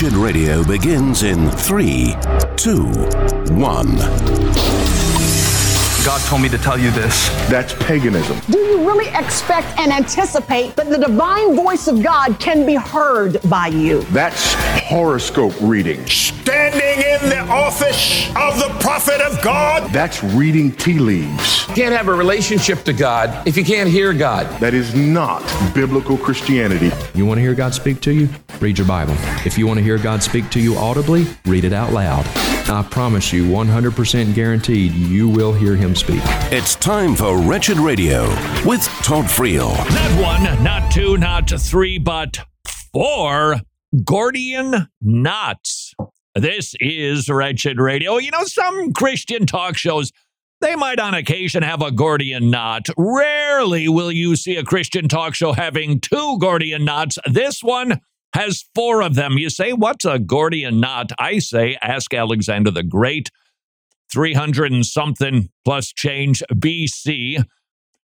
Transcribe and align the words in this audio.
Radio 0.00 0.64
begins 0.64 1.22
in 1.22 1.50
three, 1.50 2.16
two, 2.56 2.86
one. 3.54 5.01
God 6.04 6.20
told 6.22 6.42
me 6.42 6.48
to 6.48 6.58
tell 6.58 6.76
you 6.76 6.90
this. 6.90 7.28
That's 7.48 7.74
paganism. 7.74 8.36
Do 8.50 8.58
you 8.58 8.84
really 8.84 9.06
expect 9.16 9.78
and 9.78 9.92
anticipate 9.92 10.74
that 10.74 10.90
the 10.90 10.98
divine 10.98 11.54
voice 11.54 11.86
of 11.86 12.02
God 12.02 12.40
can 12.40 12.66
be 12.66 12.74
heard 12.74 13.40
by 13.48 13.68
you? 13.68 14.02
That's 14.10 14.54
horoscope 14.82 15.54
reading. 15.60 16.04
Standing 16.08 17.04
in 17.04 17.30
the 17.30 17.38
office 17.48 18.26
of 18.30 18.58
the 18.58 18.76
prophet 18.80 19.20
of 19.20 19.40
God. 19.44 19.92
That's 19.92 20.24
reading 20.24 20.72
tea 20.72 20.98
leaves. 20.98 21.68
You 21.68 21.74
can't 21.76 21.94
have 21.94 22.08
a 22.08 22.14
relationship 22.14 22.82
to 22.82 22.92
God 22.92 23.46
if 23.46 23.56
you 23.56 23.64
can't 23.64 23.88
hear 23.88 24.12
God. 24.12 24.48
That 24.58 24.74
is 24.74 24.96
not 24.96 25.40
biblical 25.72 26.18
Christianity. 26.18 26.90
You 27.14 27.26
want 27.26 27.38
to 27.38 27.42
hear 27.42 27.54
God 27.54 27.74
speak 27.74 28.00
to 28.00 28.12
you? 28.12 28.28
Read 28.58 28.76
your 28.76 28.88
Bible. 28.88 29.14
If 29.46 29.56
you 29.56 29.68
want 29.68 29.78
to 29.78 29.84
hear 29.84 29.98
God 29.98 30.20
speak 30.20 30.50
to 30.50 30.60
you 30.60 30.74
audibly, 30.74 31.26
read 31.46 31.62
it 31.62 31.72
out 31.72 31.92
loud. 31.92 32.26
I 32.68 32.82
promise 32.90 33.32
you, 33.32 33.44
100% 33.44 34.34
guaranteed, 34.34 34.92
you 34.92 35.28
will 35.28 35.52
hear 35.52 35.76
Him 35.76 35.94
speak. 35.94 36.20
It's 36.50 36.74
time 36.76 37.14
for 37.14 37.38
Wretched 37.38 37.78
Radio 37.78 38.28
with 38.64 38.82
Todd 39.02 39.26
Friel. 39.26 39.74
Not 39.94 40.22
one, 40.22 40.64
not 40.64 40.90
two, 40.92 41.16
not 41.16 41.50
three, 41.50 41.98
but 41.98 42.38
four 42.92 43.56
Gordian 44.04 44.88
knots. 45.00 45.94
This 46.34 46.74
is 46.80 47.28
Wretched 47.28 47.78
Radio. 47.78 48.16
You 48.18 48.30
know, 48.30 48.44
some 48.44 48.92
Christian 48.92 49.44
talk 49.44 49.76
shows, 49.76 50.12
they 50.60 50.76
might 50.76 50.98
on 51.00 51.12
occasion 51.14 51.62
have 51.62 51.82
a 51.82 51.90
Gordian 51.90 52.48
knot. 52.50 52.86
Rarely 52.96 53.88
will 53.88 54.12
you 54.12 54.36
see 54.36 54.56
a 54.56 54.64
Christian 54.64 55.08
talk 55.08 55.34
show 55.34 55.52
having 55.52 56.00
two 56.00 56.38
Gordian 56.40 56.84
knots. 56.84 57.18
This 57.26 57.62
one 57.62 58.00
has 58.34 58.64
four 58.74 59.02
of 59.02 59.14
them. 59.14 59.38
You 59.38 59.50
say, 59.50 59.72
what's 59.72 60.04
a 60.04 60.18
Gordian 60.18 60.80
knot? 60.80 61.10
I 61.18 61.38
say, 61.38 61.76
ask 61.82 62.12
Alexander 62.14 62.70
the 62.70 62.82
Great. 62.82 63.30
300 64.12 64.72
and 64.72 64.84
something 64.84 65.48
plus 65.64 65.88
change 65.92 66.42
BC. 66.52 67.42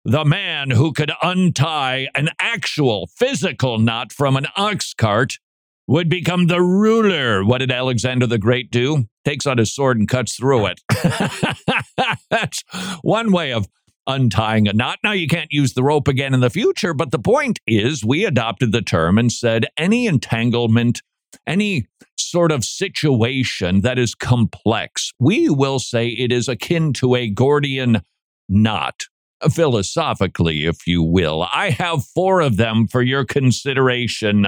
The 0.03 0.26
man 0.26 0.70
who 0.70 0.94
could 0.94 1.12
untie 1.23 2.09
an 2.14 2.30
actual 2.40 3.08
physical 3.08 3.80
knot 3.80 4.14
from 4.14 4.36
an 4.36 4.46
ox 4.56 4.94
cart 4.94 5.40
would 5.88 6.09
become 6.09 6.48
the 6.48 6.62
ruler. 6.62 7.44
What 7.44 7.59
did 7.59 7.72
Alexander 7.72 8.28
the 8.28 8.38
Great 8.38 8.70
do? 8.70 9.06
Takes 9.23 9.48
out 9.48 9.58
his 9.58 9.73
sword 9.73 9.98
and 9.98 10.08
cuts 10.08 10.36
through 10.36 10.68
it. 10.68 10.81
That's 12.30 12.64
one 13.02 13.31
way 13.31 13.52
of 13.52 13.68
untying 14.08 14.67
a 14.67 14.73
knot. 14.73 15.00
Now, 15.03 15.11
you 15.11 15.28
can't 15.28 15.52
use 15.52 15.73
the 15.73 15.84
rope 15.84 16.08
again 16.08 16.34
in 16.34 16.39
the 16.39 16.50
future, 16.50 16.94
but 16.94 17.11
the 17.11 17.20
point 17.20 17.59
is 17.66 18.03
we 18.06 18.25
adopted 18.25 18.72
the 18.72 18.81
term 18.81 19.17
and 19.17 19.31
said 19.31 19.66
any 19.78 20.08
entanglement, 20.08 21.02
any 21.47 21.88
sort 22.17 22.52
of 22.52 22.64
situation 22.64 23.81
that 23.81 24.00
is 24.00 24.16
complex, 24.16 25.12
we 25.20 25.50
will 25.50 25.80
say 25.80 26.08
it 26.08 26.31
is 26.31 26.47
akin 26.47 26.94
to 26.94 27.16
a 27.16 27.30
Gordian 27.30 28.02
knot. 28.50 29.03
Philosophically, 29.52 30.66
if 30.66 30.88
you 30.88 31.03
will. 31.03 31.45
I 31.52 31.69
have 31.72 32.06
four 32.06 32.40
of 32.42 32.58
them 32.58 32.88
for 32.88 33.02
your 33.02 33.25
consideration. 33.25 34.45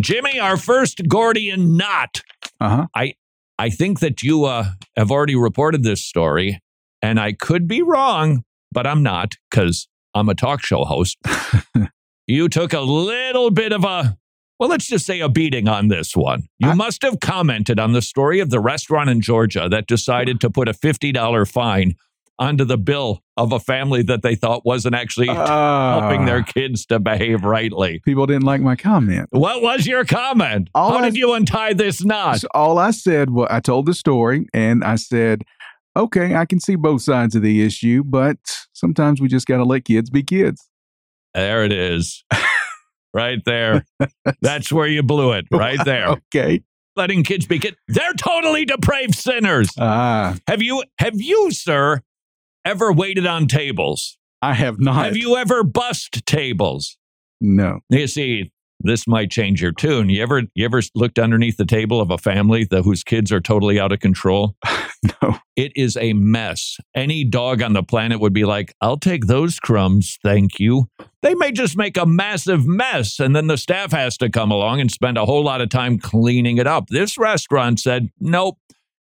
Jimmy, 0.00 0.40
our 0.40 0.56
first 0.56 1.06
Gordian 1.06 1.76
knot. 1.76 2.22
Uh-huh. 2.58 2.86
I 2.94 3.14
I 3.58 3.70
think 3.70 4.00
that 4.00 4.22
you 4.22 4.44
uh, 4.44 4.70
have 4.96 5.10
already 5.10 5.36
reported 5.36 5.82
this 5.82 6.02
story, 6.02 6.60
and 7.02 7.20
I 7.20 7.32
could 7.32 7.68
be 7.68 7.82
wrong, 7.82 8.44
but 8.76 8.86
I'm 8.86 9.02
not 9.02 9.36
because 9.50 9.88
I'm 10.14 10.28
a 10.28 10.34
talk 10.34 10.62
show 10.62 10.84
host. 10.84 11.16
you 12.26 12.46
took 12.50 12.74
a 12.74 12.80
little 12.80 13.50
bit 13.50 13.72
of 13.72 13.84
a, 13.84 14.18
well, 14.60 14.68
let's 14.68 14.86
just 14.86 15.06
say 15.06 15.20
a 15.20 15.30
beating 15.30 15.66
on 15.66 15.88
this 15.88 16.14
one. 16.14 16.42
You 16.58 16.68
I- 16.68 16.74
must 16.74 17.00
have 17.00 17.18
commented 17.20 17.80
on 17.80 17.92
the 17.92 18.02
story 18.02 18.38
of 18.38 18.50
the 18.50 18.60
restaurant 18.60 19.08
in 19.08 19.22
Georgia 19.22 19.70
that 19.70 19.86
decided 19.86 20.42
to 20.42 20.50
put 20.50 20.68
a 20.68 20.74
$50 20.74 21.50
fine 21.50 21.94
onto 22.38 22.66
the 22.66 22.76
bill 22.76 23.22
of 23.38 23.50
a 23.50 23.58
family 23.58 24.02
that 24.02 24.20
they 24.20 24.34
thought 24.34 24.62
wasn't 24.62 24.94
actually 24.94 25.28
ah. 25.30 26.00
helping 26.00 26.26
their 26.26 26.42
kids 26.42 26.84
to 26.84 26.98
behave 26.98 27.44
rightly. 27.44 28.00
People 28.04 28.26
didn't 28.26 28.44
like 28.44 28.60
my 28.60 28.76
comment. 28.76 29.26
What 29.30 29.62
was 29.62 29.86
your 29.86 30.04
comment? 30.04 30.68
All 30.74 30.90
How 30.90 30.98
I- 30.98 31.04
did 31.06 31.16
you 31.16 31.32
untie 31.32 31.72
this 31.72 32.04
knot? 32.04 32.44
All 32.52 32.76
I 32.78 32.90
said 32.90 33.30
was 33.30 33.48
I 33.50 33.60
told 33.60 33.86
the 33.86 33.94
story 33.94 34.46
and 34.52 34.84
I 34.84 34.96
said, 34.96 35.44
okay, 35.96 36.34
I 36.34 36.44
can 36.44 36.60
see 36.60 36.76
both 36.76 37.02
sides 37.02 37.34
of 37.34 37.42
the 37.42 37.62
issue, 37.62 38.04
but 38.04 38.36
sometimes 38.72 39.20
we 39.20 39.28
just 39.28 39.46
got 39.46 39.56
to 39.56 39.64
let 39.64 39.84
kids 39.84 40.10
be 40.10 40.22
kids. 40.22 40.68
There 41.34 41.64
it 41.64 41.72
is. 41.72 42.24
right 43.14 43.40
there. 43.44 43.84
That's 44.40 44.70
where 44.70 44.86
you 44.86 45.02
blew 45.02 45.32
it. 45.32 45.46
Right 45.52 45.82
there. 45.84 46.08
Okay. 46.34 46.62
Letting 46.96 47.24
kids 47.24 47.46
be 47.46 47.58
kids. 47.58 47.76
They're 47.88 48.14
totally 48.14 48.64
depraved 48.64 49.14
sinners. 49.14 49.68
Ah, 49.78 50.36
Have 50.48 50.62
you 50.62 50.82
have 50.98 51.20
you, 51.20 51.50
sir, 51.50 52.00
ever 52.64 52.90
waited 52.92 53.26
on 53.26 53.48
tables? 53.48 54.16
I 54.40 54.54
have 54.54 54.78
not. 54.80 55.04
Have 55.04 55.16
you 55.16 55.36
ever 55.36 55.62
bust 55.62 56.24
tables? 56.26 56.96
No. 57.40 57.80
You 57.90 58.06
see, 58.06 58.50
this 58.80 59.06
might 59.06 59.30
change 59.30 59.62
your 59.62 59.72
tune. 59.72 60.08
You 60.10 60.22
ever 60.22 60.42
you 60.54 60.64
ever 60.64 60.82
looked 60.94 61.18
underneath 61.18 61.56
the 61.56 61.66
table 61.66 62.00
of 62.00 62.10
a 62.10 62.18
family 62.18 62.64
that, 62.64 62.82
whose 62.82 63.02
kids 63.02 63.32
are 63.32 63.40
totally 63.40 63.80
out 63.80 63.92
of 63.92 64.00
control? 64.00 64.56
No. 65.22 65.38
It 65.56 65.72
is 65.76 65.96
a 65.98 66.14
mess. 66.14 66.78
Any 66.94 67.22
dog 67.22 67.62
on 67.62 67.74
the 67.74 67.82
planet 67.82 68.18
would 68.18 68.32
be 68.32 68.44
like, 68.44 68.74
I'll 68.80 68.96
take 68.96 69.26
those 69.26 69.60
crumbs, 69.60 70.18
thank 70.24 70.58
you. 70.58 70.88
They 71.22 71.34
may 71.34 71.52
just 71.52 71.76
make 71.76 71.96
a 71.96 72.06
massive 72.06 72.66
mess, 72.66 73.20
and 73.20 73.36
then 73.36 73.46
the 73.46 73.58
staff 73.58 73.92
has 73.92 74.16
to 74.18 74.30
come 74.30 74.50
along 74.50 74.80
and 74.80 74.90
spend 74.90 75.18
a 75.18 75.26
whole 75.26 75.44
lot 75.44 75.60
of 75.60 75.68
time 75.68 75.98
cleaning 75.98 76.56
it 76.56 76.66
up. 76.66 76.88
This 76.88 77.18
restaurant 77.18 77.78
said, 77.78 78.08
Nope, 78.18 78.58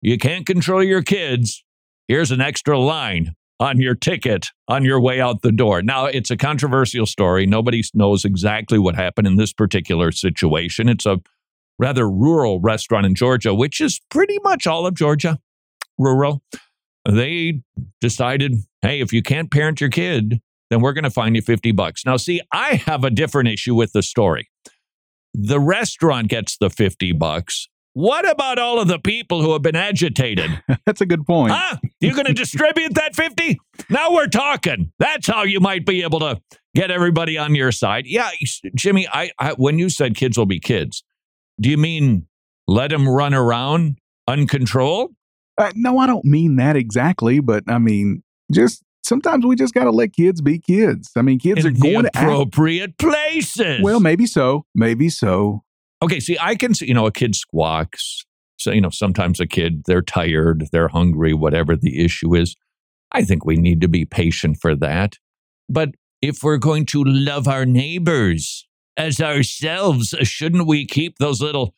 you 0.02 0.18
can't 0.18 0.46
control 0.46 0.82
your 0.82 1.02
kids. 1.02 1.64
Here's 2.08 2.32
an 2.32 2.40
extra 2.40 2.78
line 2.78 3.34
on 3.60 3.80
your 3.80 3.94
ticket 3.94 4.46
on 4.68 4.84
your 4.84 5.00
way 5.00 5.20
out 5.20 5.42
the 5.42 5.52
door. 5.52 5.82
Now, 5.82 6.06
it's 6.06 6.30
a 6.30 6.36
controversial 6.36 7.06
story. 7.06 7.46
Nobody 7.46 7.82
knows 7.94 8.24
exactly 8.24 8.78
what 8.78 8.94
happened 8.94 9.26
in 9.26 9.36
this 9.36 9.52
particular 9.52 10.12
situation. 10.12 10.88
It's 10.88 11.06
a 11.06 11.18
rather 11.78 12.08
rural 12.08 12.60
restaurant 12.60 13.06
in 13.06 13.14
Georgia, 13.14 13.54
which 13.54 13.80
is 13.80 14.00
pretty 14.10 14.38
much 14.42 14.66
all 14.66 14.86
of 14.86 14.94
Georgia 14.94 15.38
rural. 15.98 16.42
They 17.08 17.62
decided, 18.00 18.56
hey, 18.82 19.00
if 19.00 19.12
you 19.12 19.22
can't 19.22 19.50
parent 19.50 19.80
your 19.80 19.90
kid, 19.90 20.40
then 20.70 20.80
we're 20.80 20.92
going 20.92 21.04
to 21.04 21.10
fine 21.10 21.34
you 21.34 21.42
50 21.42 21.72
bucks. 21.72 22.04
Now, 22.04 22.16
see, 22.16 22.40
I 22.52 22.74
have 22.74 23.04
a 23.04 23.10
different 23.10 23.48
issue 23.48 23.74
with 23.74 23.92
the 23.92 24.02
story. 24.02 24.48
The 25.34 25.60
restaurant 25.60 26.28
gets 26.28 26.56
the 26.58 26.70
50 26.70 27.12
bucks. 27.12 27.68
What 27.98 28.30
about 28.30 28.60
all 28.60 28.78
of 28.78 28.86
the 28.86 29.00
people 29.00 29.42
who 29.42 29.52
have 29.54 29.62
been 29.62 29.74
agitated? 29.74 30.62
That's 30.86 31.00
a 31.00 31.06
good 31.06 31.26
point. 31.26 31.52
Huh? 31.52 31.78
You're 31.98 32.14
going 32.14 32.26
to 32.26 32.32
distribute 32.32 32.94
that 32.94 33.16
50? 33.16 33.58
Now 33.90 34.12
we're 34.12 34.28
talking. 34.28 34.92
That's 35.00 35.26
how 35.26 35.42
you 35.42 35.58
might 35.58 35.84
be 35.84 36.04
able 36.04 36.20
to 36.20 36.40
get 36.76 36.92
everybody 36.92 37.36
on 37.36 37.56
your 37.56 37.72
side. 37.72 38.04
Yeah, 38.06 38.30
Jimmy, 38.76 39.08
I, 39.12 39.32
I 39.40 39.54
when 39.54 39.80
you 39.80 39.90
said 39.90 40.14
kids 40.14 40.38
will 40.38 40.46
be 40.46 40.60
kids, 40.60 41.02
do 41.60 41.68
you 41.68 41.76
mean 41.76 42.28
let 42.68 42.90
them 42.90 43.08
run 43.08 43.34
around 43.34 43.98
uncontrolled? 44.28 45.10
Uh, 45.60 45.72
no, 45.74 45.98
I 45.98 46.06
don't 46.06 46.24
mean 46.24 46.54
that 46.54 46.76
exactly, 46.76 47.40
but 47.40 47.64
I 47.66 47.78
mean, 47.78 48.22
just 48.52 48.80
sometimes 49.02 49.44
we 49.44 49.56
just 49.56 49.74
got 49.74 49.84
to 49.84 49.90
let 49.90 50.12
kids 50.12 50.40
be 50.40 50.60
kids. 50.60 51.10
I 51.16 51.22
mean, 51.22 51.40
kids 51.40 51.64
in 51.64 51.72
are 51.72 51.76
going 51.76 52.04
to 52.04 52.16
act. 52.16 52.30
appropriate 52.30 52.96
places. 52.96 53.80
Well, 53.82 53.98
maybe 53.98 54.26
so. 54.26 54.66
Maybe 54.72 55.08
so. 55.08 55.64
Okay. 56.02 56.20
See, 56.20 56.36
I 56.40 56.54
can 56.54 56.74
see. 56.74 56.86
You 56.86 56.94
know, 56.94 57.06
a 57.06 57.12
kid 57.12 57.34
squawks. 57.34 58.24
So 58.56 58.72
you 58.72 58.80
know, 58.80 58.90
sometimes 58.90 59.40
a 59.40 59.46
kid 59.46 59.84
they're 59.86 60.02
tired, 60.02 60.66
they're 60.72 60.88
hungry, 60.88 61.34
whatever 61.34 61.76
the 61.76 62.04
issue 62.04 62.34
is. 62.34 62.56
I 63.12 63.24
think 63.24 63.44
we 63.44 63.56
need 63.56 63.80
to 63.80 63.88
be 63.88 64.04
patient 64.04 64.58
for 64.60 64.74
that. 64.76 65.16
But 65.68 65.90
if 66.20 66.42
we're 66.42 66.58
going 66.58 66.86
to 66.86 67.04
love 67.04 67.48
our 67.48 67.64
neighbors 67.64 68.66
as 68.96 69.20
ourselves, 69.20 70.14
shouldn't 70.22 70.66
we 70.66 70.86
keep 70.86 71.18
those 71.18 71.40
little 71.40 71.74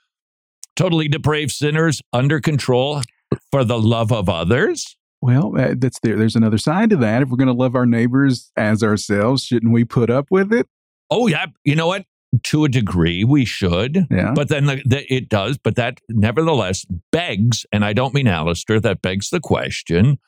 totally 0.77 1.09
depraved 1.09 1.53
sinners 1.53 2.01
under 2.13 2.41
control 2.41 3.03
for 3.51 3.65
the 3.65 3.79
love 3.79 4.13
of 4.13 4.29
others? 4.29 4.97
Well, 5.21 5.53
uh, 5.59 5.75
that's 5.77 6.01
there. 6.01 6.17
There's 6.17 6.37
another 6.37 6.57
side 6.57 6.91
to 6.91 6.97
that. 6.97 7.23
If 7.23 7.29
we're 7.29 7.37
going 7.37 7.49
to 7.49 7.53
love 7.53 7.77
our 7.77 7.85
neighbors 7.85 8.51
as 8.57 8.83
ourselves, 8.83 9.45
shouldn't 9.45 9.73
we 9.73 9.85
put 9.85 10.09
up 10.09 10.27
with 10.31 10.53
it? 10.53 10.67
Oh, 11.11 11.27
yeah. 11.27 11.47
You 11.65 11.77
know 11.77 11.89
what? 11.89 12.07
To 12.45 12.65
a 12.65 12.69
degree, 12.69 13.25
we 13.25 13.45
should. 13.45 14.07
Yeah. 14.09 14.33
But 14.35 14.49
then 14.49 14.67
the, 14.67 14.83
the, 14.85 15.13
it 15.13 15.29
does. 15.29 15.59
But 15.59 15.75
that 15.77 15.99
nevertheless 16.09 16.87
begs, 17.11 17.67
and 17.73 17.85
I 17.85 17.93
don't 17.93 18.15
mean 18.15 18.29
Alistair, 18.29 18.79
that 18.81 19.03
begs 19.03 19.31
the 19.31 19.41
question 19.41 20.19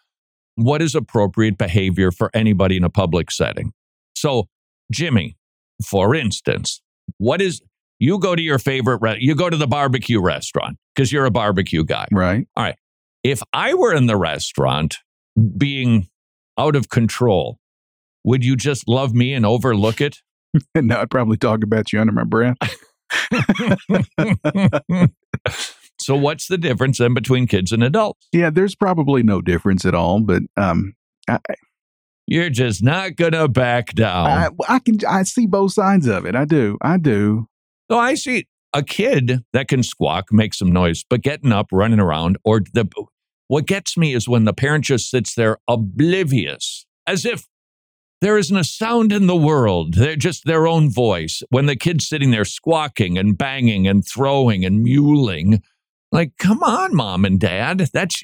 what 0.57 0.83
is 0.83 0.95
appropriate 0.95 1.57
behavior 1.57 2.11
for 2.11 2.31
anybody 2.35 2.77
in 2.77 2.85
a 2.85 2.91
public 2.91 3.31
setting? 3.31 3.73
So, 4.15 4.49
Jimmy, 4.91 5.37
for 5.85 6.15
instance, 6.15 6.83
what 7.19 7.41
is 7.41 7.63
you 8.03 8.19
go 8.19 8.35
to 8.35 8.43
your 8.43 8.59
favorite, 8.59 8.99
re- 9.01 9.19
you 9.21 9.37
go 9.37 9.49
to 9.49 9.57
the 9.57 9.69
barbecue 9.69 10.21
restaurant 10.21 10.77
because 10.95 11.13
you're 11.13 11.25
a 11.25 11.31
barbecue 11.31 11.85
guy. 11.85 12.09
Right. 12.11 12.49
All 12.57 12.65
right. 12.65 12.77
If 13.23 13.43
I 13.53 13.75
were 13.75 13.95
in 13.95 14.07
the 14.07 14.17
restaurant 14.17 14.97
being 15.57 16.09
out 16.59 16.75
of 16.75 16.89
control, 16.89 17.59
would 18.25 18.45
you 18.45 18.57
just 18.57 18.89
love 18.89 19.15
me 19.15 19.33
and 19.33 19.47
overlook 19.47 20.01
it? 20.01 20.19
no, 20.75 21.01
I'd 21.01 21.11
probably 21.11 21.37
talk 21.37 21.63
about 21.63 21.93
you 21.93 22.01
under 22.01 22.13
my 22.13 22.25
breath. 22.25 22.57
So 26.03 26.17
what's 26.17 26.49
the 26.49 26.59
difference 26.59 26.99
then 26.99 27.15
between 27.15 27.47
kids 27.47 27.73
and 27.73 27.83
adults? 27.83 28.27
Yeah, 28.33 28.51
there's 28.51 28.75
probably 28.75 29.23
no 29.23 29.41
difference 29.41 29.85
at 29.85 29.95
all, 29.95 30.21
but 30.21 30.43
um, 30.57 30.95
I, 31.29 31.39
You're 32.27 32.51
just 32.51 32.83
not 32.83 33.17
gonna 33.17 33.49
back 33.49 33.95
down. 33.95 34.27
I, 34.27 34.49
I 34.69 34.79
can 34.81 34.99
I 35.09 35.23
see 35.23 35.47
both 35.47 35.73
sides 35.73 36.07
of 36.07 36.25
it. 36.25 36.35
I 36.35 36.45
do. 36.45 36.77
I 36.83 36.97
do. 36.97 37.47
So 37.91 37.99
I 37.99 38.15
see 38.15 38.47
a 38.73 38.83
kid 38.83 39.45
that 39.53 39.69
can 39.69 39.83
squawk, 39.83 40.33
make 40.33 40.55
some 40.55 40.73
noise, 40.73 41.05
but 41.09 41.23
getting 41.23 41.53
up, 41.53 41.67
running 41.73 42.01
around, 42.01 42.37
or 42.45 42.63
the 42.73 42.89
what 43.49 43.67
gets 43.67 43.97
me 43.97 44.15
is 44.15 44.29
when 44.29 44.45
the 44.45 44.55
parent 44.55 44.85
just 44.85 45.11
sits 45.11 45.35
there 45.35 45.59
oblivious, 45.69 46.87
as 47.07 47.25
if 47.25 47.47
there 48.23 48.39
isn't 48.39 48.57
a 48.57 48.63
sound 48.63 49.13
in 49.13 49.27
the 49.27 49.37
world. 49.37 49.95
They're 49.95 50.15
just 50.15 50.45
their 50.45 50.69
own 50.69 50.89
voice. 50.89 51.43
When 51.51 51.67
the 51.67 51.75
kid's 51.75 52.09
sitting 52.09 52.31
there 52.31 52.45
squawking 52.45 53.19
and 53.19 53.37
banging 53.37 53.89
and 53.89 54.07
throwing 54.07 54.65
and 54.65 54.87
mewling, 54.87 55.61
like, 56.13 56.31
come 56.39 56.63
on, 56.63 56.95
mom 56.95 57.25
and 57.25 57.41
dad. 57.41 57.79
That's 57.93 58.23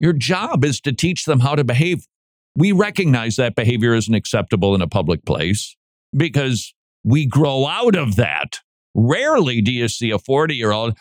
your 0.00 0.12
job 0.12 0.64
is 0.64 0.80
to 0.80 0.92
teach 0.92 1.26
them 1.26 1.40
how 1.40 1.54
to 1.54 1.62
behave. 1.62 2.08
We 2.56 2.72
recognize 2.72 3.36
that 3.36 3.54
behavior 3.54 3.94
isn't 3.94 4.12
acceptable 4.12 4.74
in 4.74 4.82
a 4.82 4.88
public 4.88 5.24
place 5.24 5.76
because 6.14 6.74
we 7.04 7.24
grow 7.24 7.68
out 7.68 7.94
of 7.94 8.16
that. 8.16 8.58
Rarely 8.96 9.60
do 9.62 9.70
you 9.70 9.86
see 9.86 10.10
a 10.10 10.18
40 10.18 10.56
year 10.56 10.72
old. 10.72 10.98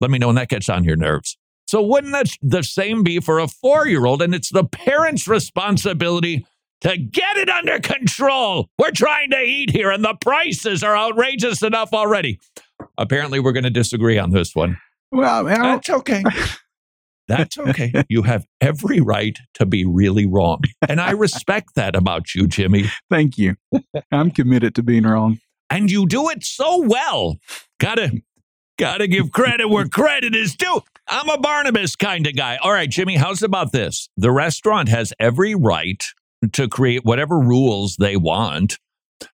Let 0.00 0.12
me 0.12 0.18
know 0.20 0.28
when 0.28 0.36
that 0.36 0.48
gets 0.48 0.68
on 0.68 0.84
your 0.84 0.94
nerves. 0.94 1.36
So, 1.68 1.82
wouldn't 1.82 2.14
that 2.14 2.30
the 2.40 2.62
same 2.62 3.02
be 3.02 3.20
for 3.20 3.38
a 3.38 3.46
four 3.46 3.86
year 3.86 4.06
old? 4.06 4.22
And 4.22 4.34
it's 4.34 4.48
the 4.48 4.64
parent's 4.64 5.28
responsibility 5.28 6.46
to 6.80 6.96
get 6.96 7.36
it 7.36 7.50
under 7.50 7.78
control. 7.78 8.70
We're 8.78 8.90
trying 8.90 9.30
to 9.32 9.40
eat 9.40 9.70
here, 9.70 9.90
and 9.90 10.02
the 10.02 10.14
prices 10.18 10.82
are 10.82 10.96
outrageous 10.96 11.62
enough 11.62 11.92
already. 11.92 12.40
Apparently, 12.96 13.38
we're 13.38 13.52
going 13.52 13.64
to 13.64 13.70
disagree 13.70 14.18
on 14.18 14.30
this 14.30 14.54
one. 14.54 14.78
Well, 15.12 15.44
That's 15.44 15.90
okay. 15.90 16.24
That's 17.28 17.58
okay. 17.58 17.92
You 18.08 18.22
have 18.22 18.46
every 18.62 19.00
right 19.00 19.36
to 19.54 19.66
be 19.66 19.84
really 19.84 20.24
wrong. 20.24 20.62
And 20.88 21.02
I 21.02 21.10
respect 21.10 21.74
that 21.74 21.94
about 21.94 22.34
you, 22.34 22.46
Jimmy. 22.46 22.86
thank 23.10 23.36
you. 23.36 23.56
I'm 24.10 24.30
committed 24.30 24.74
to 24.76 24.82
being 24.82 25.02
wrong. 25.02 25.38
And 25.68 25.90
you 25.90 26.06
do 26.06 26.30
it 26.30 26.44
so 26.44 26.80
well. 26.80 27.36
Gotta 27.78 28.22
gotta 28.78 29.06
give 29.06 29.30
credit 29.32 29.68
where 29.68 29.88
credit 29.88 30.34
is 30.34 30.54
due. 30.54 30.80
I'm 31.08 31.28
a 31.28 31.38
Barnabas 31.38 31.96
kind 31.96 32.26
of 32.26 32.36
guy. 32.36 32.56
All 32.62 32.72
right, 32.72 32.88
Jimmy, 32.88 33.16
how's 33.16 33.42
about 33.42 33.72
this? 33.72 34.08
The 34.16 34.30
restaurant 34.30 34.88
has 34.88 35.12
every 35.18 35.54
right 35.54 36.02
to 36.52 36.68
create 36.68 37.04
whatever 37.04 37.38
rules 37.38 37.96
they 37.96 38.16
want 38.16 38.78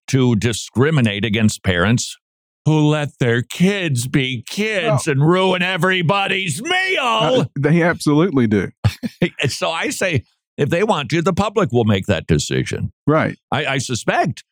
to 0.07 0.35
discriminate 0.35 1.23
against 1.23 1.63
parents 1.63 2.17
who 2.65 2.87
let 2.87 3.09
their 3.19 3.43
kids 3.43 4.07
be 4.07 4.43
kids 4.47 5.07
and 5.07 5.21
ruin 5.21 5.61
everybody's 5.61 6.61
meal. 6.63 6.99
Uh, 7.01 7.45
they 7.57 7.83
absolutely 7.83 8.47
do. 8.47 8.69
so 9.47 9.69
I 9.69 9.89
say, 9.91 10.23
if 10.57 10.69
they 10.69 10.83
want 10.83 11.09
to, 11.11 11.21
the 11.21 11.33
public 11.33 11.71
will 11.71 11.83
make 11.83 12.07
that 12.07 12.25
decision. 12.25 12.91
Right. 13.05 13.37
I, 13.51 13.65
I 13.65 13.77
suspect 13.77 14.43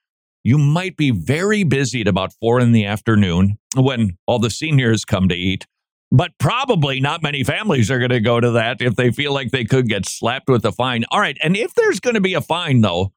you 0.43 0.57
might 0.57 0.97
be 0.97 1.11
very 1.11 1.63
busy 1.63 2.01
at 2.01 2.07
about 2.07 2.33
four 2.33 2.59
in 2.59 2.71
the 2.71 2.85
afternoon 2.85 3.57
when 3.75 4.17
all 4.27 4.39
the 4.39 4.49
seniors 4.49 5.05
come 5.05 5.29
to 5.29 5.35
eat. 5.35 5.65
But 6.11 6.31
probably 6.37 6.99
not 6.99 7.23
many 7.23 7.43
families 7.43 7.89
are 7.89 7.97
going 7.97 8.11
to 8.11 8.19
go 8.19 8.39
to 8.39 8.51
that 8.51 8.81
if 8.81 8.95
they 8.95 9.09
feel 9.09 9.33
like 9.33 9.49
they 9.49 9.65
could 9.65 9.87
get 9.87 10.07
slapped 10.07 10.47
with 10.47 10.63
a 10.63 10.71
fine. 10.71 11.05
All 11.09 11.19
right. 11.19 11.37
And 11.41 11.57
if 11.57 11.73
there's 11.73 11.99
going 11.99 12.13
to 12.13 12.21
be 12.21 12.35
a 12.35 12.41
fine, 12.41 12.81
though, 12.81 13.13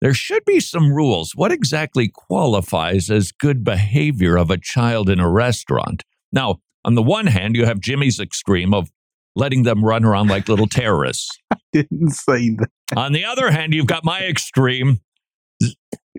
there 0.00 0.14
should 0.14 0.44
be 0.44 0.58
some 0.58 0.92
rules. 0.92 1.32
What 1.36 1.52
exactly 1.52 2.10
qualifies 2.12 3.10
as 3.10 3.30
good 3.30 3.62
behavior 3.62 4.36
of 4.36 4.50
a 4.50 4.58
child 4.58 5.08
in 5.08 5.20
a 5.20 5.30
restaurant? 5.30 6.02
Now, 6.32 6.56
on 6.84 6.96
the 6.96 7.02
one 7.02 7.26
hand, 7.26 7.54
you 7.54 7.64
have 7.64 7.80
Jimmy's 7.80 8.18
extreme 8.18 8.74
of 8.74 8.90
letting 9.36 9.62
them 9.62 9.84
run 9.84 10.04
around 10.04 10.28
like 10.28 10.48
little 10.48 10.66
terrorists. 10.66 11.38
Didn't 11.72 12.10
say 12.10 12.50
that. 12.50 12.70
On 12.96 13.12
the 13.12 13.24
other 13.24 13.50
hand, 13.50 13.74
you've 13.74 13.86
got 13.86 14.04
my 14.04 14.22
extreme. 14.22 15.00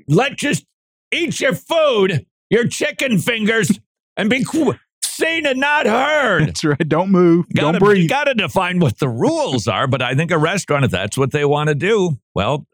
Let 0.07 0.37
just 0.37 0.65
eat 1.11 1.39
your 1.39 1.53
food, 1.53 2.25
your 2.49 2.67
chicken 2.67 3.19
fingers, 3.19 3.79
and 4.15 4.29
be 4.29 4.43
qu- 4.43 4.75
seen 5.03 5.45
and 5.45 5.59
not 5.59 5.85
heard. 5.85 6.47
That's 6.47 6.63
right. 6.63 6.87
Don't 6.87 7.11
move. 7.11 7.47
Gotta, 7.53 7.79
Don't 7.79 7.87
breathe. 7.87 8.03
You 8.03 8.09
got 8.09 8.25
to 8.25 8.33
define 8.33 8.79
what 8.79 8.99
the 8.99 9.09
rules 9.09 9.67
are, 9.67 9.87
but 9.87 10.01
I 10.01 10.15
think 10.15 10.31
a 10.31 10.37
restaurant, 10.37 10.85
if 10.85 10.91
that's 10.91 11.17
what 11.17 11.31
they 11.31 11.45
want 11.45 11.69
to 11.69 11.75
do, 11.75 12.19
well, 12.35 12.65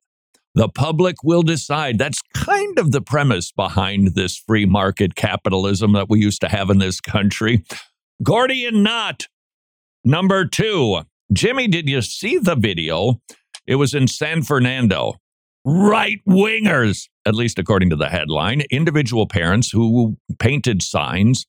the 0.56 0.70
public 0.70 1.24
will 1.24 1.42
decide. 1.42 1.98
That's 1.98 2.22
kind 2.36 2.78
of 2.78 2.92
the 2.92 3.02
premise 3.02 3.52
behind 3.52 4.10
this 4.10 4.38
free 4.38 4.66
market 4.66 5.16
capitalism 5.16 5.94
that 5.94 6.10
we 6.10 6.20
used 6.20 6.42
to 6.42 6.50
have 6.50 6.70
in 6.70 6.78
this 6.78 7.02
country. 7.02 7.64
Gordian 8.22 8.84
knot 8.84 9.28
number 10.04 10.46
two. 10.46 11.02
Jimmy, 11.32 11.68
did 11.68 11.90
you 11.90 12.02
see 12.02 12.38
the 12.38 12.56
video? 12.56 13.22
It 13.66 13.76
was 13.76 13.94
in 13.94 14.08
San 14.08 14.44
Fernando. 14.44 15.16
Right 15.66 16.20
wingers, 16.28 17.08
at 17.26 17.36
least 17.36 17.60
according 17.60 17.90
to 17.90 17.96
the 17.96 18.10
headline, 18.10 18.64
individual 18.70 19.28
parents 19.28 19.72
who 19.72 20.18
painted 20.40 20.82
signs 20.82 21.46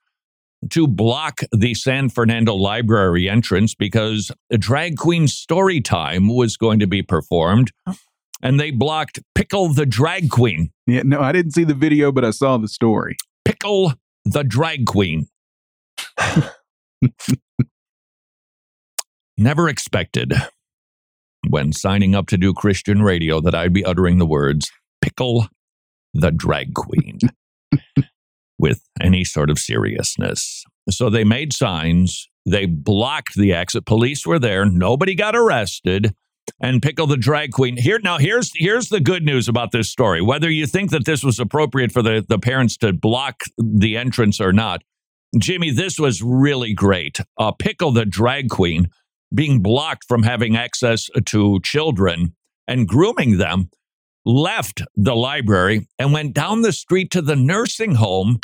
to 0.70 0.86
block 0.86 1.40
the 1.52 1.74
San 1.74 2.08
Fernando 2.08 2.54
Library 2.54 3.28
entrance 3.28 3.74
because 3.74 4.30
a 4.50 4.58
drag 4.58 4.96
queen 4.96 5.28
story 5.28 5.80
time 5.80 6.34
was 6.34 6.56
going 6.56 6.78
to 6.78 6.86
be 6.86 7.02
performed. 7.02 7.70
Oh. 7.86 7.96
And 8.42 8.58
they 8.60 8.70
blocked 8.70 9.20
Pickle 9.34 9.72
the 9.72 9.86
Drag 9.86 10.28
Queen. 10.30 10.70
Yeah, 10.86 11.02
no, 11.04 11.20
I 11.20 11.32
didn't 11.32 11.52
see 11.52 11.64
the 11.64 11.72
video, 11.74 12.12
but 12.12 12.26
I 12.26 12.30
saw 12.30 12.58
the 12.58 12.68
story. 12.68 13.16
Pickle 13.44 13.94
the 14.24 14.44
Drag 14.44 14.84
Queen. 14.84 15.28
Never 19.38 19.68
expected 19.68 20.34
when 21.48 21.72
signing 21.72 22.14
up 22.14 22.26
to 22.28 22.38
do 22.38 22.52
Christian 22.52 23.02
radio 23.02 23.40
that 23.40 23.54
I'd 23.54 23.72
be 23.72 23.84
uttering 23.84 24.18
the 24.18 24.26
words 24.26 24.70
Pickle 25.00 25.46
the 26.14 26.30
Drag 26.30 26.74
Queen 26.74 27.18
with 28.58 28.82
any 29.00 29.24
sort 29.24 29.50
of 29.50 29.58
seriousness. 29.58 30.64
So 30.90 31.10
they 31.10 31.24
made 31.24 31.52
signs, 31.52 32.28
they 32.46 32.66
blocked 32.66 33.34
the 33.36 33.52
exit. 33.52 33.86
Police 33.86 34.26
were 34.26 34.38
there, 34.38 34.64
nobody 34.64 35.14
got 35.14 35.36
arrested. 35.36 36.14
And 36.60 36.82
Pickle 36.82 37.06
the 37.06 37.16
Drag 37.16 37.52
Queen. 37.52 37.78
Here 37.78 37.98
now, 37.98 38.18
here's 38.18 38.52
here's 38.54 38.90
the 38.90 39.00
good 39.00 39.24
news 39.24 39.48
about 39.48 39.72
this 39.72 39.90
story. 39.90 40.20
Whether 40.20 40.50
you 40.50 40.66
think 40.66 40.90
that 40.90 41.06
this 41.06 41.24
was 41.24 41.40
appropriate 41.40 41.90
for 41.90 42.02
the, 42.02 42.24
the 42.26 42.38
parents 42.38 42.76
to 42.78 42.92
block 42.92 43.40
the 43.56 43.96
entrance 43.96 44.40
or 44.42 44.52
not, 44.52 44.82
Jimmy, 45.38 45.70
this 45.70 45.98
was 45.98 46.22
really 46.22 46.74
great. 46.74 47.18
Uh, 47.38 47.52
Pickle 47.52 47.92
the 47.92 48.04
Drag 48.04 48.50
Queen 48.50 48.90
being 49.34 49.62
blocked 49.62 50.04
from 50.06 50.22
having 50.22 50.54
access 50.56 51.08
to 51.26 51.60
children 51.60 52.34
and 52.68 52.86
grooming 52.86 53.38
them 53.38 53.70
left 54.24 54.82
the 54.96 55.14
library 55.14 55.86
and 55.98 56.12
went 56.12 56.34
down 56.34 56.62
the 56.62 56.72
street 56.72 57.10
to 57.12 57.22
the 57.22 57.36
nursing 57.36 57.96
home 57.96 58.38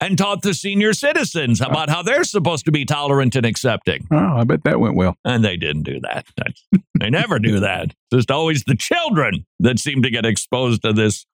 and 0.00 0.16
taught 0.16 0.42
the 0.42 0.54
senior 0.54 0.92
citizens 0.92 1.60
about 1.60 1.90
how 1.90 2.02
they're 2.02 2.24
supposed 2.24 2.64
to 2.64 2.72
be 2.72 2.84
tolerant 2.84 3.36
and 3.36 3.44
accepting. 3.44 4.06
Oh, 4.10 4.36
I 4.38 4.44
bet 4.44 4.64
that 4.64 4.80
went 4.80 4.96
well. 4.96 5.16
And 5.24 5.44
they 5.44 5.56
didn't 5.56 5.82
do 5.82 6.00
that. 6.00 6.26
They 6.98 7.08
never 7.08 7.38
do 7.38 7.60
that. 7.60 7.84
It's 7.84 7.96
just 8.12 8.30
always 8.30 8.62
the 8.64 8.76
children 8.76 9.46
that 9.58 9.78
seem 9.78 10.02
to 10.02 10.10
get 10.10 10.26
exposed 10.26 10.82
to 10.82 10.92
this 10.92 11.24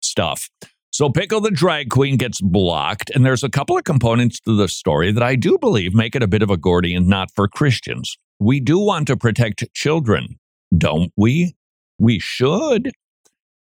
stuff. 0.00 0.48
So 0.92 1.10
Pickle 1.10 1.40
the 1.40 1.50
drag 1.50 1.90
queen 1.90 2.16
gets 2.16 2.40
blocked, 2.40 3.10
and 3.10 3.26
there's 3.26 3.42
a 3.42 3.48
couple 3.48 3.76
of 3.76 3.82
components 3.82 4.38
to 4.42 4.54
the 4.56 4.68
story 4.68 5.10
that 5.10 5.24
I 5.24 5.34
do 5.34 5.58
believe 5.58 5.92
make 5.92 6.14
it 6.14 6.22
a 6.22 6.28
bit 6.28 6.40
of 6.40 6.50
a 6.50 6.56
Gordian 6.56 7.08
knot 7.08 7.30
for 7.34 7.48
Christians. 7.48 8.16
We 8.38 8.60
do 8.60 8.78
want 8.78 9.08
to 9.08 9.16
protect 9.16 9.64
children, 9.74 10.38
don't 10.78 11.10
we? 11.16 11.56
We 11.98 12.18
should. 12.18 12.92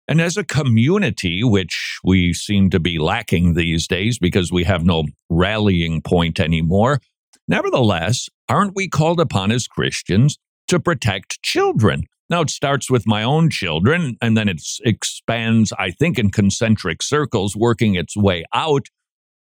And 0.07 0.19
as 0.19 0.35
a 0.37 0.43
community, 0.43 1.43
which 1.43 1.99
we 2.03 2.33
seem 2.33 2.69
to 2.71 2.79
be 2.79 2.99
lacking 2.99 3.53
these 3.53 3.87
days 3.87 4.19
because 4.19 4.51
we 4.51 4.65
have 4.65 4.83
no 4.83 5.05
rallying 5.29 6.01
point 6.01 6.39
anymore, 6.39 6.99
nevertheless, 7.47 8.27
aren't 8.49 8.75
we 8.75 8.89
called 8.89 9.19
upon 9.19 9.51
as 9.51 9.67
Christians 9.67 10.37
to 10.67 10.79
protect 10.79 11.41
children? 11.41 12.03
Now, 12.29 12.41
it 12.41 12.49
starts 12.49 12.89
with 12.89 13.05
my 13.05 13.23
own 13.23 13.49
children, 13.49 14.17
and 14.21 14.35
then 14.35 14.49
it 14.49 14.61
expands, 14.83 15.71
I 15.77 15.91
think, 15.91 16.17
in 16.17 16.31
concentric 16.31 17.03
circles, 17.03 17.55
working 17.55 17.95
its 17.95 18.17
way 18.17 18.43
out 18.53 18.87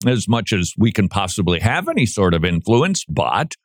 as 0.05 0.27
much 0.27 0.53
as 0.53 0.73
we 0.77 0.91
can 0.91 1.09
possibly 1.09 1.59
have 1.59 1.89
any 1.89 2.05
sort 2.05 2.33
of 2.33 2.45
influence. 2.45 3.03
But 3.05 3.55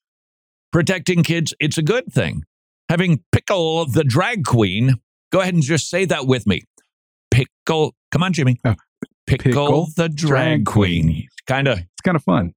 protecting 0.73 1.23
kids, 1.23 1.54
it's 1.61 1.78
a 1.78 1.83
good 1.83 2.12
thing. 2.12 2.42
Having 2.88 3.23
Pickle 3.30 3.87
the 3.87 4.04
drag 4.04 4.44
queen, 4.44 4.97
go 5.34 5.40
ahead 5.40 5.52
and 5.52 5.64
just 5.64 5.90
say 5.90 6.04
that 6.04 6.28
with 6.28 6.46
me. 6.46 6.62
Pickle, 7.32 7.92
come 8.12 8.22
on, 8.22 8.32
Jimmy. 8.32 8.60
Oh, 8.64 8.76
Pickle, 9.26 9.50
Pickle 9.50 9.86
the 9.96 10.08
drag 10.08 10.64
drag 10.64 10.64
queen. 10.64 11.26
Kind 11.48 11.66
of 11.66 11.78
It's 11.80 12.02
kind 12.04 12.16
of 12.16 12.22
fun. 12.22 12.54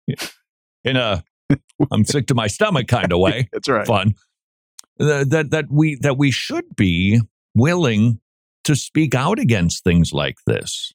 in 0.83 0.95
a 0.95 1.23
I'm 1.91 2.05
sick 2.05 2.27
to 2.27 2.35
my 2.35 2.45
stomach 2.45 2.87
kind 2.87 3.11
of 3.11 3.19
way. 3.27 3.49
That's 3.51 3.67
right. 3.67 3.87
Fun. 3.87 4.13
Uh, 4.99 5.25
that 5.27 5.49
that 5.49 5.65
we 5.71 5.95
that 6.01 6.17
we 6.17 6.29
should 6.29 6.75
be 6.75 7.19
willing 7.55 8.19
to 8.63 8.75
speak 8.75 9.15
out 9.15 9.39
against 9.39 9.83
things 9.83 10.13
like 10.13 10.35
this. 10.45 10.93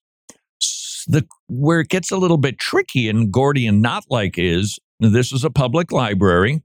the 1.09 1.27
where 1.49 1.81
it 1.81 1.89
gets 1.89 2.13
a 2.13 2.17
little 2.17 2.39
bit 2.39 2.59
tricky 2.59 3.09
and 3.09 3.33
Gordian 3.33 3.81
knot 3.81 4.05
like 4.09 4.39
is 4.39 4.79
this 5.01 5.33
is 5.33 5.43
a 5.43 5.51
public 5.51 5.91
library. 5.91 6.63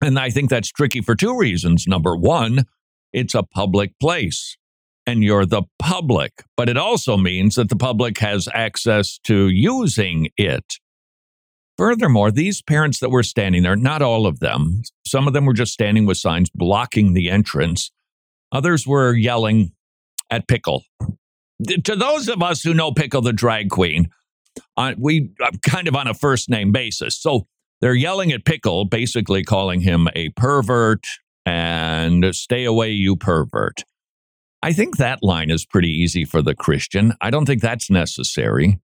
And 0.00 0.18
I 0.18 0.30
think 0.30 0.50
that's 0.50 0.70
tricky 0.70 1.00
for 1.00 1.16
two 1.16 1.36
reasons. 1.36 1.86
Number 1.88 2.16
one, 2.16 2.64
it's 3.12 3.34
a 3.34 3.42
public 3.42 3.98
place 4.00 4.56
and 5.06 5.22
you're 5.22 5.46
the 5.46 5.62
public, 5.78 6.44
but 6.56 6.68
it 6.68 6.76
also 6.76 7.16
means 7.16 7.56
that 7.56 7.68
the 7.68 7.76
public 7.76 8.18
has 8.18 8.48
access 8.54 9.18
to 9.24 9.48
using 9.48 10.28
it. 10.36 10.78
Furthermore, 11.76 12.30
these 12.30 12.62
parents 12.62 13.00
that 13.00 13.10
were 13.10 13.22
standing 13.22 13.62
there, 13.62 13.76
not 13.76 14.02
all 14.02 14.26
of 14.26 14.40
them, 14.40 14.82
some 15.06 15.26
of 15.26 15.32
them 15.32 15.46
were 15.46 15.54
just 15.54 15.72
standing 15.72 16.06
with 16.06 16.18
signs 16.18 16.50
blocking 16.54 17.14
the 17.14 17.30
entrance. 17.30 17.90
Others 18.52 18.86
were 18.86 19.14
yelling 19.14 19.72
at 20.30 20.46
Pickle. 20.46 20.84
To 21.84 21.96
those 21.96 22.28
of 22.28 22.42
us 22.42 22.62
who 22.62 22.74
know 22.74 22.92
Pickle 22.92 23.22
the 23.22 23.32
drag 23.32 23.70
queen, 23.70 24.10
uh, 24.76 24.94
we 24.98 25.30
uh, 25.42 25.50
kind 25.68 25.88
of 25.88 25.96
on 25.96 26.06
a 26.06 26.14
first 26.14 26.48
name 26.48 26.72
basis. 26.72 27.20
So 27.20 27.46
they're 27.80 27.94
yelling 27.94 28.32
at 28.32 28.44
Pickle, 28.44 28.84
basically 28.84 29.42
calling 29.42 29.80
him 29.80 30.08
a 30.14 30.28
pervert 30.30 31.06
and 31.52 32.34
stay 32.34 32.64
away, 32.64 32.90
you 32.90 33.14
pervert. 33.14 33.84
I 34.62 34.72
think 34.72 34.96
that 34.96 35.22
line 35.22 35.50
is 35.50 35.66
pretty 35.66 35.90
easy 35.90 36.24
for 36.24 36.40
the 36.40 36.54
Christian. 36.54 37.12
I 37.20 37.30
don't 37.30 37.44
think 37.44 37.60
that's 37.60 37.90
necessary. 37.90 38.80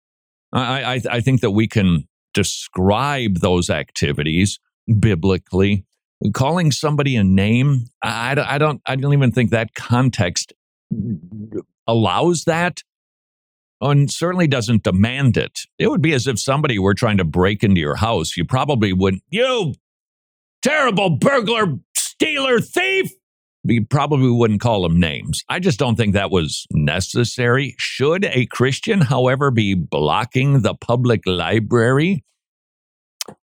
I, 0.52 0.96
I, 0.96 1.02
I 1.12 1.22
think 1.22 1.42
that 1.42 1.52
we 1.52 1.68
can 1.68 2.08
describe 2.34 3.36
those 3.40 3.70
activities 3.70 4.60
biblically. 5.00 5.86
Calling 6.34 6.72
somebody 6.72 7.16
a 7.18 7.24
name, 7.24 7.86
I, 8.02 8.36
I 8.44 8.58
don't, 8.58 8.82
I 8.88 8.96
don't 8.96 9.14
even 9.14 9.32
think 9.32 9.52
that 9.52 9.76
context 9.76 10.54
allows 11.86 12.46
that 12.46 12.82
and 13.82 14.10
certainly 14.10 14.48
doesn't 14.48 14.84
demand 14.84 15.38
it. 15.38 15.60
It 15.78 15.90
would 15.90 16.02
be 16.02 16.14
as 16.14 16.26
if 16.26 16.40
somebody 16.40 16.80
were 16.80 16.94
trying 16.96 17.18
to 17.18 17.26
break 17.26 17.64
into 17.64 17.82
your 17.82 17.98
house. 17.98 18.38
You 18.38 18.46
probably 18.46 18.94
wouldn't, 18.94 19.24
you 19.30 19.74
terrible 20.64 21.12
burglar, 21.12 21.78
stealer, 22.18 22.60
thief. 22.60 23.12
We 23.64 23.80
probably 23.80 24.30
wouldn't 24.30 24.62
call 24.62 24.84
them 24.84 25.00
names. 25.00 25.42
I 25.50 25.60
just 25.60 25.80
don't 25.80 25.96
think 25.96 26.14
that 26.14 26.30
was 26.30 26.68
necessary. 26.72 27.76
Should 27.80 28.26
a 28.26 28.46
Christian, 28.46 29.02
however, 29.02 29.50
be 29.50 29.74
blocking 29.74 30.62
the 30.62 30.76
public 30.76 31.22
library? 31.26 32.24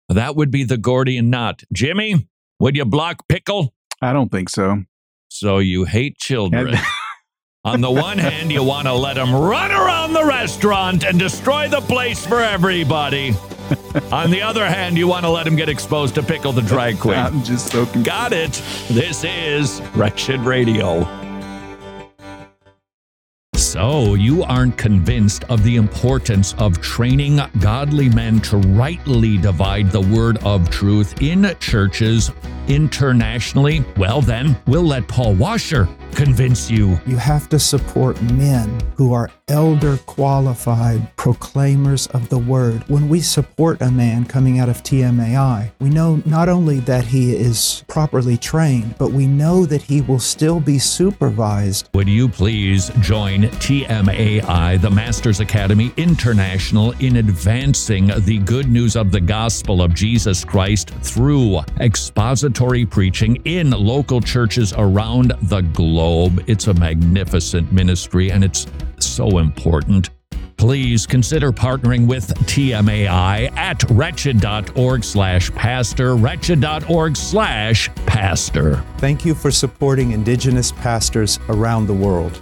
That 0.08 0.36
would 0.36 0.50
be 0.50 0.64
the 0.64 0.76
Gordian 0.76 1.30
knot. 1.30 1.62
Jimmy, 1.72 2.28
would 2.58 2.76
you 2.76 2.84
block 2.84 3.28
Pickle? 3.28 3.72
I 4.02 4.12
don't 4.12 4.30
think 4.30 4.50
so. 4.50 4.84
So 5.28 5.58
you 5.58 5.84
hate 5.84 6.18
children. 6.18 6.74
On 7.64 7.82
the 7.82 7.90
one 7.90 8.16
hand, 8.16 8.50
you 8.50 8.62
want 8.62 8.86
to 8.86 8.94
let 8.94 9.16
them 9.16 9.34
run 9.34 9.70
around 9.70 10.14
the 10.14 10.24
restaurant 10.24 11.04
and 11.04 11.18
destroy 11.18 11.68
the 11.68 11.82
place 11.82 12.24
for 12.24 12.40
everybody. 12.40 13.34
On 14.12 14.30
the 14.30 14.42
other 14.42 14.66
hand, 14.66 14.96
you 14.96 15.06
want 15.06 15.24
to 15.24 15.30
let 15.30 15.46
him 15.46 15.56
get 15.56 15.68
exposed 15.68 16.14
to 16.16 16.22
Pickle 16.22 16.52
the 16.52 16.62
drag 16.62 16.98
queen. 16.98 17.18
I'm 17.18 17.42
just 17.42 17.70
so 17.70 17.84
confused. 17.84 18.06
Got 18.06 18.32
it. 18.32 18.62
This 18.88 19.24
is 19.24 19.80
Wretched 19.94 20.40
Radio. 20.40 21.19
So, 23.60 24.14
you 24.14 24.42
aren't 24.42 24.78
convinced 24.78 25.44
of 25.50 25.62
the 25.62 25.76
importance 25.76 26.54
of 26.54 26.80
training 26.80 27.40
godly 27.58 28.08
men 28.08 28.40
to 28.40 28.56
rightly 28.56 29.36
divide 29.36 29.90
the 29.90 30.00
word 30.00 30.38
of 30.38 30.70
truth 30.70 31.20
in 31.20 31.54
churches 31.60 32.32
internationally? 32.68 33.84
Well, 33.96 34.22
then, 34.22 34.56
we'll 34.66 34.82
let 34.82 35.06
Paul 35.08 35.34
Washer 35.34 35.88
convince 36.14 36.70
you. 36.70 37.00
You 37.06 37.16
have 37.16 37.48
to 37.50 37.58
support 37.58 38.20
men 38.22 38.80
who 38.96 39.12
are 39.12 39.30
elder 39.48 39.96
qualified 39.98 41.14
proclaimers 41.16 42.06
of 42.08 42.28
the 42.28 42.38
word. 42.38 42.82
When 42.88 43.08
we 43.08 43.20
support 43.20 43.80
a 43.80 43.90
man 43.90 44.24
coming 44.24 44.58
out 44.58 44.68
of 44.68 44.82
TMAI, 44.82 45.70
we 45.80 45.90
know 45.90 46.22
not 46.24 46.48
only 46.48 46.80
that 46.80 47.04
he 47.04 47.34
is 47.34 47.84
properly 47.88 48.36
trained, 48.36 48.96
but 48.98 49.12
we 49.12 49.26
know 49.26 49.66
that 49.66 49.82
he 49.82 50.00
will 50.00 50.18
still 50.20 50.60
be 50.60 50.78
supervised. 50.78 51.88
Would 51.94 52.08
you 52.08 52.28
please 52.28 52.90
join 53.00 53.49
TMAI, 53.52 54.80
the 54.80 54.90
Masters 54.90 55.40
Academy 55.40 55.92
International, 55.96 56.92
in 57.00 57.16
advancing 57.16 58.10
the 58.24 58.38
good 58.44 58.68
news 58.68 58.96
of 58.96 59.10
the 59.10 59.20
gospel 59.20 59.82
of 59.82 59.94
Jesus 59.94 60.44
Christ 60.44 60.90
through 61.02 61.60
expository 61.78 62.86
preaching 62.86 63.36
in 63.44 63.70
local 63.70 64.20
churches 64.20 64.72
around 64.76 65.32
the 65.42 65.60
globe? 65.60 66.44
It's 66.46 66.66
a 66.66 66.74
magnificent 66.74 67.72
ministry 67.72 68.30
and 68.30 68.44
it's 68.44 68.66
so 68.98 69.38
important. 69.38 70.10
Please 70.60 71.06
consider 71.06 71.52
partnering 71.52 72.06
with 72.06 72.34
TMAI 72.40 73.50
at 73.56 73.82
wretched.org 73.90 75.02
slash 75.02 75.50
pastor, 75.52 76.16
wretched.org 76.16 77.16
slash 77.16 77.88
pastor. 78.04 78.84
Thank 78.98 79.24
you 79.24 79.34
for 79.34 79.50
supporting 79.50 80.12
Indigenous 80.12 80.70
pastors 80.70 81.38
around 81.48 81.86
the 81.86 81.94
world. 81.94 82.38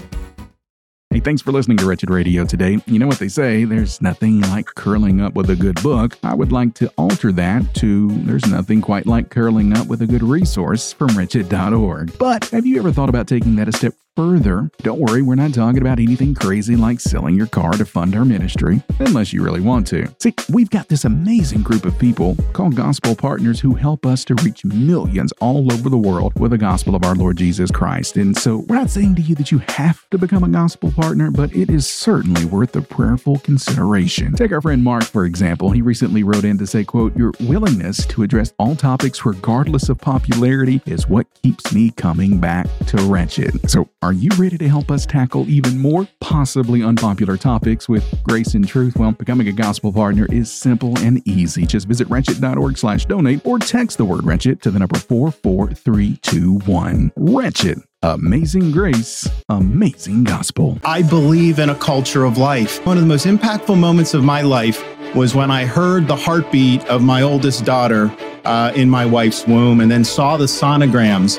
Hey, 1.18 1.22
thanks 1.24 1.42
for 1.42 1.50
listening 1.50 1.78
to 1.78 1.84
Wretched 1.84 2.10
Radio 2.10 2.44
today. 2.44 2.78
You 2.86 3.00
know 3.00 3.08
what 3.08 3.18
they 3.18 3.26
say, 3.26 3.64
there's 3.64 4.00
nothing 4.00 4.40
like 4.42 4.66
curling 4.66 5.20
up 5.20 5.34
with 5.34 5.50
a 5.50 5.56
good 5.56 5.82
book. 5.82 6.16
I 6.22 6.32
would 6.32 6.52
like 6.52 6.74
to 6.74 6.92
alter 6.96 7.32
that 7.32 7.74
to 7.74 8.08
there's 8.18 8.46
nothing 8.46 8.80
quite 8.80 9.04
like 9.04 9.28
curling 9.28 9.76
up 9.76 9.88
with 9.88 10.00
a 10.00 10.06
good 10.06 10.22
resource 10.22 10.92
from 10.92 11.08
wretched.org. 11.18 12.16
But 12.20 12.44
have 12.50 12.66
you 12.66 12.78
ever 12.78 12.92
thought 12.92 13.08
about 13.08 13.26
taking 13.26 13.56
that 13.56 13.66
a 13.66 13.72
step 13.72 13.94
further? 14.18 14.68
Don't 14.78 14.98
worry, 14.98 15.22
we're 15.22 15.36
not 15.36 15.54
talking 15.54 15.80
about 15.80 16.00
anything 16.00 16.34
crazy 16.34 16.74
like 16.74 16.98
selling 16.98 17.36
your 17.36 17.46
car 17.46 17.70
to 17.70 17.84
fund 17.84 18.16
our 18.16 18.24
ministry, 18.24 18.82
unless 18.98 19.32
you 19.32 19.44
really 19.44 19.60
want 19.60 19.86
to. 19.88 20.12
See, 20.18 20.34
we've 20.52 20.70
got 20.70 20.88
this 20.88 21.04
amazing 21.04 21.62
group 21.62 21.84
of 21.84 21.96
people 22.00 22.34
called 22.52 22.74
Gospel 22.74 23.14
Partners 23.14 23.60
who 23.60 23.74
help 23.74 24.04
us 24.04 24.24
to 24.24 24.34
reach 24.42 24.64
millions 24.64 25.30
all 25.40 25.72
over 25.72 25.88
the 25.88 25.96
world 25.96 26.36
with 26.36 26.50
the 26.50 26.58
gospel 26.58 26.96
of 26.96 27.04
our 27.04 27.14
Lord 27.14 27.36
Jesus 27.36 27.70
Christ. 27.70 28.16
And 28.16 28.36
so 28.36 28.64
we're 28.66 28.74
not 28.74 28.90
saying 28.90 29.14
to 29.14 29.22
you 29.22 29.36
that 29.36 29.52
you 29.52 29.58
have 29.68 30.04
to 30.10 30.18
become 30.18 30.42
a 30.42 30.48
gospel 30.48 30.90
partner, 30.90 31.30
but 31.30 31.54
it 31.54 31.70
is 31.70 31.88
certainly 31.88 32.44
worth 32.44 32.74
a 32.74 32.82
prayerful 32.82 33.38
consideration. 33.38 34.32
Take 34.32 34.50
our 34.50 34.60
friend 34.60 34.82
Mark, 34.82 35.04
for 35.04 35.26
example. 35.26 35.70
He 35.70 35.80
recently 35.80 36.24
wrote 36.24 36.42
in 36.42 36.58
to 36.58 36.66
say, 36.66 36.82
quote, 36.82 37.16
Your 37.16 37.34
willingness 37.38 38.04
to 38.06 38.24
address 38.24 38.52
all 38.58 38.74
topics 38.74 39.24
regardless 39.24 39.88
of 39.88 39.98
popularity 39.98 40.82
is 40.86 41.06
what 41.06 41.28
keeps 41.40 41.72
me 41.72 41.92
coming 41.92 42.40
back 42.40 42.66
to 42.88 42.96
Wretched. 43.02 43.70
So 43.70 43.88
are 44.08 44.14
you 44.14 44.30
ready 44.38 44.56
to 44.56 44.66
help 44.66 44.90
us 44.90 45.04
tackle 45.04 45.46
even 45.50 45.78
more 45.78 46.08
possibly 46.18 46.82
unpopular 46.82 47.36
topics 47.36 47.90
with 47.90 48.02
grace 48.22 48.54
and 48.54 48.66
truth? 48.66 48.96
Well, 48.96 49.12
becoming 49.12 49.48
a 49.48 49.52
gospel 49.52 49.92
partner 49.92 50.26
is 50.32 50.50
simple 50.50 50.98
and 51.00 51.20
easy. 51.28 51.66
Just 51.66 51.86
visit 51.86 52.08
wretched.org 52.08 52.78
slash 52.78 53.04
donate 53.04 53.44
or 53.44 53.58
text 53.58 53.98
the 53.98 54.06
word 54.06 54.24
wretched 54.24 54.62
to 54.62 54.70
the 54.70 54.78
number 54.78 54.98
44321. 54.98 57.12
Wretched. 57.16 57.82
Amazing 58.02 58.70
grace, 58.70 59.28
amazing 59.50 60.24
gospel. 60.24 60.78
I 60.86 61.02
believe 61.02 61.58
in 61.58 61.68
a 61.68 61.74
culture 61.74 62.24
of 62.24 62.38
life. 62.38 62.82
One 62.86 62.96
of 62.96 63.02
the 63.02 63.08
most 63.08 63.26
impactful 63.26 63.78
moments 63.78 64.14
of 64.14 64.24
my 64.24 64.40
life 64.40 64.82
was 65.14 65.34
when 65.34 65.50
I 65.50 65.66
heard 65.66 66.08
the 66.08 66.16
heartbeat 66.16 66.82
of 66.86 67.02
my 67.02 67.20
oldest 67.20 67.66
daughter 67.66 68.10
uh, 68.46 68.72
in 68.74 68.88
my 68.88 69.04
wife's 69.04 69.46
womb 69.46 69.80
and 69.80 69.90
then 69.90 70.02
saw 70.02 70.38
the 70.38 70.46
sonograms 70.46 71.38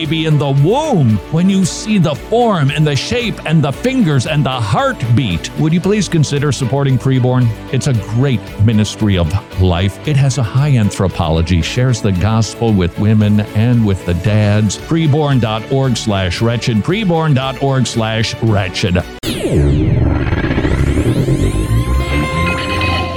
baby 0.01 0.25
in 0.25 0.39
the 0.39 0.49
womb 0.65 1.17
when 1.31 1.47
you 1.47 1.63
see 1.63 1.99
the 1.99 2.15
form 2.15 2.71
and 2.71 2.87
the 2.87 2.95
shape 2.95 3.35
and 3.45 3.63
the 3.63 3.71
fingers 3.71 4.25
and 4.25 4.43
the 4.43 4.49
heartbeat. 4.49 5.55
Would 5.59 5.73
you 5.73 5.79
please 5.79 6.09
consider 6.09 6.51
supporting 6.51 6.97
Preborn? 6.97 7.45
It's 7.71 7.85
a 7.85 7.93
great 8.15 8.41
ministry 8.65 9.15
of 9.15 9.29
life. 9.61 10.07
It 10.07 10.15
has 10.15 10.39
a 10.39 10.43
high 10.43 10.75
anthropology, 10.75 11.61
shares 11.61 12.01
the 12.01 12.13
gospel 12.13 12.73
with 12.73 12.97
women 12.97 13.41
and 13.41 13.85
with 13.85 14.03
the 14.07 14.15
dads. 14.15 14.79
Preborn.org 14.79 15.95
slash 15.95 16.41
wretched. 16.41 16.77
Preborn.org 16.77 17.85
slash 17.85 18.33
wretched. 18.41 18.97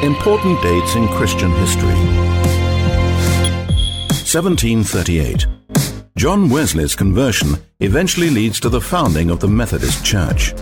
Important 0.05 0.63
dates 0.63 0.97
in 0.97 1.09
Christian 1.09 1.51
history. 1.53 1.95
1738. 4.29 5.64
John 6.17 6.49
Wesley's 6.49 6.95
conversion 6.95 7.57
eventually 7.81 8.31
leads 8.31 8.61
to 8.61 8.69
the 8.69 8.81
founding 8.81 9.31
of 9.31 9.41
the 9.41 9.49
Methodist 9.49 10.05
Church. 10.05 10.55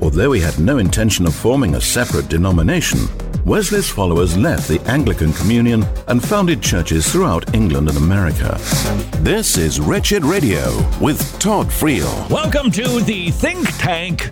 Although 0.00 0.32
he 0.32 0.40
had 0.40 0.58
no 0.58 0.78
intention 0.78 1.26
of 1.26 1.34
forming 1.34 1.74
a 1.74 1.80
separate 1.80 2.30
denomination, 2.30 3.00
Wesley's 3.44 3.90
followers 3.90 4.34
left 4.34 4.66
the 4.66 4.80
Anglican 4.86 5.34
Communion 5.34 5.84
and 6.08 6.24
founded 6.24 6.62
churches 6.62 7.06
throughout 7.12 7.54
England 7.54 7.90
and 7.90 7.98
America. 7.98 8.56
This 9.18 9.58
is 9.58 9.78
Wretched 9.78 10.24
Radio 10.24 10.74
with 11.02 11.38
Todd 11.38 11.66
Friel. 11.66 12.30
Welcome 12.30 12.70
to 12.70 13.00
the 13.02 13.30
think 13.32 13.68
tank 13.76 14.30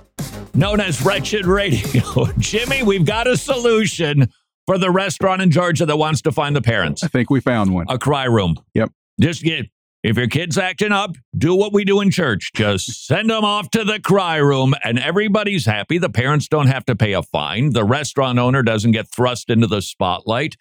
known 0.54 0.80
as 0.80 1.04
Wretched 1.04 1.44
Radio. 1.44 2.02
Jimmy, 2.38 2.82
we've 2.82 3.04
got 3.04 3.26
a 3.26 3.36
solution 3.36 4.32
for 4.66 4.78
the 4.78 4.90
restaurant 4.90 5.42
in 5.42 5.50
Georgia 5.50 5.84
that 5.84 5.98
wants 5.98 6.22
to 6.22 6.32
find 6.32 6.56
the 6.56 6.62
parents. 6.62 7.04
I 7.04 7.08
think 7.08 7.28
we 7.28 7.40
found 7.40 7.74
one. 7.74 7.84
A 7.90 7.98
cry 7.98 8.24
room. 8.24 8.56
Yep. 8.72 8.90
Just 9.20 9.42
get 9.42 9.66
if 10.02 10.16
your 10.16 10.26
kid's 10.26 10.58
acting 10.58 10.92
up, 10.92 11.16
do 11.36 11.54
what 11.54 11.72
we 11.72 11.84
do 11.84 12.00
in 12.00 12.10
church. 12.10 12.50
Just 12.54 13.06
send 13.06 13.30
them 13.30 13.44
off 13.44 13.70
to 13.70 13.84
the 13.84 14.00
cry 14.00 14.36
room 14.36 14.74
and 14.84 14.98
everybody's 14.98 15.66
happy. 15.66 15.98
The 15.98 16.10
parents 16.10 16.48
don't 16.48 16.66
have 16.66 16.84
to 16.86 16.96
pay 16.96 17.12
a 17.12 17.22
fine. 17.22 17.72
The 17.72 17.84
restaurant 17.84 18.38
owner 18.38 18.62
doesn't 18.62 18.92
get 18.92 19.08
thrust 19.08 19.50
into 19.50 19.66
the 19.66 19.82
spotlight. 19.82 20.56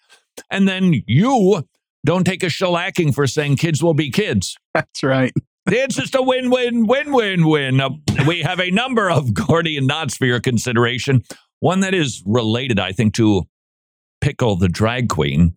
And 0.50 0.68
then 0.68 1.02
you 1.06 1.64
don't 2.04 2.24
take 2.24 2.42
a 2.42 2.46
shellacking 2.46 3.14
for 3.14 3.26
saying 3.26 3.56
kids 3.56 3.82
will 3.82 3.94
be 3.94 4.10
kids. 4.10 4.56
That's 4.74 5.02
right. 5.02 5.32
It's 5.64 5.94
just 5.94 6.16
a 6.16 6.22
win 6.22 6.50
win, 6.50 6.88
win 6.88 7.12
win 7.12 7.46
win. 7.46 7.80
Uh, 7.80 7.90
we 8.26 8.42
have 8.42 8.58
a 8.58 8.72
number 8.72 9.08
of 9.08 9.32
Gordian 9.46 9.86
knots 9.86 10.16
for 10.16 10.26
your 10.26 10.40
consideration. 10.40 11.22
One 11.60 11.78
that 11.80 11.94
is 11.94 12.20
related, 12.26 12.80
I 12.80 12.90
think, 12.90 13.14
to 13.14 13.44
Pickle 14.22 14.54
the 14.54 14.68
drag 14.68 15.08
queen 15.08 15.54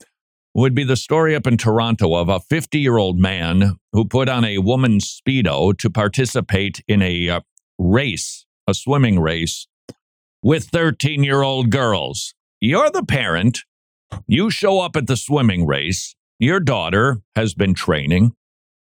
would 0.55 0.73
be 0.73 0.85
the 0.85 0.95
story 0.95 1.35
up 1.35 1.45
in 1.45 1.57
Toronto 1.57 2.15
of 2.15 2.29
a 2.29 2.39
50 2.39 2.79
year 2.79 2.97
old 2.97 3.19
man 3.19 3.73
who 3.91 4.05
put 4.05 4.29
on 4.29 4.45
a 4.45 4.59
woman's 4.59 5.21
Speedo 5.21 5.77
to 5.77 5.89
participate 5.89 6.81
in 6.87 7.01
a 7.01 7.29
uh, 7.29 7.41
race, 7.77 8.45
a 8.65 8.73
swimming 8.73 9.19
race, 9.19 9.67
with 10.41 10.69
13 10.69 11.23
year 11.23 11.41
old 11.41 11.69
girls. 11.69 12.33
You're 12.61 12.89
the 12.89 13.03
parent. 13.03 13.59
You 14.27 14.49
show 14.49 14.79
up 14.79 14.95
at 14.95 15.07
the 15.07 15.17
swimming 15.17 15.67
race. 15.67 16.15
Your 16.39 16.61
daughter 16.61 17.21
has 17.35 17.53
been 17.53 17.73
training, 17.73 18.31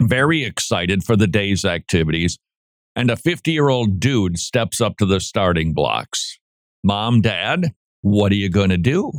very 0.02 0.44
excited 0.44 1.04
for 1.06 1.16
the 1.16 1.28
day's 1.28 1.64
activities, 1.64 2.38
and 2.98 3.10
a 3.10 3.16
50 3.16 3.52
year 3.52 3.70
old 3.70 4.02
dude 4.02 4.40
steps 4.40 4.82
up 4.82 4.98
to 4.98 5.06
the 5.06 5.22
starting 5.22 5.74
blocks. 5.74 6.38
Mom, 6.84 7.22
dad, 7.22 7.74
what 8.06 8.32
are 8.32 8.36
you 8.36 8.50
going 8.50 8.70
to 8.70 8.78
do? 8.78 9.12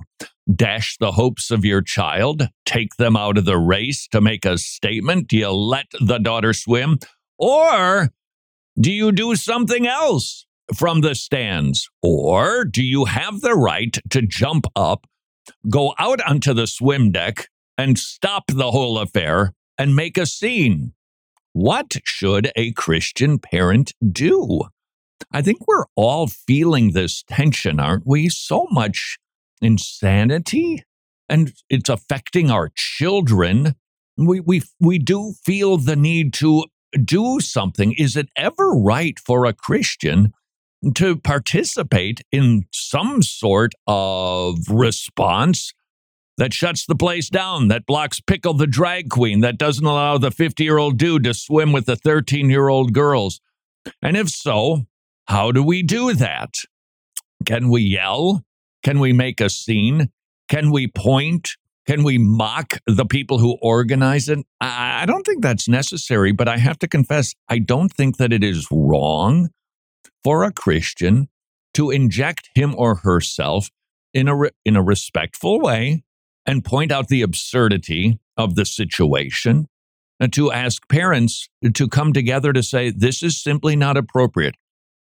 dash 0.55 0.97
the 0.99 1.13
hopes 1.13 1.51
of 1.51 1.65
your 1.65 1.83
child, 1.83 2.49
take 2.65 2.95
them 2.97 3.17
out 3.17 3.37
of 3.37 3.45
the 3.45 3.59
race 3.59 4.07
to 4.09 4.21
make 4.21 4.45
a 4.45 4.59
statement? 4.59 5.29
Do 5.29 5.37
you 5.37 5.51
let 5.51 5.87
the 6.01 6.19
daughter 6.19 6.53
swim? 6.53 6.99
Or 7.37 8.11
do 8.81 8.93
you 8.93 9.13
do 9.13 9.35
something 9.35 9.87
else 9.87 10.47
from 10.75 11.01
the 11.01 11.15
stands? 11.15 11.89
Or 12.03 12.65
do 12.65 12.83
you 12.83 13.07
have 13.07 13.41
the 13.41 13.55
right 13.55 13.97
to 14.11 14.23
jump 14.23 14.67
up, 14.77 15.07
go 15.69 15.95
out 15.99 16.21
onto 16.23 16.55
the 16.55 16.67
swim 16.67 17.11
deck, 17.11 17.49
and 17.77 17.99
stop 17.99 18.45
the 18.47 18.71
whole 18.71 18.99
affair 18.99 19.53
and 19.77 19.97
make 19.97 20.17
a 20.17 20.27
scene? 20.27 20.93
What 21.53 21.97
should 22.05 22.53
a 22.55 22.73
Christian 22.73 23.39
parent 23.39 23.93
do? 24.13 24.63
I 25.33 25.43
think 25.43 25.67
we're 25.67 25.87
all 25.95 26.27
feeling 26.27 26.93
this 26.93 27.23
tension, 27.23 27.81
aren't 27.81 28.07
we? 28.07 28.29
So 28.29 28.67
much 28.71 29.19
insanity 29.61 30.85
and 31.29 31.53
it's 31.69 31.89
affecting 31.89 32.51
our 32.51 32.71
children. 32.75 33.75
We, 34.17 34.41
we, 34.41 34.63
we 34.81 34.99
do 34.99 35.35
feel 35.45 35.77
the 35.77 35.97
need 35.97 36.33
to 36.35 36.65
do 37.03 37.41
something. 37.41 37.93
Is 37.93 38.17
it 38.17 38.29
ever 38.37 38.71
right 38.71 39.19
for 39.19 39.45
a 39.45 39.53
Christian 39.53 40.33
to 40.95 41.17
participate 41.17 42.21
in 42.31 42.67
some 42.73 43.23
sort 43.23 43.73
of 43.87 44.59
response 44.71 45.73
that 46.39 46.53
shuts 46.53 46.85
the 46.85 46.95
place 46.95 47.31
down, 47.31 47.69
that 47.69 47.87
blocks 47.87 48.21
Pickle 48.21 48.55
the 48.55 48.67
drag 48.67 49.09
queen, 49.09 49.41
that 49.41 49.59
doesn't 49.59 49.87
allow 49.87 50.19
the 50.19 50.31
50 50.31 50.63
year 50.63 50.79
old 50.79 50.99
dude 50.99 51.25
to 51.25 51.35
swim 51.35 51.73
with 51.73 51.87
the 51.87 51.97
13 51.97 52.51
year 52.51 52.69
old 52.69 52.93
girls? 52.93 53.41
And 54.03 54.17
if 54.17 54.29
so, 54.29 54.87
how 55.27 55.53
do 55.53 55.63
we 55.63 55.83
do 55.83 56.15
that? 56.15 56.55
Can 57.45 57.69
we 57.69 57.83
yell? 57.83 58.43
Can 58.83 59.01
we 59.01 59.13
make 59.13 59.41
a 59.41 59.51
scene? 59.51 60.11
Can 60.49 60.71
we 60.71 60.87
point? 60.87 61.51
Can 61.87 62.03
we 62.03 62.19
mock 62.19 62.79
the 62.87 63.05
people 63.05 63.39
who 63.39 63.59
organize 63.63 64.29
it? 64.29 64.41
I 64.61 65.05
don't 65.07 65.25
think 65.25 65.43
that's 65.43 65.69
necessary, 65.69 66.33
but 66.33 66.49
I 66.49 66.59
have 66.59 66.79
to 66.81 66.89
confess, 66.89 67.33
I 67.49 67.59
don't 67.59 67.93
think 67.93 68.17
that 68.17 68.33
it 68.33 68.43
is 68.43 68.67
wrong 68.73 69.51
for 70.25 70.43
a 70.43 70.53
Christian 70.53 71.29
to 71.75 71.91
inject 71.91 72.51
him 72.55 72.75
or 72.77 72.97
herself 72.97 73.69
in 74.13 74.27
a, 74.29 74.35
re- 74.35 74.51
in 74.65 74.75
a 74.75 74.83
respectful 74.83 75.61
way 75.61 76.03
and 76.45 76.65
point 76.65 76.91
out 76.91 77.09
the 77.09 77.23
absurdity 77.23 78.19
of 78.37 78.57
the 78.57 78.65
situation 78.65 79.69
and 80.19 80.33
to 80.33 80.51
ask 80.51 80.89
parents 80.89 81.49
to 81.75 81.89
come 81.89 82.13
together 82.13 82.53
to 82.53 82.63
say, 82.63 82.91
this 82.91 83.23
is 83.23 83.41
simply 83.41 83.77
not 83.77 83.97
appropriate. 83.97 84.55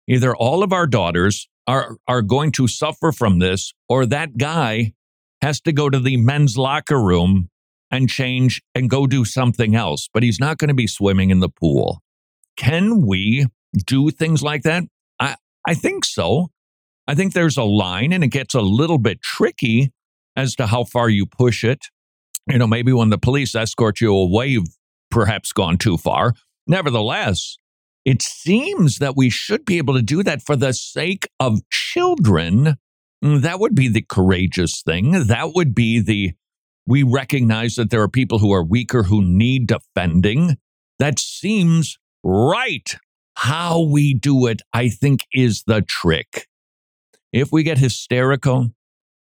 Either 0.08 0.36
all 0.36 0.64
of 0.64 0.72
our 0.72 0.88
daughters 0.88 1.48
are 1.68 1.98
are 2.08 2.22
going 2.22 2.52
to 2.52 2.68
suffer 2.68 3.12
from 3.12 3.40
this 3.40 3.74
or 3.90 4.06
that 4.06 4.38
guy 4.38 4.94
has 5.42 5.60
to 5.62 5.72
go 5.72 5.90
to 5.90 6.00
the 6.00 6.18
men's 6.18 6.58
locker 6.58 7.02
room 7.02 7.50
and 7.92 8.10
change 8.10 8.62
and 8.74 8.90
go 8.90 9.08
do 9.08 9.26
something 9.26 9.76
else 9.76 10.10
but 10.14 10.24
he's 10.24 10.40
not 10.40 10.58
going 10.58 10.68
to 10.68 10.76
be 10.76 10.88
swimming 10.88 11.30
in 11.30 11.40
the 11.40 11.50
pool. 11.50 12.02
Can 12.58 13.06
we 13.06 13.48
do 13.86 14.10
things 14.10 14.42
like 14.42 14.64
that? 14.64 14.84
I 15.20 15.36
i 15.68 15.74
think 15.74 16.06
so. 16.06 16.50
I 17.08 17.16
think 17.16 17.34
there's 17.34 17.58
a 17.58 17.64
line 17.64 18.14
and 18.14 18.24
it 18.24 18.30
gets 18.30 18.56
a 18.56 18.62
little 18.62 18.98
bit 18.98 19.22
tricky 19.22 19.92
as 20.36 20.56
to 20.56 20.68
how 20.68 20.84
far 20.84 21.08
you 21.10 21.26
push 21.26 21.64
it. 21.64 21.86
You 22.48 22.60
know 22.60 22.68
maybe 22.68 22.94
when 22.94 23.10
the 23.10 23.18
police 23.18 23.56
escort 23.56 24.02
you 24.02 24.14
away 24.14 24.48
you've 24.48 24.78
perhaps 25.10 25.52
gone 25.52 25.78
too 25.78 25.98
far. 25.98 26.34
Nevertheless 26.68 27.58
it 28.06 28.22
seems 28.22 29.00
that 29.00 29.16
we 29.16 29.32
should 29.32 29.66
be 29.66 29.80
able 29.80 29.96
to 29.96 30.02
do 30.02 30.22
that 30.24 30.44
for 30.44 30.56
the 30.56 30.74
sake 30.74 31.28
of 31.40 31.68
children. 31.72 32.78
Mm, 33.24 33.42
that 33.42 33.60
would 33.60 33.74
be 33.74 33.88
the 33.88 34.06
courageous 34.08 34.84
thing. 34.84 35.28
That 35.28 35.54
would 35.56 35.74
be 35.74 36.00
the 36.00 36.34
we 36.88 37.02
recognize 37.02 37.76
that 37.76 37.90
there 37.90 38.04
are 38.04 38.08
people 38.08 38.38
who 38.38 38.54
are 38.54 38.64
weaker 38.64 39.04
who 39.04 39.24
need 39.24 39.68
defending. 39.68 40.58
That 41.00 41.18
seems 41.18 41.98
right. 42.24 42.96
How 43.38 43.82
we 43.82 44.14
do 44.14 44.46
it, 44.46 44.62
I 44.72 44.90
think, 44.90 45.22
is 45.34 45.64
the 45.66 45.82
trick. 45.82 46.48
If 47.34 47.52
we 47.52 47.64
get 47.64 47.80
hysterical, 47.80 48.70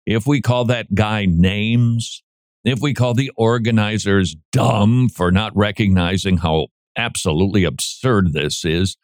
if 0.07 0.27
we 0.27 0.43
call 0.43 0.67
that 0.67 0.95
guy 0.95 1.25
names, 1.25 2.23
if 2.65 2.81
we 2.81 2.95
call 2.95 3.15
the 3.15 3.33
organizers 3.37 4.37
dumb 4.53 5.09
for 5.09 5.33
not 5.33 5.57
recognizing 5.57 6.37
how 6.37 6.69
absolutely 6.97 7.65
absurd 7.65 8.33
this 8.33 8.65
is. 8.65 8.97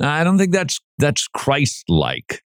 I 0.00 0.24
don't 0.24 0.38
think 0.38 0.52
that's 0.52 0.80
that's 0.98 1.28
Christ-like. 1.28 2.42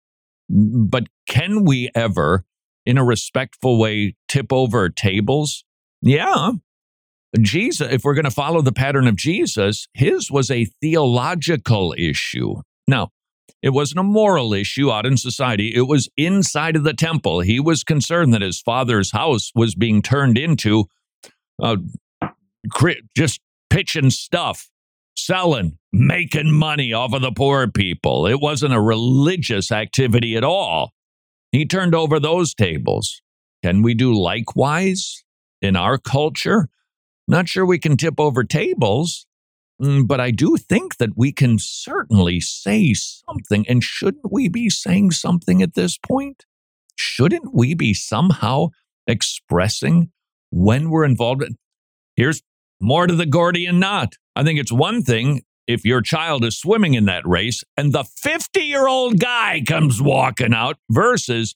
But 0.49 1.05
can 1.29 1.65
we 1.65 1.91
ever, 1.95 2.45
in 2.87 2.99
a 2.99 3.05
respectful 3.05 3.79
way, 3.79 4.17
tip 4.29 4.53
over 4.53 4.89
tables? 4.89 5.65
Yeah. 6.03 6.53
Jesus, 7.41 7.93
if 7.93 8.05
we're 8.05 8.15
going 8.15 8.25
to 8.25 8.31
follow 8.31 8.61
the 8.63 8.73
pattern 8.73 9.09
of 9.09 9.17
Jesus, 9.17 9.89
his 9.95 10.31
was 10.31 10.51
a 10.51 10.67
theological 10.81 11.95
issue. 11.99 12.57
Now, 12.87 13.09
it 13.63 13.71
wasn't 13.71 14.01
a 14.01 14.05
moral 14.05 14.53
issue 14.53 14.91
out 14.93 15.07
in 15.07 15.17
society. 15.17 15.73
It 15.75 15.89
was 15.89 16.09
inside 16.17 16.77
of 16.77 16.85
the 16.85 16.93
temple. 16.93 17.41
He 17.41 17.59
was 17.59 17.83
concerned 17.83 18.33
that 18.35 18.43
his 18.43 18.61
father's 18.61 19.11
house 19.13 19.51
was 19.55 19.75
being 19.75 20.03
turned 20.03 20.37
into 20.39 20.85
uh, 21.61 21.77
just 23.17 23.41
pitching 23.71 24.11
stuff 24.11 24.69
selling, 25.27 25.79
making 25.93 26.53
money 26.53 26.93
off 26.93 27.13
of 27.13 27.23
the 27.23 27.33
poor 27.33 27.71
people. 27.71 28.27
It 28.27 28.41
wasn't 28.41 28.75
a 28.75 28.81
religious 28.81 29.73
activity 29.73 30.37
at 30.37 30.45
all. 30.45 30.93
He 31.53 31.65
turned 31.65 31.95
over 31.95 32.21
those 32.21 32.55
tables. 32.55 33.23
Can 33.63 33.83
we 33.83 33.95
do 33.95 34.13
likewise 34.13 35.25
in 35.63 35.77
our 35.77 35.99
culture? 35.99 36.69
Not 37.27 37.49
sure 37.49 37.65
we 37.65 37.79
can 37.79 37.97
tip 37.97 38.21
over 38.21 38.45
tables, 38.45 39.27
mm, 39.81 40.07
but 40.07 40.21
I 40.21 40.31
do 40.31 40.57
think 40.57 40.99
that 40.99 41.17
we 41.17 41.33
can 41.33 41.59
certainly 41.59 42.41
say 42.41 42.93
something. 42.93 43.65
And 43.67 43.83
shouldn't 43.83 44.31
we 44.31 44.49
be 44.49 44.69
saying 44.69 45.13
something 45.13 45.63
at 45.63 45.75
this 45.75 45.97
point? 45.97 46.45
Shouldn't 46.97 47.55
we 47.55 47.75
be 47.75 47.95
somehow 47.95 48.69
expressing 49.07 50.11
when 50.51 50.91
we're 50.91 51.05
involved? 51.05 51.45
Here's 52.15 52.43
more 52.81 53.07
to 53.07 53.15
the 53.15 53.27
Gordian 53.27 53.79
knot. 53.79 54.15
I 54.37 54.43
think 54.43 54.59
it's 54.59 54.73
one 54.73 55.03
thing 55.03 55.43
if 55.67 55.85
your 55.85 56.03
child 56.03 56.45
is 56.45 56.59
swimming 56.59 56.95
in 56.95 57.07
that 57.07 57.27
race 57.27 57.63
and 57.77 57.93
the 57.93 58.05
50 58.05 58.61
year 58.61 58.87
old 58.87 59.19
guy 59.19 59.63
comes 59.67 60.01
walking 60.03 60.53
out 60.53 60.77
versus 60.91 61.55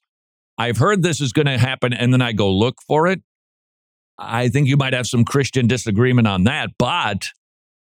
I've 0.57 0.79
heard 0.79 1.03
this 1.03 1.21
is 1.21 1.33
going 1.33 1.47
to 1.47 1.59
happen 1.59 1.93
and 1.93 2.13
then 2.13 2.23
I 2.23 2.33
go 2.33 2.51
look 2.53 2.77
for 2.87 3.07
it. 3.07 3.21
I 4.19 4.49
think 4.49 4.67
you 4.67 4.77
might 4.77 4.95
have 4.95 5.07
some 5.07 5.25
Christian 5.25 5.67
disagreement 5.69 6.27
on 6.27 6.45
that, 6.45 6.71
but 6.79 7.29